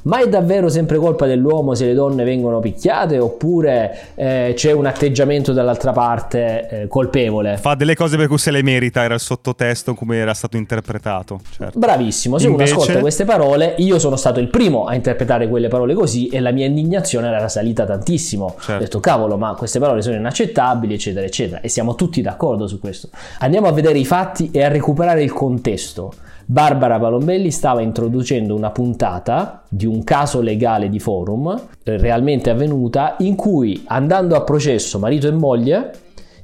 ma 0.04 0.22
è 0.22 0.28
davvero 0.28 0.70
sempre 0.70 0.98
colpa 0.98 1.26
dell'uomo 1.26 1.76
se 1.76 1.86
le 1.86 1.94
donne 1.94 2.24
vengono 2.24 2.60
picchiate 2.60 3.20
oppure 3.20 4.12
eh, 4.16 4.54
c'è 4.56 4.72
un 4.72 4.86
atteggiamento 4.86 5.54
dall'altra 5.54 5.92
parte 5.92 6.68
eh, 6.70 6.88
colpevole? 6.88 7.58
Fa 7.58 7.76
delle 7.76 7.96
cose 7.96 8.18
per 8.18 8.28
cui 8.28 8.38
se 8.38 8.52
le 8.52 8.64
merita, 8.64 9.04
era 9.04 9.14
il 9.14 9.20
sottotesto 9.20 9.94
come 9.94 10.18
era 10.18 10.34
stato 10.34 10.58
interpretato. 10.58 11.40
Certo. 11.50 11.78
Bravissimo, 11.78 12.38
se 12.38 12.48
Invece- 12.48 12.74
uno 12.74 12.82
ascolta 12.82 13.00
queste 13.02 13.26
parole, 13.26 13.76
io 13.78 14.00
sono 14.00 14.16
stato 14.16 14.40
il 14.40 14.48
primo 14.48 14.86
a 14.86 14.96
interpretare 14.96 15.48
quelle 15.48 15.68
parole 15.68 15.94
così 15.94 16.28
e 16.28 16.40
la 16.40 16.52
mia 16.52 16.66
indignazione 16.66 17.28
era 17.28 17.48
salita 17.48 17.86
tantissimo. 17.86 18.56
Certo. 18.60 18.74
Ho 18.74 18.80
detto 18.80 19.00
cavolo, 19.00 19.38
ma 19.38 19.54
queste 19.56 19.80
parole 19.80 20.02
sono 20.02 20.16
inaccettabili, 20.16 20.94
eccetera, 20.94 21.26
eccetera. 21.26 21.62
E 21.62 21.70
siamo 21.70 21.96
tutti 21.96 22.22
d'accordo 22.22 22.68
su 22.68 22.80
questo. 22.80 23.10
Andiamo 23.40 23.68
a 23.68 23.72
vedere 23.72 23.98
i 23.98 24.06
fatti 24.06 24.50
e 24.52 24.64
a 24.64 24.68
recuperare 24.68 25.24
il 25.24 25.32
contesto. 25.32 26.14
Barbara 26.46 27.00
Palombelli 27.00 27.52
stava 27.52 27.82
introducendo 27.82 28.56
una 28.56 28.72
puntata 28.72 29.64
di 29.70 29.86
un 29.86 30.04
caso 30.04 30.42
legale 30.42 30.90
di 30.90 31.00
forum 31.00 31.60
eh, 31.84 31.98
realmente 31.98 32.50
avvenuta 32.50 33.16
in 33.20 33.36
cui 33.36 33.84
andando 33.88 34.36
a 34.36 34.42
processo 34.42 35.00
marito 35.00 35.28
e 35.28 35.32
moglie 35.32 35.92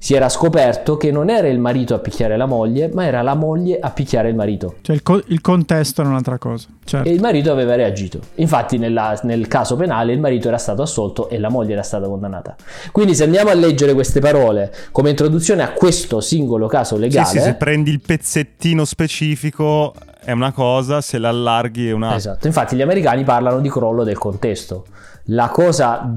si 0.02 0.14
era 0.16 0.30
scoperto 0.30 0.96
che 0.98 1.12
non 1.12 1.30
era 1.30 1.48
il 1.50 1.60
marito 1.60 1.94
a 1.94 2.00
picchiare 2.00 2.38
la 2.38 2.46
moglie, 2.46 2.90
ma 2.94 3.06
era 3.06 3.22
la 3.22 3.36
moglie 3.36 3.80
a 3.80 3.90
picchiare 3.92 4.30
il 4.30 4.36
marito. 4.36 4.76
Cioè 4.82 4.96
il, 4.96 5.04
co- 5.04 5.22
il 5.28 5.42
contesto 5.42 6.02
è 6.02 6.06
un'altra 6.06 6.38
cosa. 6.38 6.68
Certo. 6.86 7.08
E 7.08 7.12
il 7.12 7.20
marito 7.20 7.52
aveva 7.52 7.76
reagito. 7.76 8.20
Infatti, 8.36 8.78
nella- 8.78 9.20
nel 9.24 9.48
caso 9.48 9.76
penale, 9.76 10.14
il 10.14 10.20
marito 10.20 10.48
era 10.48 10.58
stato 10.58 10.82
assolto 10.82 11.30
e 11.30 11.38
la 11.38 11.50
moglie 11.50 11.74
era 11.74 11.84
stata 11.84 12.08
condannata. 12.08 12.56
Quindi, 12.92 13.14
se 13.14 13.26
andiamo 13.26 13.50
a 13.50 13.54
leggere 13.54 13.94
queste 13.94 14.20
parole 14.22 14.74
come 14.92 15.10
introduzione 15.10 15.64
a 15.64 15.72
questo 15.74 16.22
singolo 16.22 16.68
caso 16.68 16.96
Sì, 16.96 17.02
legale, 17.02 17.28
sì, 17.28 17.40
se 17.40 17.54
prendi 17.56 17.92
il 17.92 18.00
pezzettino 18.00 18.86
specifico 18.86 19.94
è 20.22 20.32
una 20.32 20.52
cosa, 20.52 21.02
se 21.02 21.18
l'allarghi 21.18 21.90
è 21.90 21.92
un'altra. 21.92 22.18
Esatto, 22.18 22.48
infatti 22.48 22.76
gli 22.76 22.82
americani 22.82 23.24
parlano 23.24 23.60
di 23.60 23.70
crollo 23.70 24.04
del 24.04 24.18
contesto. 24.18 24.86
La 25.32 25.50
cosa 25.50 26.12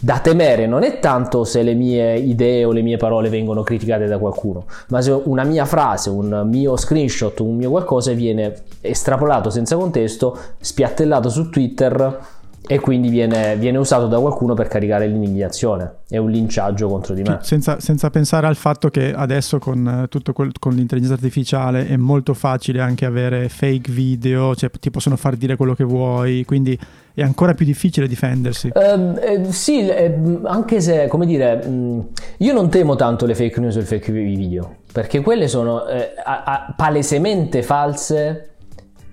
da 0.00 0.18
temere 0.18 0.66
non 0.66 0.82
è 0.82 0.98
tanto 0.98 1.44
se 1.44 1.62
le 1.62 1.74
mie 1.74 2.18
idee 2.18 2.64
o 2.64 2.72
le 2.72 2.82
mie 2.82 2.96
parole 2.96 3.28
vengono 3.28 3.62
criticate 3.62 4.06
da 4.06 4.18
qualcuno, 4.18 4.64
ma 4.88 5.00
se 5.00 5.12
una 5.12 5.44
mia 5.44 5.64
frase, 5.64 6.10
un 6.10 6.48
mio 6.48 6.76
screenshot, 6.76 7.38
un 7.40 7.54
mio 7.54 7.70
qualcosa 7.70 8.12
viene 8.12 8.54
estrapolato 8.80 9.50
senza 9.50 9.76
contesto, 9.76 10.36
spiattellato 10.58 11.28
su 11.28 11.48
Twitter 11.48 12.18
e 12.66 12.78
quindi 12.78 13.08
viene, 13.08 13.56
viene 13.56 13.78
usato 13.78 14.06
da 14.06 14.18
qualcuno 14.20 14.54
per 14.54 14.68
caricare 14.68 15.06
l'indignazione. 15.08 15.94
È 16.08 16.18
un 16.18 16.30
linciaggio 16.30 16.88
contro 16.88 17.14
di 17.14 17.22
me. 17.22 17.38
Senza, 17.42 17.80
senza 17.80 18.10
pensare 18.10 18.46
al 18.46 18.54
fatto 18.54 18.90
che 18.90 19.12
adesso 19.12 19.58
con, 19.58 20.02
eh, 20.04 20.08
tutto 20.08 20.32
quel- 20.32 20.52
con 20.58 20.72
l'intelligenza 20.74 21.14
artificiale 21.16 21.88
è 21.88 21.96
molto 21.96 22.32
facile 22.34 22.80
anche 22.80 23.06
avere 23.06 23.48
fake 23.48 23.90
video, 23.90 24.54
cioè 24.54 24.70
ti 24.78 24.90
possono 24.90 25.16
far 25.16 25.36
dire 25.36 25.56
quello 25.56 25.74
che 25.74 25.84
vuoi, 25.84 26.44
quindi 26.44 26.78
è 27.12 27.22
ancora 27.22 27.54
più 27.54 27.64
difficile 27.66 28.06
difendersi. 28.06 28.70
Ehm, 28.74 29.18
eh, 29.20 29.52
sì, 29.52 29.88
eh, 29.88 30.16
anche 30.44 30.80
se, 30.80 31.06
come 31.08 31.26
dire, 31.26 31.66
mh, 31.66 32.08
io 32.38 32.52
non 32.52 32.68
temo 32.70 32.94
tanto 32.94 33.26
le 33.26 33.34
fake 33.34 33.58
news 33.58 33.76
o 33.76 33.80
i 33.80 33.84
fake 33.84 34.12
video, 34.12 34.76
perché 34.92 35.20
quelle 35.22 35.48
sono 35.48 35.86
eh, 35.86 36.12
a- 36.22 36.42
a- 36.44 36.74
palesemente 36.76 37.62
false 37.62 38.50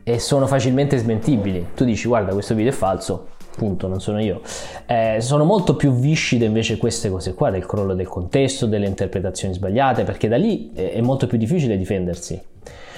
e 0.04 0.20
sono 0.20 0.46
facilmente 0.48 0.98
smentibili. 0.98 1.68
Tu 1.76 1.86
dici, 1.86 2.08
guarda, 2.08 2.32
questo 2.34 2.54
video 2.54 2.72
è 2.72 2.76
falso, 2.76 3.28
punto, 3.58 3.88
non 3.88 4.00
sono 4.00 4.22
io. 4.22 4.42
Eh, 4.86 5.18
sono 5.20 5.44
molto 5.44 5.76
più 5.76 5.92
viscide 5.92 6.46
invece 6.46 6.78
queste 6.78 7.10
cose 7.10 7.34
qua, 7.34 7.50
del 7.50 7.66
crollo 7.66 7.96
del 7.96 8.08
contesto, 8.08 8.68
delle 8.68 8.86
interpretazioni 8.86 9.54
sbagliate, 9.56 10.04
perché 10.04 10.28
da 10.28 10.38
lì 10.38 10.72
è, 10.74 10.94
è 10.94 11.02
molto 11.02 11.26
più 11.28 11.38
difficile 11.38 11.76
difendersi. 11.76 12.40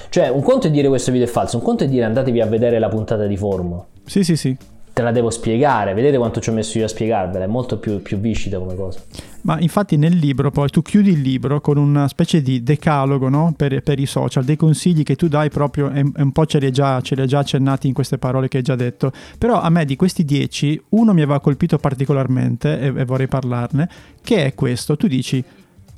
Cioè, 0.10 0.28
un 0.28 0.42
conto 0.42 0.68
è 0.68 0.72
dire 0.72 0.88
questo 0.88 1.12
video 1.12 1.28
è 1.28 1.30
falso, 1.30 1.58
un 1.58 1.64
conto 1.64 1.84
è 1.84 1.88
dire 1.88 2.04
andatevi 2.04 2.42
a 2.42 2.46
vedere 2.46 2.80
la 2.80 2.90
puntata 2.90 3.26
di 3.26 3.38
Formo. 3.38 3.88
Sì, 4.06 4.24
sì, 4.24 4.36
sì. 4.36 4.58
Te 5.00 5.06
la 5.06 5.12
devo 5.14 5.30
spiegare, 5.30 5.94
vedete 5.94 6.18
quanto 6.18 6.42
ci 6.42 6.50
ho 6.50 6.52
messo 6.52 6.78
io 6.78 6.84
a 6.84 6.90
spiegarvela, 6.90 7.46
è 7.46 7.48
molto 7.48 7.78
più, 7.78 8.02
più 8.02 8.18
viscida 8.18 8.60
come 8.60 8.76
cosa. 8.76 9.00
Ma 9.44 9.58
infatti 9.62 9.96
nel 9.96 10.18
libro 10.18 10.52
poi 10.52 10.68
tu 10.68 10.82
chiudi 10.82 11.12
il 11.12 11.22
libro 11.22 11.62
con 11.62 11.78
una 11.78 12.10
specie 12.10 12.42
di 12.42 12.64
decalogo 12.64 13.30
no? 13.30 13.54
per, 13.56 13.82
per, 13.82 13.98
i 13.98 14.06
social, 14.06 14.44
dei 14.44 14.58
consigli 14.58 15.04
che 15.04 15.16
tu 15.16 15.30
dai 15.30 15.48
proprio, 15.50 15.90
e, 15.90 16.04
un 16.18 16.32
po' 16.34 16.46
ce 16.46 16.60
li, 16.60 16.66
hai 16.66 16.74
già, 16.74 17.00
già 17.00 17.40
accennati 17.40 17.88
in 17.88 17.94
queste 17.94 18.18
parole 18.18 18.50
che 18.50 18.58
hai 18.58 18.64
già 18.64 18.76
detto, 18.76 19.14
però 19.38 19.62
a 19.62 19.70
me 19.70 19.86
di 19.86 19.96
questi 19.96 20.26
dieci 20.26 20.78
uno 20.90 21.14
mi 21.14 21.22
aveva 21.22 21.40
colpito 21.40 21.78
particolarmente 21.78 22.82
e, 22.82 22.88
e 22.88 23.06
vorrei 23.06 23.30
parlarne, 23.30 23.88
che 24.22 24.44
è 24.44 24.54
questo, 24.54 24.98
tu 24.98 25.08
dici 25.08 25.42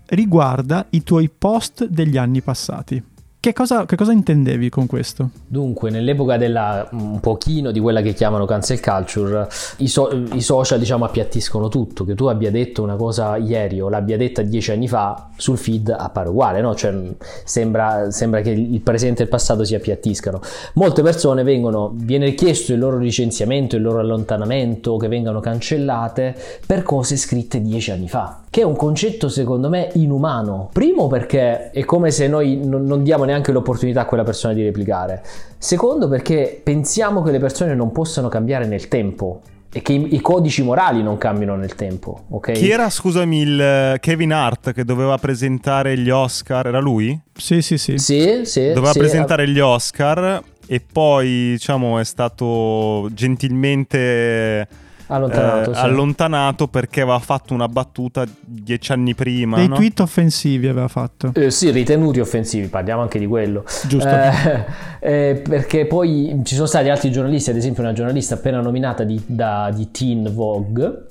riguarda 0.10 0.86
i 0.92 1.02
tuoi 1.02 1.28
post 1.36 1.88
degli 1.88 2.18
anni 2.18 2.42
passati. 2.42 3.04
Che 3.42 3.54
cosa, 3.54 3.88
che 3.88 3.96
cosa, 3.96 4.12
intendevi 4.12 4.70
con 4.70 4.86
questo? 4.86 5.32
Dunque, 5.48 5.90
nell'epoca 5.90 6.38
della 6.38 6.88
un 6.92 7.20
pochino 7.20 7.72
di 7.72 7.80
quella 7.80 8.04
che 8.04 8.14
chiamano 8.14 8.46
cancel 8.46 8.80
culture, 8.80 9.48
i, 9.78 9.88
so, 9.88 10.12
i, 10.34 10.42
social 10.42 10.78
diciamo 10.78 11.06
appiattiscono 11.06 11.68
tutto. 11.68 12.06
Che 12.06 12.14
tu 12.14 12.26
abbia 12.26 12.52
detto 12.52 12.84
una 12.84 12.96
cosa 12.98 13.38
ieri 13.38 13.82
o 13.82 13.90
l'abbia 13.90 14.16
detta 14.16 14.44
dieci 14.44 14.70
anni 14.70 14.88
fa, 14.88 15.30
sul 15.38 15.58
feed 15.58 15.90
appare 15.90 16.30
uguale, 16.30 16.62
no? 16.62 16.76
Cioè, 16.76 16.96
sembra, 17.44 18.12
sembra 18.12 18.42
che 18.42 18.52
il 18.52 18.82
presente 18.82 19.22
e 19.22 19.24
il 19.24 19.30
passato 19.32 19.64
si 19.64 19.74
appiattiscano. 19.74 20.40
Molte 20.74 21.02
persone 21.02 21.42
vengono, 21.42 21.92
viene 21.96 22.36
chiesto 22.36 22.74
il 22.74 22.78
loro 22.78 23.00
licenziamento, 23.00 23.76
il 23.76 23.82
loro 23.82 24.02
allontanamento, 24.02 24.98
che 24.98 25.08
vengano 25.08 25.40
cancellate 25.40 26.36
per 26.64 26.84
cose 26.84 27.18
scritte 27.18 27.60
dieci 27.60 27.90
anni 27.90 28.08
fa. 28.08 28.42
Che 28.52 28.62
è 28.62 28.66
un 28.66 28.76
concetto 28.76 29.30
secondo 29.30 29.68
me 29.68 29.90
inumano. 29.94 30.70
Primo 30.72 31.08
perché 31.08 31.72
è 31.72 31.84
come 31.86 32.12
se 32.12 32.28
noi 32.28 32.60
non, 32.64 32.86
non 32.86 33.02
diamo 33.02 33.30
neanche 33.32 33.52
l'opportunità 33.52 34.02
a 34.02 34.06
quella 34.06 34.24
persona 34.24 34.54
di 34.54 34.64
replicare. 34.64 35.24
Secondo 35.58 36.08
perché 36.08 36.60
pensiamo 36.64 37.22
che 37.22 37.32
le 37.32 37.40
persone 37.40 37.74
non 37.74 37.92
possano 37.92 38.28
cambiare 38.28 38.66
nel 38.66 38.88
tempo 38.88 39.42
e 39.74 39.82
che 39.82 39.94
i, 39.94 40.16
i, 40.16 40.20
codici 40.20 40.64
morali 40.64 41.02
non 41.02 41.18
cambiano 41.18 41.56
nel 41.56 41.76
tempo, 41.76 42.26
ok? 42.30 42.52
Chi 42.52 42.70
era, 42.70 42.90
scusami, 42.90 43.40
il 43.40 43.62
eh, 43.62 43.98
Kevin 44.02 44.34
Hart 44.34 44.74
che 44.74 44.84
doveva 44.84 45.18
presentare 45.18 45.98
gli 45.98 46.10
Oscar? 46.10 46.68
Era 46.68 46.80
lui? 46.80 47.18
Sì, 47.34 47.62
sì, 47.62 47.78
sì. 47.78 47.98
Sì, 47.98 48.42
sì. 48.44 48.68
Doveva 48.68 48.92
sì, 48.92 49.00
presentare 49.00 49.48
gli 49.48 49.60
Oscar 49.60 50.44
e 50.68 50.82
poi, 50.82 51.52
diciamo, 51.52 52.00
è 52.00 52.04
stato 52.04 53.10
gentilmente 53.14 54.68
allontanato, 55.12 55.72
eh, 55.72 55.76
sì. 55.76 55.80
allontanato 55.80 56.68
perché 56.68 57.02
aveva 57.02 57.20
fatto 57.20 57.54
una 57.54 57.68
battuta 57.68 58.26
dieci 58.40 58.92
anni 58.92 59.14
prima. 59.14 59.58
Dei 59.58 59.68
no? 59.68 59.76
tweet 59.76 60.00
offensivi 60.00 60.68
aveva 60.68 60.88
fatto. 60.88 61.32
Eh, 61.36 61.52
sì, 61.52 61.70
ritenuti 61.72 62.20
offensivi, 62.20 62.68
parliamo 62.68 63.02
anche 63.02 63.20
di 63.20 63.28
quello. 63.28 63.64
Giusto. 63.88 64.10
Eh, 64.10 64.66
eh, 65.00 65.42
perché 65.48 65.86
poi 65.86 66.42
ci 66.44 66.56
sono 66.56 66.68
stati 66.68 66.90
altri 66.90 67.12
giornalisti, 67.12 67.50
ad 67.50 67.58
esempio 67.58 67.84
una 67.84 67.94
giornalista 67.94 68.36
appena 68.36 68.62
nominata 68.62 69.04
di, 69.04 69.22
da, 69.26 69.72
di 69.74 69.92
Teen 69.92 70.32
Vogue, 70.34 71.10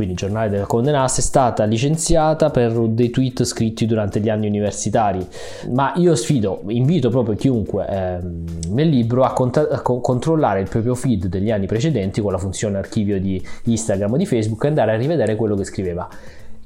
quindi 0.00 0.14
giornale 0.14 0.48
della 0.48 0.64
Conde 0.64 0.92
Nast, 0.92 1.18
è 1.18 1.20
stata 1.20 1.64
licenziata 1.64 2.48
per 2.48 2.72
dei 2.72 3.10
tweet 3.10 3.44
scritti 3.44 3.84
durante 3.84 4.18
gli 4.20 4.30
anni 4.30 4.46
universitari. 4.46 5.26
Ma 5.72 5.92
io 5.96 6.14
sfido, 6.14 6.62
invito 6.68 7.10
proprio 7.10 7.36
chiunque 7.36 7.86
ehm, 7.86 8.44
nel 8.70 8.88
libro 8.88 9.24
a, 9.24 9.34
cont- 9.34 9.68
a 9.70 9.82
co- 9.82 10.00
controllare 10.00 10.60
il 10.60 10.70
proprio 10.70 10.94
feed 10.94 11.26
degli 11.26 11.50
anni 11.50 11.66
precedenti 11.66 12.22
con 12.22 12.32
la 12.32 12.38
funzione 12.38 12.78
archivio 12.78 13.20
di 13.20 13.42
Instagram 13.64 14.14
o 14.14 14.16
di 14.16 14.24
Facebook 14.24 14.64
e 14.64 14.68
andare 14.68 14.92
a 14.92 14.96
rivedere 14.96 15.36
quello 15.36 15.54
che 15.54 15.64
scriveva 15.64 16.08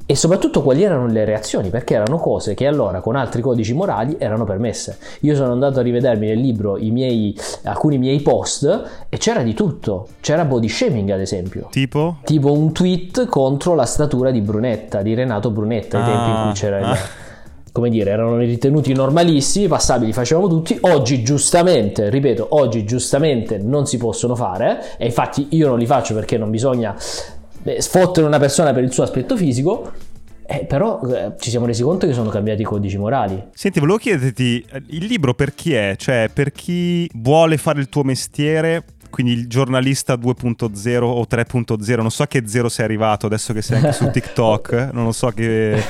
e 0.06 0.14
soprattutto 0.16 0.62
quali 0.62 0.82
erano 0.82 1.06
le 1.06 1.24
reazioni, 1.24 1.70
perché 1.70 1.94
erano 1.94 2.18
cose 2.18 2.54
che 2.54 2.66
allora 2.66 3.00
con 3.00 3.16
altri 3.16 3.40
codici 3.40 3.72
morali 3.72 4.16
erano 4.18 4.44
permesse. 4.44 4.98
Io 5.20 5.34
sono 5.34 5.52
andato 5.52 5.80
a 5.80 5.82
rivedermi 5.82 6.26
nel 6.26 6.38
libro 6.38 6.76
miei, 6.78 7.34
alcuni 7.64 7.96
miei 7.96 8.20
post 8.20 9.06
e 9.08 9.16
c'era 9.16 9.42
di 9.42 9.54
tutto, 9.54 10.08
c'era 10.20 10.44
body 10.44 10.68
shaming 10.68 11.10
ad 11.10 11.20
esempio. 11.20 11.68
Tipo? 11.70 12.16
Tipo 12.24 12.52
un 12.52 12.72
tweet 12.72 13.26
contro 13.26 13.74
la 13.74 13.86
statura 13.86 14.30
di 14.30 14.40
Brunetta, 14.40 15.00
di 15.00 15.14
Renato 15.14 15.50
Brunetta, 15.50 15.98
ai 15.98 16.02
ah, 16.02 16.06
tempi 16.06 16.30
in 16.30 16.42
cui 16.44 16.52
c'era. 16.52 16.90
Ah. 16.90 16.96
Come 17.74 17.90
dire, 17.90 18.12
erano 18.12 18.36
ritenuti 18.36 18.92
normalissimi, 18.92 19.66
passabili, 19.66 20.12
facevamo 20.12 20.46
tutti. 20.46 20.78
Oggi, 20.82 21.24
giustamente, 21.24 22.08
ripeto, 22.08 22.46
oggi 22.50 22.84
giustamente 22.84 23.58
non 23.58 23.86
si 23.86 23.96
possono 23.96 24.36
fare. 24.36 24.96
E 24.96 25.06
infatti 25.06 25.48
io 25.50 25.66
non 25.66 25.80
li 25.80 25.86
faccio 25.86 26.14
perché 26.14 26.38
non 26.38 26.50
bisogna 26.50 26.94
sfottere 27.78 28.26
una 28.26 28.38
persona 28.38 28.72
per 28.72 28.82
il 28.84 28.92
suo 28.92 29.02
aspetto 29.02 29.36
fisico, 29.36 29.92
eh, 30.46 30.66
però 30.66 31.00
eh, 31.02 31.32
ci 31.38 31.50
siamo 31.50 31.66
resi 31.66 31.82
conto 31.82 32.06
che 32.06 32.12
sono 32.12 32.28
cambiati 32.28 32.62
i 32.62 32.64
codici 32.64 32.98
morali. 32.98 33.42
Senti, 33.52 33.80
volevo 33.80 33.98
chiederti, 33.98 34.64
eh, 34.70 34.82
il 34.88 35.06
libro 35.06 35.34
per 35.34 35.54
chi 35.54 35.72
è? 35.74 35.94
Cioè, 35.96 36.28
per 36.32 36.52
chi 36.52 37.08
vuole 37.14 37.56
fare 37.56 37.80
il 37.80 37.88
tuo 37.88 38.02
mestiere, 38.02 38.84
quindi 39.14 39.32
il 39.34 39.46
giornalista 39.46 40.14
2.0 40.14 41.02
o 41.04 41.22
3.0, 41.22 41.96
non 41.98 42.10
so 42.10 42.24
a 42.24 42.26
che 42.26 42.48
zero 42.48 42.68
sei 42.68 42.84
arrivato 42.84 43.26
adesso 43.26 43.52
che 43.52 43.62
sei 43.62 43.76
anche 43.76 43.92
su 43.92 44.10
TikTok, 44.10 44.88
non 44.92 45.04
lo 45.04 45.12
so 45.12 45.28
che, 45.28 45.80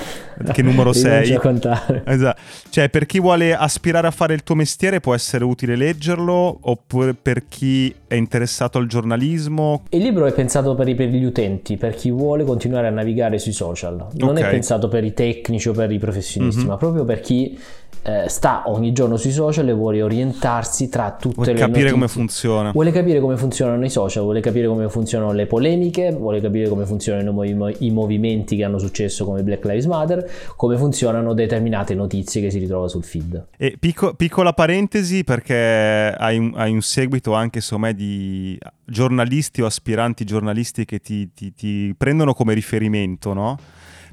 che 0.52 0.60
numero 0.60 0.92
sei. 0.92 1.32
a 1.32 1.40
contare. 1.40 2.02
Esatto. 2.04 2.38
Cioè, 2.68 2.90
per 2.90 3.06
chi 3.06 3.20
vuole 3.20 3.56
aspirare 3.56 4.06
a 4.08 4.10
fare 4.10 4.34
il 4.34 4.42
tuo 4.42 4.54
mestiere 4.54 5.00
può 5.00 5.14
essere 5.14 5.42
utile 5.42 5.74
leggerlo, 5.74 6.58
oppure 6.60 7.14
per 7.14 7.48
chi 7.48 7.94
è 8.06 8.14
interessato 8.14 8.76
al 8.76 8.88
giornalismo? 8.88 9.84
Il 9.88 10.02
libro 10.02 10.26
è 10.26 10.32
pensato 10.34 10.74
per, 10.74 10.94
per 10.94 11.08
gli 11.08 11.24
utenti, 11.24 11.78
per 11.78 11.94
chi 11.94 12.10
vuole 12.10 12.44
continuare 12.44 12.88
a 12.88 12.90
navigare 12.90 13.38
sui 13.38 13.52
social. 13.52 14.06
Non 14.16 14.36
okay. 14.36 14.42
è 14.42 14.50
pensato 14.50 14.88
per 14.88 15.02
i 15.02 15.14
tecnici 15.14 15.70
o 15.70 15.72
per 15.72 15.90
i 15.90 15.98
professionisti, 15.98 16.60
mm-hmm. 16.60 16.68
ma 16.68 16.76
proprio 16.76 17.06
per 17.06 17.20
chi 17.20 17.58
eh, 18.06 18.28
sta 18.28 18.64
ogni 18.66 18.92
giorno 18.92 19.16
sui 19.16 19.30
social 19.30 19.66
e 19.66 19.72
vuole 19.72 20.02
orientarsi 20.02 20.90
tra 20.90 21.16
tutte 21.18 21.34
vuole 21.36 21.52
le 21.52 21.58
capire 21.58 21.90
notizie. 21.90 21.92
come 21.92 22.08
funziona. 22.08 22.70
Vuole 22.70 22.92
capire 22.92 23.18
come 23.18 23.36
funzionano 23.38 23.82
i 23.82 23.88
social, 23.88 24.22
vuole 24.22 24.40
capire 24.40 24.66
come 24.66 24.90
funzionano 24.90 25.32
le 25.32 25.46
polemiche, 25.46 26.12
vuole 26.12 26.42
capire 26.42 26.68
come 26.68 26.84
funzionano 26.84 27.42
i, 27.42 27.76
i 27.78 27.90
movimenti 27.90 28.56
che 28.56 28.64
hanno 28.64 28.78
successo 28.78 29.24
come 29.24 29.42
Black 29.42 29.64
Lives 29.64 29.86
Matter, 29.86 30.30
come 30.54 30.76
funzionano 30.76 31.32
determinate 31.32 31.94
notizie 31.94 32.42
che 32.42 32.50
si 32.50 32.58
ritrova 32.58 32.88
sul 32.88 33.04
feed. 33.04 33.46
E 33.56 33.76
picco, 33.80 34.12
piccola 34.12 34.52
parentesi 34.52 35.24
perché 35.24 36.14
hai 36.14 36.36
un, 36.36 36.52
hai 36.56 36.72
un 36.72 36.82
seguito 36.82 37.32
anche 37.32 37.58
insomma 37.58 37.90
di 37.92 38.58
giornalisti 38.84 39.62
o 39.62 39.66
aspiranti 39.66 40.24
giornalisti 40.24 40.84
che 40.84 40.98
ti, 40.98 41.32
ti, 41.32 41.54
ti 41.54 41.94
prendono 41.96 42.34
come 42.34 42.52
riferimento, 42.52 43.32
no? 43.32 43.58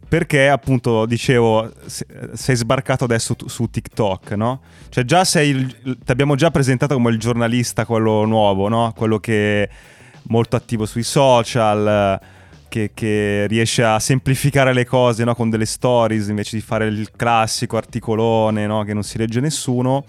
Perché 0.08 0.50
appunto 0.50 1.06
dicevo, 1.06 1.72
sei 1.86 2.56
sbarcato 2.56 3.06
adesso 3.06 3.36
su 3.46 3.70
TikTok, 3.70 4.32
no? 4.32 4.62
Cioè 4.90 5.06
già 5.06 5.24
sei, 5.24 5.66
ti 5.84 6.12
abbiamo 6.12 6.36
già 6.36 6.52
presentato 6.52 6.96
come 6.96 7.12
il 7.12 7.18
giornalista, 7.18 7.86
quello 7.86 8.26
nuovo, 8.26 8.68
no? 8.68 8.92
Quello 8.96 9.20
che 9.20 9.64
è 9.64 9.70
molto 10.24 10.58
attivo 10.58 10.86
sui 10.86 11.04
social, 11.04 12.20
che, 12.68 12.92
che 12.94 13.48
riesce 13.48 13.84
a 13.84 14.00
semplificare 14.00 14.74
le 14.74 14.86
cose 14.86 15.26
no? 15.26 15.36
con 15.36 15.50
delle 15.50 15.66
stories 15.66 16.30
invece 16.30 16.56
di 16.56 16.62
fare 16.62 16.88
il 16.88 17.12
classico 17.14 17.76
articolone 17.76 18.66
no? 18.66 18.84
che 18.84 18.94
non 18.94 19.04
si 19.04 19.18
legge 19.18 19.42
nessuno 19.42 20.06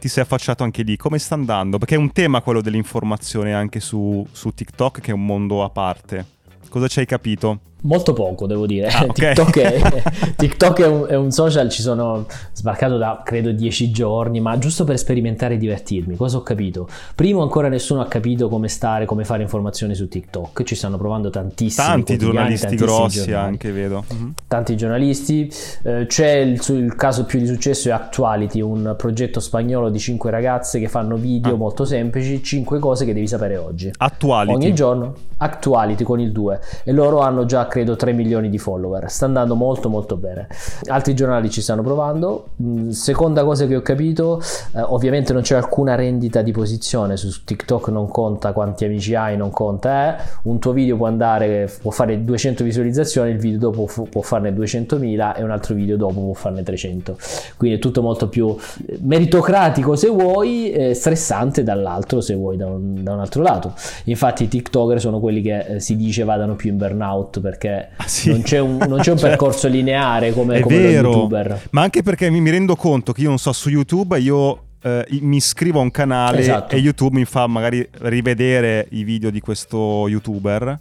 ti 0.00 0.08
sei 0.08 0.24
affacciato 0.24 0.64
anche 0.64 0.82
lì. 0.82 0.96
Come 0.96 1.18
sta 1.18 1.34
andando? 1.34 1.78
Perché 1.78 1.94
è 1.94 1.98
un 1.98 2.10
tema 2.10 2.40
quello 2.40 2.62
dell'informazione 2.62 3.52
anche 3.52 3.78
su, 3.78 4.26
su 4.32 4.52
TikTok, 4.52 5.00
che 5.00 5.10
è 5.10 5.14
un 5.14 5.24
mondo 5.24 5.62
a 5.62 5.68
parte. 5.68 6.24
Cosa 6.68 6.88
ci 6.88 7.00
hai 7.00 7.06
capito? 7.06 7.60
Molto 7.82 8.12
poco, 8.12 8.46
devo 8.46 8.66
dire. 8.66 8.88
Ah, 8.88 9.04
okay. 9.04 9.34
TikTok, 9.34 9.58
è, 9.58 10.02
TikTok 10.36 10.80
è, 10.80 10.86
un, 10.86 11.06
è, 11.08 11.14
un, 11.14 11.30
social, 11.30 11.70
ci 11.70 11.80
sono 11.80 12.26
sbarcato 12.52 12.98
da 12.98 13.22
credo 13.24 13.52
dieci 13.52 13.90
giorni, 13.90 14.40
ma 14.40 14.58
giusto 14.58 14.84
per 14.84 14.98
sperimentare 14.98 15.54
e 15.54 15.56
divertirmi. 15.56 16.16
Cosa 16.16 16.38
ho 16.38 16.42
capito? 16.42 16.88
Primo, 17.14 17.42
ancora 17.42 17.68
nessuno 17.68 18.00
ha 18.00 18.06
capito 18.06 18.48
come 18.48 18.68
stare, 18.68 19.06
come 19.06 19.24
fare 19.24 19.42
informazioni 19.42 19.94
su 19.94 20.08
TikTok. 20.08 20.62
Ci 20.62 20.74
stanno 20.74 20.98
provando 20.98 21.30
tantissimi. 21.30 21.86
Tanti 21.86 22.18
giornalisti 22.18 22.76
grossi 22.76 23.18
giornali. 23.18 23.46
anche, 23.48 23.72
vedo. 23.72 24.04
Uh-huh. 24.08 24.32
Tanti 24.46 24.76
giornalisti. 24.76 25.50
Eh, 25.82 26.06
c'è 26.06 26.32
il, 26.36 26.60
il, 26.68 26.94
caso 26.96 27.24
più 27.24 27.38
di 27.38 27.46
successo 27.46 27.88
è 27.88 27.92
Actuality, 27.92 28.60
un 28.60 28.94
progetto 28.96 29.40
spagnolo 29.40 29.88
di 29.88 29.98
cinque 29.98 30.30
ragazze 30.30 30.78
che 30.78 30.88
fanno 30.88 31.16
video 31.16 31.54
ah. 31.54 31.58
molto 31.58 31.84
semplici, 31.84 32.42
cinque 32.42 32.78
cose 32.78 33.04
che 33.04 33.14
devi 33.14 33.26
sapere 33.26 33.56
oggi. 33.56 33.90
Actuality. 33.96 34.54
Ogni 34.54 34.74
giorno. 34.74 35.14
Actuality 35.38 36.04
con 36.04 36.20
il 36.20 36.32
2. 36.32 36.60
E 36.84 36.92
loro 36.92 37.20
hanno 37.20 37.46
già 37.46 37.66
credo 37.70 37.96
3 37.96 38.12
milioni 38.12 38.50
di 38.50 38.58
follower. 38.58 39.10
Sta 39.10 39.24
andando 39.24 39.54
molto 39.54 39.88
molto 39.88 40.16
bene. 40.16 40.48
Altri 40.88 41.14
giornali 41.14 41.48
ci 41.48 41.62
stanno 41.62 41.82
provando. 41.82 42.48
Mm, 42.62 42.90
seconda 42.90 43.44
cosa 43.44 43.66
che 43.66 43.76
ho 43.76 43.82
capito, 43.82 44.42
eh, 44.74 44.80
ovviamente 44.80 45.32
non 45.32 45.42
c'è 45.42 45.56
alcuna 45.56 45.94
rendita 45.94 46.42
di 46.42 46.52
posizione 46.52 47.16
su 47.16 47.44
TikTok, 47.44 47.88
non 47.88 48.08
conta 48.08 48.52
quanti 48.52 48.84
amici 48.84 49.14
hai, 49.14 49.36
non 49.36 49.50
conta 49.50 50.18
eh. 50.18 50.22
un 50.42 50.58
tuo 50.58 50.72
video 50.72 50.96
può 50.96 51.06
andare 51.06 51.70
può 51.80 51.90
fare 51.90 52.24
200 52.24 52.64
visualizzazioni, 52.64 53.30
il 53.30 53.38
video 53.38 53.58
dopo 53.58 53.86
fu- 53.86 54.08
può 54.08 54.22
farne 54.22 54.50
200.000 54.52 55.36
e 55.36 55.42
un 55.42 55.50
altro 55.50 55.74
video 55.74 55.96
dopo 55.96 56.20
può 56.20 56.32
farne 56.32 56.62
300. 56.62 57.16
Quindi 57.56 57.76
è 57.76 57.80
tutto 57.80 58.02
molto 58.02 58.28
più 58.28 58.54
eh, 58.86 58.98
meritocratico 59.00 59.96
se 59.96 60.08
vuoi, 60.08 60.70
eh, 60.72 60.94
stressante 60.94 61.62
dall'altro 61.62 62.20
se 62.20 62.34
vuoi 62.34 62.56
da 62.56 62.66
un, 62.66 63.02
da 63.02 63.12
un, 63.12 63.20
altro 63.20 63.42
lato. 63.42 63.74
Infatti 64.04 64.44
i 64.44 64.48
TikToker 64.48 65.00
sono 65.00 65.20
quelli 65.20 65.40
che 65.40 65.58
eh, 65.58 65.80
si 65.80 65.96
dice 65.96 66.24
vadano 66.24 66.54
più 66.56 66.70
in 66.70 66.76
burnout 66.76 67.40
perché 67.40 67.59
perché 67.60 67.90
ah, 67.96 68.08
sì. 68.08 68.30
non 68.30 68.42
c'è 68.42 68.58
un, 68.58 68.78
non 68.88 69.00
c'è 69.00 69.10
un 69.10 69.18
cioè, 69.18 69.28
percorso 69.28 69.68
lineare 69.68 70.32
come, 70.32 70.60
come 70.60 71.00
lo 71.00 71.10
youtuber. 71.10 71.68
Ma 71.70 71.82
anche 71.82 72.02
perché 72.02 72.30
mi, 72.30 72.40
mi 72.40 72.50
rendo 72.50 72.74
conto 72.74 73.12
che 73.12 73.20
io 73.20 73.28
non 73.28 73.38
so, 73.38 73.52
su 73.52 73.68
YouTube 73.68 74.18
io 74.18 74.64
eh, 74.82 75.06
mi 75.20 75.36
iscrivo 75.36 75.80
a 75.80 75.82
un 75.82 75.90
canale 75.90 76.38
Esatto. 76.38 76.74
e 76.74 76.78
YouTube 76.78 77.18
mi 77.18 77.26
fa 77.26 77.46
magari 77.46 77.86
rivedere 78.00 78.86
i 78.92 79.04
video 79.04 79.28
di 79.30 79.40
questo 79.40 80.08
youtuber. 80.08 80.76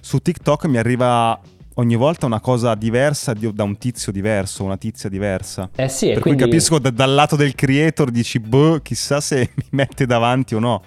Su 0.00 0.18
TikTok 0.18 0.66
mi 0.66 0.76
arriva 0.76 1.38
ogni 1.76 1.96
volta 1.96 2.26
una 2.26 2.40
cosa 2.40 2.74
diversa 2.74 3.32
di- 3.32 3.52
da 3.52 3.62
un 3.62 3.78
tizio 3.78 4.10
diverso, 4.10 4.64
una 4.64 4.76
tizia 4.76 5.08
diversa. 5.08 5.70
Eh 5.74 5.88
sì, 5.88 6.08
per 6.08 6.20
quindi... 6.20 6.42
cui 6.42 6.50
capisco 6.50 6.78
da- 6.80 6.90
dal 6.90 7.14
lato 7.14 7.36
del 7.36 7.54
creator 7.54 8.10
dici, 8.10 8.40
boh, 8.40 8.80
chissà 8.82 9.20
se 9.20 9.50
mi 9.54 9.66
mette 9.70 10.04
davanti 10.04 10.56
o 10.56 10.58
no. 10.58 10.82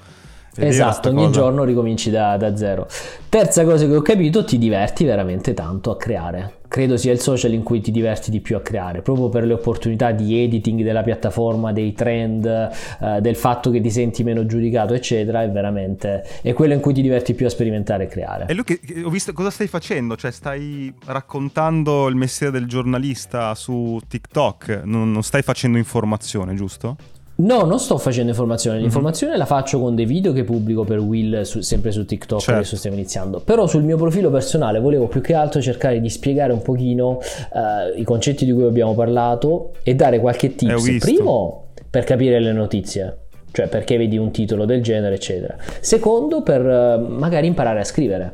Esatto, 0.66 1.10
ogni 1.10 1.26
cosa. 1.26 1.40
giorno 1.40 1.64
ricominci 1.64 2.10
da, 2.10 2.38
da 2.38 2.56
zero. 2.56 2.88
Terza 3.30 3.64
cosa 3.64 3.86
che 3.86 3.96
ho 3.96 4.02
capito, 4.02 4.44
ti 4.44 4.58
diverti 4.58 5.04
veramente 5.04 5.54
tanto 5.54 5.92
a 5.92 5.98
creare. 5.98 6.54
Credo 6.68 6.98
sia 6.98 7.14
il 7.14 7.20
social 7.20 7.54
in 7.54 7.64
cui 7.64 7.80
ti 7.80 7.92
diverti 7.92 8.30
di 8.30 8.42
più 8.42 8.58
a 8.58 8.62
creare, 8.62 9.02
proprio 9.02 9.30
per 9.30 9.46
le 9.46 9.54
opportunità 9.54 10.12
di 10.12 10.44
editing 10.44 10.84
della 10.84 11.02
piattaforma, 11.02 11.72
dei 11.72 11.94
trend, 11.94 12.46
eh, 12.46 13.22
del 13.22 13.36
fatto 13.38 13.72
che 13.72 13.80
ti 13.80 13.90
senti 13.90 14.24
meno 14.24 14.46
giudicato, 14.46 14.94
eccetera. 14.94 15.44
È 15.44 15.50
veramente 15.50 16.26
è 16.42 16.52
quello 16.54 16.74
in 16.74 16.82
cui 16.82 16.94
ti 16.94 17.02
diverti 17.02 17.34
più 17.36 17.46
a 17.46 17.50
sperimentare 17.50 18.04
e 18.04 18.08
creare. 18.08 18.46
E 18.48 18.54
lui 18.54 18.64
che, 18.66 18.80
che- 18.80 19.02
ho 19.02 19.10
visto 19.10 19.32
cosa 19.32 19.50
stai 19.50 19.68
facendo? 19.68 20.18
Cioè, 20.18 20.32
stai 20.32 20.94
raccontando 21.06 22.08
il 22.08 22.16
mestiere 22.16 22.52
del 22.52 22.68
giornalista 22.68 23.56
su 23.56 24.00
TikTok, 24.06 24.82
non, 24.84 25.12
non 25.12 25.24
stai 25.24 25.44
facendo 25.44 25.78
informazione, 25.78 26.54
giusto? 26.54 26.96
No, 27.40 27.64
non 27.66 27.80
sto 27.80 27.98
facendo 28.00 28.30
informazione. 28.32 28.78
Mhm. 28.78 28.84
L'informazione 28.84 29.38
la 29.38 29.46
faccio 29.46 29.80
con 29.80 29.94
dei 29.94 30.06
video 30.06 30.34
che 30.34 30.44
pubblico 30.44 30.84
per 30.84 30.98
Will, 31.00 31.42
su- 31.42 31.62
sempre 31.62 31.92
su 31.92 32.04
TikTok, 32.04 32.40
Certo. 32.40 32.60
adesso 32.60 32.76
stiamo 32.76 32.96
iniziando. 32.98 33.40
Però 33.42 33.68
sul 33.68 33.84
mio 33.84 33.96
profilo 33.98 34.32
personale 34.32 34.80
volevo 34.80 35.08
più 35.08 35.22
che 35.22 35.36
altro 35.36 35.62
cercare 35.62 36.02
di 36.02 36.10
spiegare 36.10 36.52
un 36.52 36.62
pochino 36.64 37.20
eh, 37.22 38.00
i 38.00 38.04
concetti 38.04 38.44
di 38.44 38.52
cui 38.54 38.64
abbiamo 38.64 38.96
parlato 38.96 39.74
e 39.84 39.94
dare 39.94 40.20
qualche 40.20 40.48
Eh, 40.48 40.56
tips. 40.56 40.98
Primo, 41.00 41.66
per 41.90 42.04
capire 42.06 42.40
le 42.40 42.52
notizie. 42.54 43.18
Cioè 43.52 43.68
perché 43.68 43.98
vedi 43.98 44.18
un 44.18 44.32
titolo 44.32 44.66
del 44.66 44.82
genere, 44.82 45.16
eccetera. 45.16 45.56
Secondo, 45.80 46.42
per 46.42 46.62
eh, 46.66 46.98
magari 47.08 47.46
imparare 47.48 47.80
a 47.80 47.84
scrivere. 47.84 48.34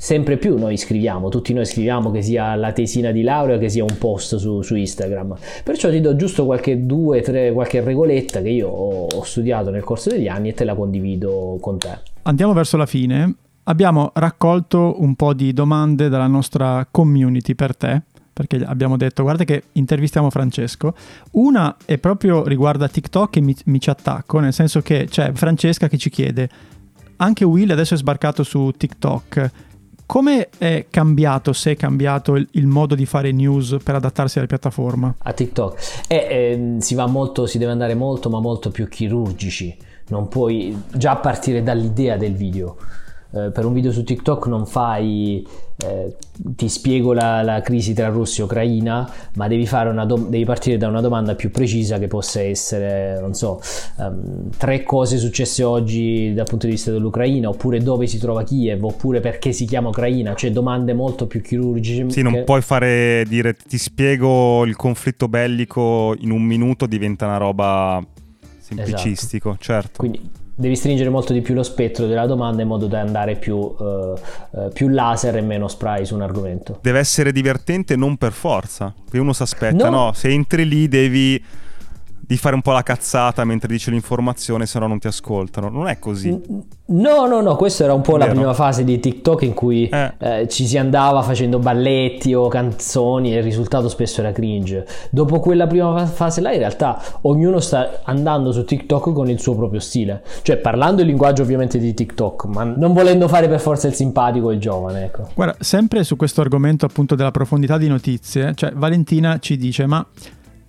Sempre 0.00 0.38
più 0.38 0.56
noi 0.56 0.78
scriviamo, 0.78 1.28
tutti 1.28 1.52
noi 1.52 1.66
scriviamo 1.66 2.10
che 2.10 2.22
sia 2.22 2.54
la 2.54 2.72
tesina 2.72 3.10
di 3.10 3.20
laurea 3.20 3.58
che 3.58 3.68
sia 3.68 3.82
un 3.82 3.98
post 3.98 4.36
su, 4.36 4.62
su 4.62 4.74
Instagram. 4.74 5.36
Perciò 5.62 5.90
ti 5.90 6.00
do 6.00 6.16
giusto 6.16 6.46
qualche 6.46 6.86
due, 6.86 7.20
tre, 7.20 7.52
qualche 7.52 7.82
regoletta 7.82 8.40
che 8.40 8.48
io 8.48 8.70
ho, 8.70 9.08
ho 9.12 9.22
studiato 9.24 9.68
nel 9.68 9.84
corso 9.84 10.08
degli 10.08 10.26
anni 10.26 10.48
e 10.48 10.54
te 10.54 10.64
la 10.64 10.74
condivido 10.74 11.58
con 11.60 11.76
te. 11.76 11.98
Andiamo 12.22 12.54
verso 12.54 12.78
la 12.78 12.86
fine. 12.86 13.34
Abbiamo 13.64 14.10
raccolto 14.14 15.02
un 15.02 15.14
po' 15.16 15.34
di 15.34 15.52
domande 15.52 16.08
dalla 16.08 16.26
nostra 16.28 16.88
community 16.90 17.54
per 17.54 17.76
te, 17.76 18.00
perché 18.32 18.56
abbiamo 18.64 18.96
detto 18.96 19.22
guarda 19.22 19.44
che 19.44 19.64
intervistiamo 19.72 20.30
Francesco. 20.30 20.94
Una 21.32 21.76
è 21.84 21.98
proprio 21.98 22.46
riguarda 22.46 22.88
TikTok 22.88 23.36
e 23.36 23.40
mi, 23.42 23.54
mi 23.66 23.78
ci 23.78 23.90
attacco, 23.90 24.38
nel 24.38 24.54
senso 24.54 24.80
che 24.80 25.08
c'è 25.10 25.32
Francesca 25.34 25.88
che 25.88 25.98
ci 25.98 26.08
chiede, 26.08 26.48
anche 27.16 27.44
Will 27.44 27.68
adesso 27.70 27.92
è 27.92 27.98
sbarcato 27.98 28.42
su 28.42 28.72
TikTok, 28.74 29.68
come 30.10 30.48
è 30.58 30.86
cambiato, 30.90 31.52
se 31.52 31.70
è 31.70 31.76
cambiato 31.76 32.34
il, 32.34 32.48
il 32.54 32.66
modo 32.66 32.96
di 32.96 33.06
fare 33.06 33.30
news 33.30 33.76
per 33.80 33.94
adattarsi 33.94 34.38
alla 34.38 34.48
piattaforma? 34.48 35.14
a 35.16 35.32
TikTok. 35.32 36.02
E 36.08 36.26
ehm, 36.28 36.78
si 36.78 36.96
va 36.96 37.06
molto 37.06 37.46
si 37.46 37.58
deve 37.58 37.70
andare 37.70 37.94
molto 37.94 38.28
ma 38.28 38.40
molto 38.40 38.70
più 38.70 38.88
chirurgici. 38.88 39.76
Non 40.08 40.26
puoi 40.26 40.76
già 40.92 41.14
partire 41.14 41.62
dall'idea 41.62 42.16
del 42.16 42.34
video 42.34 42.76
Eh, 43.32 43.50
per 43.52 43.64
un 43.64 43.72
video 43.72 43.92
su 43.92 44.02
TikTok 44.02 44.48
non 44.48 44.66
fai 44.66 45.46
eh, 45.84 46.16
ti 46.34 46.68
spiego 46.68 47.12
la, 47.12 47.42
la 47.42 47.60
crisi 47.60 47.92
tra 47.92 48.08
Russia 48.08 48.42
e 48.42 48.46
Ucraina 48.46 49.08
ma 49.34 49.46
devi, 49.46 49.66
fare 49.66 49.88
una 49.88 50.04
dom- 50.04 50.28
devi 50.28 50.44
partire 50.44 50.76
da 50.76 50.88
una 50.88 51.00
domanda 51.00 51.36
più 51.36 51.52
precisa 51.52 52.00
che 52.00 52.08
possa 52.08 52.40
essere 52.40 53.20
non 53.20 53.32
so 53.34 53.60
ehm, 54.00 54.50
tre 54.56 54.82
cose 54.82 55.16
successe 55.16 55.62
oggi 55.62 56.34
dal 56.34 56.46
punto 56.46 56.66
di 56.66 56.72
vista 56.72 56.90
dell'Ucraina 56.90 57.48
oppure 57.48 57.78
dove 57.78 58.08
si 58.08 58.18
trova 58.18 58.42
Kiev 58.42 58.82
oppure 58.82 59.20
perché 59.20 59.52
si 59.52 59.64
chiama 59.64 59.90
Ucraina 59.90 60.34
cioè 60.34 60.50
domande 60.50 60.92
molto 60.92 61.28
più 61.28 61.40
chirurgiche 61.40 62.10
Sì, 62.10 62.22
non 62.22 62.42
puoi 62.44 62.62
fare 62.62 63.24
dire 63.28 63.54
ti 63.54 63.78
spiego 63.78 64.64
il 64.64 64.74
conflitto 64.74 65.28
bellico 65.28 66.16
in 66.18 66.32
un 66.32 66.42
minuto, 66.42 66.86
diventa 66.86 67.26
una 67.26 67.36
roba 67.36 68.04
semplicistico, 68.58 69.56
certo. 69.60 69.98
Quindi 69.98 70.20
devi 70.60 70.76
stringere 70.76 71.08
molto 71.08 71.32
di 71.32 71.40
più 71.40 71.54
lo 71.54 71.62
spettro 71.62 72.06
della 72.06 72.26
domanda 72.26 72.60
in 72.60 72.68
modo 72.68 72.86
da 72.86 73.00
andare 73.00 73.36
più, 73.36 73.74
eh, 73.80 74.14
eh, 74.56 74.68
più 74.74 74.88
laser 74.88 75.36
e 75.36 75.40
meno 75.40 75.68
spray 75.68 76.04
su 76.04 76.14
un 76.14 76.22
argomento. 76.22 76.78
Deve 76.82 76.98
essere 76.98 77.32
divertente 77.32 77.96
non 77.96 78.16
per 78.16 78.32
forza, 78.32 78.92
perché 79.02 79.18
uno 79.18 79.32
si 79.32 79.42
aspetta, 79.42 79.88
No. 79.88 80.04
no, 80.04 80.12
se 80.12 80.28
entri 80.28 80.68
lì 80.68 80.86
devi 80.86 81.42
di 82.30 82.36
fare 82.36 82.54
un 82.54 82.62
po' 82.62 82.70
la 82.70 82.84
cazzata 82.84 83.44
mentre 83.44 83.66
dice 83.66 83.90
l'informazione, 83.90 84.64
se 84.64 84.78
no 84.78 84.86
non 84.86 85.00
ti 85.00 85.08
ascoltano. 85.08 85.68
Non 85.68 85.88
è 85.88 85.98
così. 85.98 86.30
No, 86.92 87.26
no, 87.26 87.40
no, 87.40 87.56
questa 87.56 87.82
era 87.82 87.92
un 87.92 88.02
po' 88.02 88.16
la 88.16 88.26
Vero. 88.26 88.36
prima 88.36 88.54
fase 88.54 88.84
di 88.84 89.00
TikTok 89.00 89.42
in 89.42 89.52
cui 89.52 89.88
Eh. 89.88 90.12
eh, 90.18 90.48
ci 90.48 90.64
si 90.64 90.78
andava 90.78 91.22
facendo 91.22 91.58
balletti 91.58 92.32
o 92.32 92.46
canzoni 92.46 93.34
e 93.34 93.38
il 93.38 93.42
risultato 93.42 93.88
spesso 93.88 94.20
era 94.20 94.30
cringe. 94.30 94.86
Dopo 95.10 95.40
quella 95.40 95.66
prima 95.66 95.92
fa- 95.96 96.06
fase 96.06 96.40
là 96.40 96.52
in 96.52 96.58
realtà 96.60 97.02
ognuno 97.22 97.58
sta 97.58 98.02
andando 98.04 98.52
su 98.52 98.64
TikTok 98.64 99.12
con 99.12 99.28
il 99.28 99.40
suo 99.40 99.56
proprio 99.56 99.80
stile, 99.80 100.22
cioè 100.42 100.56
parlando 100.58 101.00
il 101.00 101.08
linguaggio 101.08 101.42
ovviamente 101.42 101.78
di 101.80 101.92
TikTok, 101.92 102.44
ma 102.44 102.62
non 102.62 102.92
volendo 102.92 103.26
fare 103.26 103.48
per 103.48 103.58
forza 103.58 103.88
il 103.88 103.94
simpatico 103.94 104.46
o 104.46 104.52
il 104.52 104.60
giovane, 104.60 105.06
ecco. 105.06 105.30
Guarda, 105.34 105.56
sempre 105.58 106.04
su 106.04 106.14
questo 106.14 106.42
argomento 106.42 106.86
appunto 106.86 107.16
della 107.16 107.32
profondità 107.32 107.76
di 107.76 107.88
notizie, 107.88 108.52
cioè 108.54 108.70
Valentina 108.72 109.38
ci 109.40 109.56
dice 109.56 109.86
ma 109.86 110.06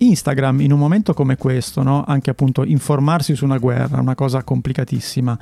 Instagram 0.02 0.60
in 0.60 0.72
un 0.72 0.78
momento 0.78 1.14
come 1.14 1.36
questo, 1.36 1.82
no? 1.82 2.04
anche 2.06 2.30
appunto 2.30 2.64
informarsi 2.64 3.34
su 3.34 3.44
una 3.44 3.58
guerra, 3.58 4.00
una 4.00 4.14
cosa 4.14 4.42
complicatissima, 4.42 5.38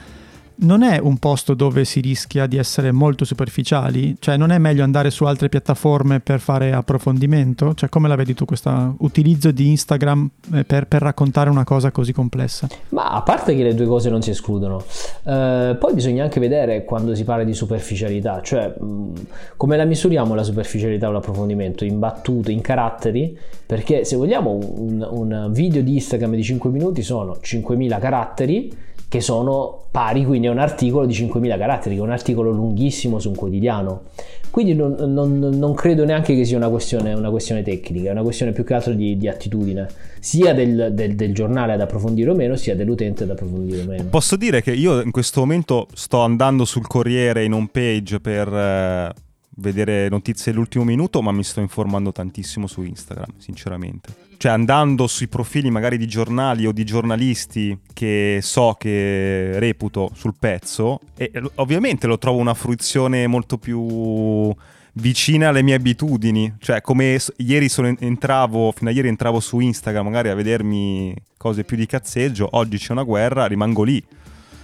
non 0.60 0.82
è 0.82 0.98
un 0.98 1.18
posto 1.18 1.54
dove 1.54 1.84
si 1.84 2.00
rischia 2.00 2.46
di 2.46 2.56
essere 2.56 2.92
molto 2.92 3.24
superficiali? 3.24 4.16
Cioè 4.18 4.36
non 4.36 4.50
è 4.50 4.58
meglio 4.58 4.82
andare 4.82 5.10
su 5.10 5.24
altre 5.24 5.48
piattaforme 5.48 6.20
per 6.20 6.40
fare 6.40 6.72
approfondimento? 6.72 7.74
Cioè 7.74 7.88
come 7.88 8.08
la 8.08 8.16
vedi 8.16 8.34
tu 8.34 8.44
questo 8.44 8.94
utilizzo 8.98 9.50
di 9.50 9.68
Instagram 9.68 10.28
eh, 10.54 10.64
per, 10.64 10.86
per 10.86 11.02
raccontare 11.02 11.50
una 11.50 11.64
cosa 11.64 11.90
così 11.90 12.12
complessa? 12.12 12.68
Ma 12.90 13.10
a 13.10 13.22
parte 13.22 13.54
che 13.54 13.62
le 13.62 13.74
due 13.74 13.86
cose 13.86 14.10
non 14.10 14.22
si 14.22 14.30
escludono, 14.30 14.82
eh, 15.24 15.76
poi 15.78 15.94
bisogna 15.94 16.24
anche 16.24 16.40
vedere 16.40 16.84
quando 16.84 17.14
si 17.14 17.24
parla 17.24 17.44
di 17.44 17.54
superficialità, 17.54 18.40
cioè 18.42 18.74
mh, 18.78 19.12
come 19.56 19.76
la 19.76 19.84
misuriamo 19.84 20.34
la 20.34 20.42
superficialità 20.42 21.08
o 21.08 21.12
l'approfondimento? 21.12 21.84
In 21.84 21.98
battute, 21.98 22.52
in 22.52 22.60
caratteri? 22.60 23.36
Perché 23.64 24.04
se 24.04 24.16
vogliamo 24.16 24.58
un, 24.58 25.06
un 25.08 25.48
video 25.52 25.82
di 25.82 25.94
Instagram 25.94 26.34
di 26.34 26.42
5 26.42 26.70
minuti 26.70 27.02
sono 27.02 27.38
5.000 27.40 28.00
caratteri 28.00 28.88
che 29.10 29.20
sono 29.20 29.86
pari 29.90 30.24
quindi 30.24 30.46
a 30.46 30.52
un 30.52 30.60
articolo 30.60 31.04
di 31.04 31.12
5.000 31.14 31.58
caratteri, 31.58 31.96
che 31.96 32.00
è 32.00 32.04
un 32.04 32.12
articolo 32.12 32.52
lunghissimo 32.52 33.18
su 33.18 33.30
un 33.30 33.34
quotidiano. 33.34 34.02
Quindi 34.50 34.72
non, 34.74 34.94
non- 34.98 35.40
non 35.40 35.74
credo 35.74 36.04
neanche 36.04 36.36
che 36.36 36.44
sia 36.44 36.56
una 36.56 36.68
questione, 36.68 37.12
una 37.12 37.28
questione 37.30 37.64
tecnica, 37.64 38.10
è 38.10 38.12
una 38.12 38.22
questione 38.22 38.52
più 38.52 38.62
che 38.62 38.74
altro 38.74 38.92
di, 38.92 39.16
di 39.16 39.26
attitudine, 39.26 39.88
sia 40.20 40.54
del, 40.54 40.90
del- 40.92 41.16
del 41.16 41.34
giornale 41.34 41.72
ad 41.72 41.80
approfondire 41.80 42.30
o 42.30 42.34
meno, 42.36 42.54
sia 42.54 42.76
dell'utente 42.76 43.24
ad 43.24 43.30
approfondire 43.30 43.82
o 43.82 43.86
meno. 43.86 44.04
Posso 44.10 44.36
dire 44.36 44.62
che 44.62 44.70
io 44.72 45.00
in 45.00 45.10
questo 45.10 45.40
momento 45.40 45.88
sto 45.92 46.20
andando 46.20 46.64
sul 46.64 46.86
Corriere 46.86 47.42
in 47.42 47.52
home 47.52 47.68
page 47.72 48.20
per 48.20 48.46
eh, 48.46 49.12
vedere 49.56 50.08
notizie 50.08 50.52
dell'ultimo 50.52 50.84
minuto, 50.84 51.20
ma 51.20 51.32
mi 51.32 51.42
sto 51.42 51.58
informando 51.58 52.12
tantissimo 52.12 52.68
su 52.68 52.82
Instagram, 52.82 53.30
sinceramente. 53.38 54.29
Cioè 54.40 54.52
andando 54.52 55.06
sui 55.06 55.28
profili 55.28 55.70
magari 55.70 55.98
di 55.98 56.06
giornali 56.06 56.64
o 56.64 56.72
di 56.72 56.82
giornalisti 56.82 57.78
che 57.92 58.38
so 58.40 58.74
che 58.78 59.58
reputo 59.58 60.12
sul 60.14 60.32
pezzo, 60.38 60.98
e 61.14 61.30
ovviamente 61.56 62.06
lo 62.06 62.16
trovo 62.16 62.38
una 62.38 62.54
fruizione 62.54 63.26
molto 63.26 63.58
più 63.58 64.50
vicina 64.94 65.50
alle 65.50 65.60
mie 65.62 65.74
abitudini. 65.74 66.54
Cioè, 66.58 66.80
come 66.80 67.20
ieri 67.36 67.68
sono 67.68 67.94
entravo, 67.98 68.72
fino 68.72 68.88
a 68.88 68.94
ieri 68.94 69.08
entravo 69.08 69.40
su 69.40 69.60
Instagram 69.60 70.06
magari 70.06 70.30
a 70.30 70.34
vedermi 70.34 71.14
cose 71.36 71.62
più 71.64 71.76
di 71.76 71.84
cazzeggio, 71.84 72.48
oggi 72.52 72.78
c'è 72.78 72.92
una 72.92 73.02
guerra, 73.02 73.44
rimango 73.44 73.82
lì. 73.82 74.02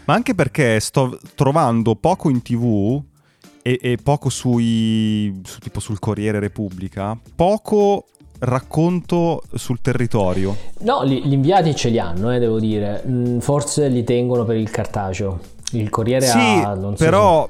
Ma 0.06 0.14
anche 0.14 0.34
perché 0.34 0.80
sto 0.80 1.20
trovando 1.34 1.96
poco 1.96 2.30
in 2.30 2.40
tv 2.40 3.02
e, 3.60 3.78
e 3.82 3.98
poco 4.02 4.30
sui, 4.30 5.38
su- 5.44 5.58
tipo 5.58 5.80
sul 5.80 5.98
Corriere 5.98 6.38
Repubblica, 6.38 7.14
poco 7.34 8.06
racconto 8.38 9.42
sul 9.54 9.80
territorio. 9.80 10.56
No, 10.80 11.02
li- 11.02 11.22
gli 11.26 11.32
inviati 11.32 11.74
ce 11.74 11.88
li 11.90 11.98
hanno, 11.98 12.32
eh, 12.34 12.38
devo 12.38 12.58
dire, 12.60 13.02
Mm, 13.06 13.38
forse 13.38 13.88
li 13.88 14.04
tengono 14.04 14.44
per 14.44 14.56
il 14.56 14.70
cartaceo. 14.70 15.38
Il 15.72 15.90
Corriere 15.90 16.24
Sì, 16.26 16.38
ha... 16.64 16.74
non 16.74 16.96
so 16.96 17.04
però 17.04 17.48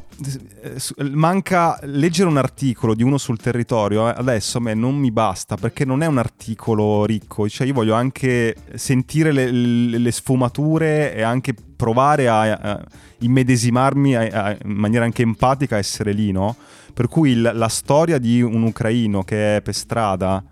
eh, 0.63 0.79
su- 0.81 0.95
manca 1.13 1.79
leggere 1.83 2.29
un 2.31 2.39
articolo 2.39 2.95
di 2.95 3.03
uno 3.03 3.19
sul 3.19 3.37
territorio. 3.39 4.09
eh, 4.09 4.15
Adesso 4.17 4.57
a 4.57 4.61
me 4.63 4.73
non 4.75 4.95
mi 4.97 5.11
basta 5.11 5.57
perché 5.57 5.85
non 5.85 6.03
è 6.03 6.07
un 6.07 6.17
articolo 6.17 7.05
ricco. 7.05 7.47
Cioè, 7.47 7.67
io 7.67 7.75
voglio 7.75 7.93
anche 7.95 8.55
sentire 8.75 9.33
le, 9.33 9.51
le- 9.51 9.99
le 9.99 10.11
sfumature 10.11 11.15
e 11.15 11.21
anche 11.23 11.55
provare 11.77 12.27
a, 12.29 12.53
a 12.53 12.81
immedesimarmi 13.19 14.15
a- 14.17 14.29
a- 14.45 14.51
in 14.65 14.73
maniera 14.73 15.05
anche 15.05 15.21
empatica 15.23 15.77
a 15.77 15.79
essere 15.79 16.13
lì, 16.13 16.33
no? 16.33 16.57
Per 16.95 17.09
cui 17.09 17.33
il- 17.33 17.51
la 17.55 17.69
storia 17.69 18.17
di 18.19 18.41
un 18.41 18.63
ucraino 18.63 19.23
che 19.25 19.57
è 19.57 19.61
per 19.61 19.75
strada, 19.75 20.43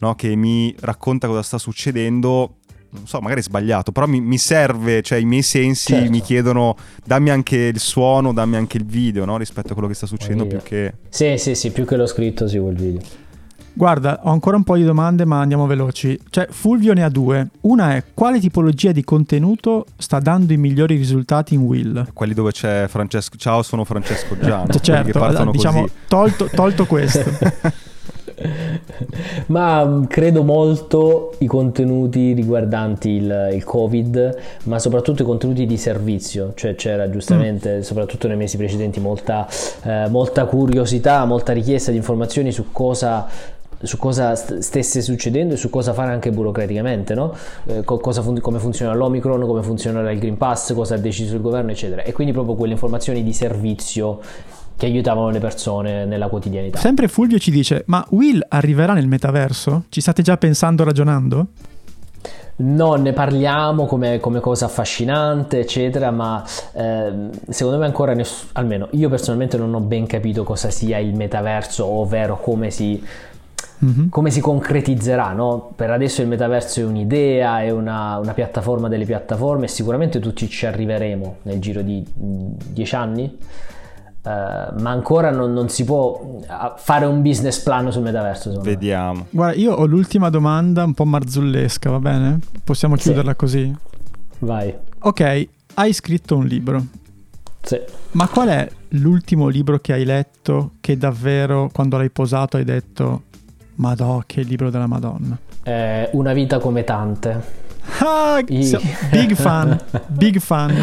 no? 0.00 0.14
che 0.14 0.34
mi 0.36 0.74
racconta 0.80 1.26
cosa 1.26 1.42
sta 1.42 1.56
succedendo, 1.58 2.56
non 2.90 3.06
so, 3.06 3.20
magari 3.20 3.40
è 3.40 3.44
sbagliato, 3.44 3.92
però 3.92 4.06
mi, 4.06 4.20
mi 4.20 4.36
serve, 4.38 5.00
cioè 5.02 5.18
i 5.18 5.24
miei 5.24 5.42
sensi 5.42 5.92
Certo. 5.92 6.10
mi 6.10 6.20
chiedono 6.20 6.76
dammi 7.04 7.30
anche 7.30 7.56
il 7.56 7.78
suono, 7.78 8.32
dammi 8.32 8.56
anche 8.56 8.76
il 8.76 8.84
video, 8.84 9.24
no? 9.24 9.36
Rispetto 9.36 9.68
a 9.70 9.72
quello 9.72 9.88
che 9.88 9.94
sta 9.94 10.06
succedendo 10.06 10.46
più 10.46 10.58
che... 10.62 10.94
Sì, 11.08 11.36
sì, 11.38 11.54
sì, 11.54 11.70
più 11.70 11.84
che 11.86 11.96
l'ho 11.96 12.06
scritto, 12.06 12.48
sì, 12.48 12.58
quel 12.58 12.74
video. 12.74 13.00
Guarda, 13.72 14.20
ho 14.24 14.30
ancora 14.30 14.56
un 14.56 14.64
po' 14.64 14.76
di 14.76 14.82
domande, 14.82 15.24
ma 15.24 15.40
andiamo 15.40 15.64
veloci. 15.66 16.18
Cioè, 16.28 16.48
Fulvio 16.50 16.92
ne 16.92 17.04
ha 17.04 17.08
due. 17.08 17.48
Una 17.62 17.94
è 17.94 18.04
quale 18.12 18.40
tipologia 18.40 18.90
di 18.90 19.04
contenuto 19.04 19.86
sta 19.96 20.18
dando 20.18 20.52
i 20.52 20.56
migliori 20.56 20.96
risultati 20.96 21.54
in 21.54 21.60
Will? 21.60 22.12
Quelli 22.12 22.34
dove 22.34 22.50
c'è 22.50 22.86
Francesco, 22.88 23.36
ciao 23.36 23.62
sono 23.62 23.84
Francesco 23.84 24.36
Giano, 24.38 24.66
Cioè, 24.66 24.80
quelli 24.80 25.04
che 25.04 25.12
certo, 25.12 25.18
partono 25.20 25.50
diciamo, 25.52 25.80
così. 25.82 25.92
tolto, 26.08 26.50
tolto 26.52 26.84
questo. 26.86 27.22
Ma 29.46 29.84
mh, 29.84 30.06
credo 30.06 30.42
molto 30.42 31.34
i 31.38 31.46
contenuti 31.46 32.32
riguardanti 32.32 33.10
il, 33.10 33.50
il 33.52 33.64
Covid, 33.64 34.38
ma 34.64 34.78
soprattutto 34.78 35.22
i 35.22 35.24
contenuti 35.24 35.66
di 35.66 35.76
servizio, 35.76 36.52
cioè 36.54 36.74
c'era 36.74 37.10
giustamente, 37.10 37.82
soprattutto 37.82 38.28
nei 38.28 38.36
mesi 38.36 38.56
precedenti, 38.56 39.00
molta, 39.00 39.46
eh, 39.82 40.08
molta 40.08 40.44
curiosità, 40.46 41.24
molta 41.24 41.52
richiesta 41.52 41.90
di 41.90 41.96
informazioni 41.96 42.52
su 42.52 42.72
cosa 42.72 43.28
su 43.82 43.96
cosa 43.96 44.34
st- 44.34 44.58
stesse 44.58 45.00
succedendo 45.00 45.54
e 45.54 45.56
su 45.56 45.70
cosa 45.70 45.92
fare 45.92 46.12
anche 46.12 46.30
burocraticamente, 46.30 47.14
no? 47.14 47.34
Eh, 47.64 47.82
fun- 47.82 48.40
come 48.40 48.58
funziona 48.58 48.94
l'Omicron, 48.94 49.40
come 49.46 49.62
funzionerà 49.62 50.10
il 50.10 50.18
Green 50.18 50.36
Pass, 50.36 50.74
cosa 50.74 50.96
ha 50.96 50.98
deciso 50.98 51.34
il 51.36 51.40
governo, 51.40 51.70
eccetera. 51.70 52.02
E 52.02 52.12
quindi 52.12 52.32
proprio 52.32 52.54
quelle 52.56 52.74
informazioni 52.74 53.22
di 53.22 53.32
servizio 53.32 54.20
che 54.80 54.86
aiutavano 54.86 55.28
le 55.28 55.40
persone 55.40 56.06
nella 56.06 56.28
quotidianità. 56.28 56.78
Sempre 56.78 57.06
Fulvio 57.06 57.38
ci 57.38 57.50
dice: 57.50 57.82
Ma 57.88 58.02
Will 58.12 58.42
arriverà 58.48 58.94
nel 58.94 59.06
metaverso? 59.08 59.84
Ci 59.90 60.00
state 60.00 60.22
già 60.22 60.38
pensando, 60.38 60.84
ragionando? 60.84 61.48
No, 62.56 62.94
ne 62.94 63.12
parliamo 63.12 63.84
come, 63.84 64.20
come 64.20 64.40
cosa 64.40 64.64
affascinante, 64.66 65.58
eccetera, 65.60 66.10
ma 66.10 66.42
ehm, 66.72 67.30
secondo 67.50 67.78
me 67.78 67.84
ancora, 67.84 68.14
ness- 68.14 68.46
almeno 68.52 68.88
io 68.92 69.10
personalmente 69.10 69.58
non 69.58 69.74
ho 69.74 69.80
ben 69.80 70.06
capito 70.06 70.44
cosa 70.44 70.70
sia 70.70 70.96
il 70.98 71.14
metaverso, 71.14 71.84
ovvero 71.84 72.38
come 72.40 72.70
si, 72.70 73.02
Mhm. 73.80 74.08
come 74.08 74.30
si 74.30 74.40
concretizzerà. 74.40 75.32
No? 75.32 75.72
Per 75.76 75.90
adesso 75.90 76.22
il 76.22 76.28
metaverso 76.28 76.80
è 76.80 76.84
un'idea, 76.84 77.62
è 77.62 77.68
una, 77.70 78.16
una 78.18 78.32
piattaforma 78.32 78.88
delle 78.88 79.04
piattaforme 79.04 79.66
e 79.66 79.68
sicuramente 79.68 80.20
tutti 80.20 80.48
ci 80.48 80.64
arriveremo 80.64 81.36
nel 81.42 81.58
giro 81.60 81.82
di 81.82 82.02
mh, 82.02 82.46
dieci 82.72 82.94
anni. 82.94 83.38
Eh, 84.22 84.28
ma 84.30 84.90
ancora 84.90 85.30
non, 85.30 85.52
non 85.52 85.68
si 85.68 85.84
può 85.84 86.38
eh, 86.42 86.46
fare 86.76 87.06
un 87.06 87.22
business 87.22 87.58
plan 87.62 87.90
sul 87.90 88.02
metaverso. 88.02 88.50
me. 88.50 88.58
Vediamo. 88.62 89.26
Guarda, 89.30 89.56
io 89.58 89.72
ho 89.72 89.86
l'ultima 89.86 90.28
domanda 90.30 90.84
un 90.84 90.94
po' 90.94 91.04
marzullesca, 91.04 91.90
va 91.90 91.98
bene? 91.98 92.38
Possiamo 92.64 92.96
Sì. 92.96 93.02
chiuderla 93.04 93.34
così? 93.34 93.74
Vai. 94.40 94.74
Ok, 95.00 95.48
hai 95.74 95.92
scritto 95.92 96.36
un 96.36 96.46
libro. 96.46 96.84
Sì. 97.62 97.78
Ma 98.12 98.26
qual 98.28 98.48
è 98.48 98.68
l'ultimo 98.90 99.48
libro 99.48 99.78
che 99.78 99.92
hai 99.92 100.04
letto 100.04 100.72
che 100.80 100.96
davvero, 100.96 101.68
quando 101.72 101.96
l'hai 101.98 102.10
posato, 102.10 102.56
hai 102.56 102.64
detto: 102.64 103.22
Madò, 103.76 104.22
che 104.26 104.42
libro 104.42 104.70
della 104.70 104.86
Madonna? 104.86 105.38
Eh, 105.62 106.08
una 106.12 106.32
vita 106.32 106.58
come 106.58 106.84
tante. 106.84 107.68
Ah, 108.02 108.40
big 108.42 109.34
fan, 109.34 109.78
big 110.08 110.38
fan. 110.38 110.74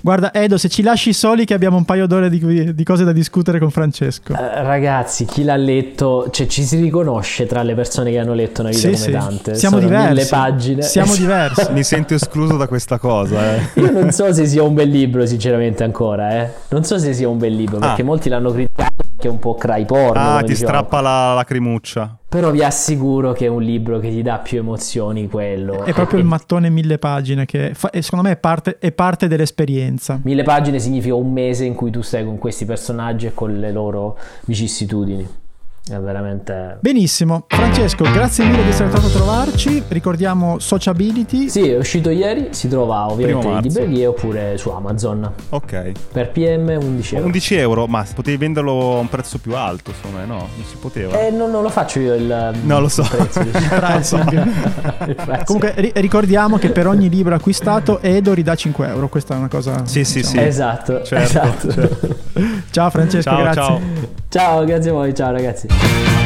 Guarda, 0.00 0.32
Edo, 0.34 0.58
se 0.58 0.68
ci 0.68 0.82
lasci 0.82 1.12
soli, 1.12 1.44
che 1.44 1.54
abbiamo 1.54 1.76
un 1.76 1.84
paio 1.84 2.06
d'ore 2.06 2.28
di, 2.28 2.74
di 2.74 2.84
cose 2.84 3.04
da 3.04 3.12
discutere 3.12 3.58
con 3.58 3.70
Francesco. 3.70 4.32
Eh, 4.34 4.62
Ragazzi, 4.62 5.24
chi 5.24 5.44
l'ha 5.44 5.56
letto, 5.56 6.28
cioè 6.30 6.46
ci 6.46 6.62
si 6.62 6.80
riconosce 6.80 7.46
tra 7.46 7.62
le 7.62 7.74
persone 7.74 8.10
che 8.10 8.18
hanno 8.18 8.34
letto 8.34 8.60
una 8.60 8.70
vita 8.70 8.80
Sì, 8.80 8.86
come 8.92 8.96
sì. 8.98 9.10
tante. 9.10 9.54
Siamo 9.54 9.76
Sono 9.76 9.88
diversi. 9.88 10.08
mille 10.08 10.24
pagine. 10.26 10.82
Siamo 10.82 11.14
diversi. 11.16 11.66
Mi 11.72 11.82
sento 11.82 12.14
escluso 12.14 12.56
da 12.56 12.66
questa 12.68 12.98
cosa, 12.98 13.54
eh. 13.56 13.60
Io 13.80 13.90
non 13.90 14.10
so 14.10 14.32
se 14.32 14.46
sia 14.46 14.62
un 14.62 14.74
bel 14.74 14.88
libro, 14.88 15.24
sinceramente, 15.26 15.84
ancora, 15.84 16.42
eh. 16.42 16.50
Non 16.68 16.84
so 16.84 16.98
se 16.98 17.12
sia 17.14 17.28
un 17.28 17.38
bel 17.38 17.54
libro, 17.54 17.78
perché 17.78 18.02
Ah. 18.02 18.04
molti 18.04 18.28
l'hanno 18.28 18.50
criticato 18.52 18.94
che 19.18 19.26
è 19.26 19.30
un 19.30 19.38
po' 19.38 19.54
cry 19.54 19.84
porno. 19.84 20.20
Ah, 20.20 20.38
ti 20.40 20.48
dicevamo. 20.52 20.76
strappa 20.78 21.00
la 21.00 21.34
lacrimuccia. 21.34 22.17
Però 22.30 22.50
vi 22.50 22.62
assicuro 22.62 23.32
che 23.32 23.46
è 23.46 23.48
un 23.48 23.62
libro 23.62 23.98
che 24.00 24.10
ti 24.10 24.20
dà 24.20 24.36
più 24.38 24.58
emozioni 24.58 25.28
quello. 25.28 25.84
È 25.84 25.94
proprio 25.94 26.18
il 26.20 26.26
mattone 26.26 26.68
mille 26.68 26.98
pagine 26.98 27.46
che 27.46 27.72
fa- 27.72 27.88
e 27.88 28.02
secondo 28.02 28.26
me 28.26 28.34
è 28.34 28.36
parte, 28.36 28.76
è 28.78 28.92
parte 28.92 29.28
dell'esperienza. 29.28 30.20
Mille 30.24 30.42
pagine 30.42 30.78
significa 30.78 31.14
un 31.14 31.32
mese 31.32 31.64
in 31.64 31.74
cui 31.74 31.90
tu 31.90 32.02
stai 32.02 32.26
con 32.26 32.36
questi 32.36 32.66
personaggi 32.66 33.24
e 33.24 33.32
con 33.32 33.58
le 33.58 33.72
loro 33.72 34.18
vicissitudini. 34.44 35.26
È 35.90 35.98
veramente... 35.98 36.76
Benissimo, 36.80 37.44
Francesco, 37.48 38.04
grazie 38.04 38.44
mille 38.44 38.62
di 38.62 38.68
essere 38.68 38.90
stato 38.90 39.06
a 39.06 39.10
trovarci. 39.10 39.82
Ricordiamo 39.88 40.58
Sociability. 40.58 41.48
Sì, 41.48 41.70
è 41.70 41.78
uscito 41.78 42.10
ieri, 42.10 42.48
si 42.50 42.68
trova 42.68 43.10
ovviamente 43.10 43.46
in 43.46 43.60
librerie 43.60 44.06
oppure 44.06 44.58
su 44.58 44.68
Amazon. 44.68 45.32
Ok. 45.48 45.92
Per 46.12 46.30
PM 46.30 46.68
11 46.80 47.14
euro. 47.14 47.26
11 47.26 47.54
euro, 47.54 47.86
ma 47.86 48.04
potevi 48.14 48.36
venderlo 48.36 48.96
a 48.96 48.98
un 48.98 49.08
prezzo 49.08 49.38
più 49.38 49.54
alto, 49.56 49.90
insomma, 49.90 50.24
no? 50.24 50.36
Non 50.36 50.64
si 50.68 50.76
poteva. 50.78 51.18
Eh, 51.26 51.30
non, 51.30 51.50
non 51.50 51.62
lo 51.62 51.70
faccio 51.70 52.00
io 52.00 52.14
il, 52.14 52.54
No, 52.64 52.80
lo 52.80 52.88
so. 52.88 53.02
il 53.02 53.68
prezzo. 53.68 54.16
diciamo. 54.28 54.52
Il 55.08 55.14
prezzo. 55.14 55.44
Comunque 55.44 55.72
ri- 55.76 55.92
ricordiamo 55.94 56.58
che 56.58 56.68
per 56.70 56.86
ogni 56.86 57.08
libro 57.08 57.34
acquistato 57.34 58.00
Edo 58.02 58.34
ridà 58.34 58.54
5 58.54 58.88
euro. 58.88 59.08
Questa 59.08 59.34
è 59.34 59.38
una 59.38 59.48
cosa. 59.48 59.86
Sì, 59.86 60.04
sì, 60.04 60.22
sì. 60.22 60.38
Esatto, 60.38 61.02
Certo, 61.02 61.24
esatto. 61.24 61.72
certo. 61.72 62.16
Ciao 62.70 62.90
Francesco, 62.90 63.30
Ciao, 63.30 63.42
grazie. 63.42 63.62
ciao. 63.62 63.80
Ciao, 64.28 64.64
grazie 64.64 64.90
a 64.90 64.92
voi, 64.94 65.14
ciao 65.14 65.32
ragazzi. 65.32 66.17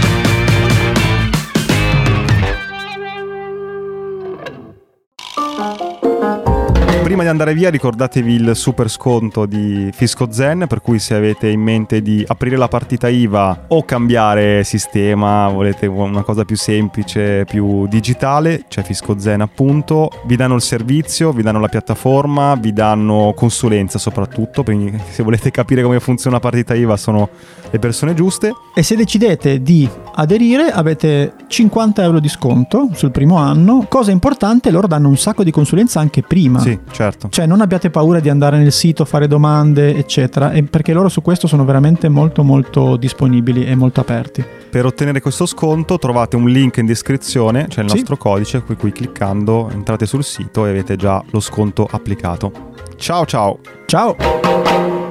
Prima 7.12 7.26
di 7.26 7.30
andare 7.30 7.52
via 7.52 7.68
ricordatevi 7.68 8.32
il 8.32 8.56
super 8.56 8.88
sconto 8.88 9.44
di 9.44 9.90
Fisco 9.92 10.32
Zen, 10.32 10.64
per 10.66 10.80
cui 10.80 10.98
se 10.98 11.14
avete 11.14 11.46
in 11.46 11.60
mente 11.60 12.00
di 12.00 12.24
aprire 12.26 12.56
la 12.56 12.68
partita 12.68 13.10
IVA 13.10 13.66
o 13.68 13.84
cambiare 13.84 14.64
sistema, 14.64 15.46
volete 15.50 15.84
una 15.84 16.22
cosa 16.22 16.46
più 16.46 16.56
semplice, 16.56 17.44
più 17.44 17.86
digitale, 17.86 18.64
c'è 18.66 18.82
Fisco 18.82 19.18
Zen 19.18 19.42
appunto, 19.42 20.10
vi 20.24 20.36
danno 20.36 20.54
il 20.54 20.62
servizio, 20.62 21.32
vi 21.32 21.42
danno 21.42 21.60
la 21.60 21.68
piattaforma, 21.68 22.54
vi 22.54 22.72
danno 22.72 23.34
consulenza 23.36 23.98
soprattutto, 23.98 24.62
quindi 24.62 24.98
se 25.10 25.22
volete 25.22 25.50
capire 25.50 25.82
come 25.82 26.00
funziona 26.00 26.36
la 26.36 26.42
partita 26.42 26.72
IVA 26.72 26.96
sono 26.96 27.28
le 27.70 27.78
persone 27.78 28.14
giuste. 28.14 28.52
E 28.74 28.82
se 28.82 28.96
decidete 28.96 29.60
di 29.60 29.86
aderire 30.14 30.70
avete 30.70 31.34
50 31.46 32.02
euro 32.02 32.20
di 32.20 32.28
sconto 32.30 32.88
sul 32.94 33.10
primo 33.10 33.36
anno. 33.36 33.84
Cosa 33.86 34.12
importante, 34.12 34.70
loro 34.70 34.86
danno 34.86 35.08
un 35.08 35.18
sacco 35.18 35.44
di 35.44 35.50
consulenza 35.50 36.00
anche 36.00 36.22
prima. 36.22 36.58
Sì, 36.60 36.78
certo. 36.90 37.01
Cioè 37.28 37.46
non 37.46 37.60
abbiate 37.60 37.90
paura 37.90 38.20
di 38.20 38.28
andare 38.28 38.58
nel 38.58 38.72
sito, 38.72 39.04
fare 39.04 39.26
domande, 39.26 39.96
eccetera, 39.96 40.52
e 40.52 40.62
perché 40.62 40.92
loro 40.92 41.08
su 41.08 41.22
questo 41.22 41.46
sono 41.46 41.64
veramente 41.64 42.08
molto 42.08 42.42
molto 42.42 42.96
disponibili 42.96 43.64
e 43.66 43.74
molto 43.74 44.00
aperti. 44.00 44.44
Per 44.70 44.86
ottenere 44.86 45.20
questo 45.20 45.46
sconto 45.46 45.98
trovate 45.98 46.36
un 46.36 46.48
link 46.48 46.78
in 46.78 46.86
descrizione, 46.86 47.66
c'è 47.68 47.82
il 47.82 47.88
Sì. 47.90 47.96
nostro 47.96 48.16
codice, 48.16 48.60
per 48.60 48.76
cui 48.76 48.92
cliccando 48.92 49.68
entrate 49.70 50.06
sul 50.06 50.24
sito 50.24 50.64
e 50.66 50.70
avete 50.70 50.96
già 50.96 51.22
lo 51.30 51.40
sconto 51.40 51.88
applicato. 51.90 52.70
Ciao 52.96 53.26
ciao! 53.26 53.58
Ciao! 53.86 55.01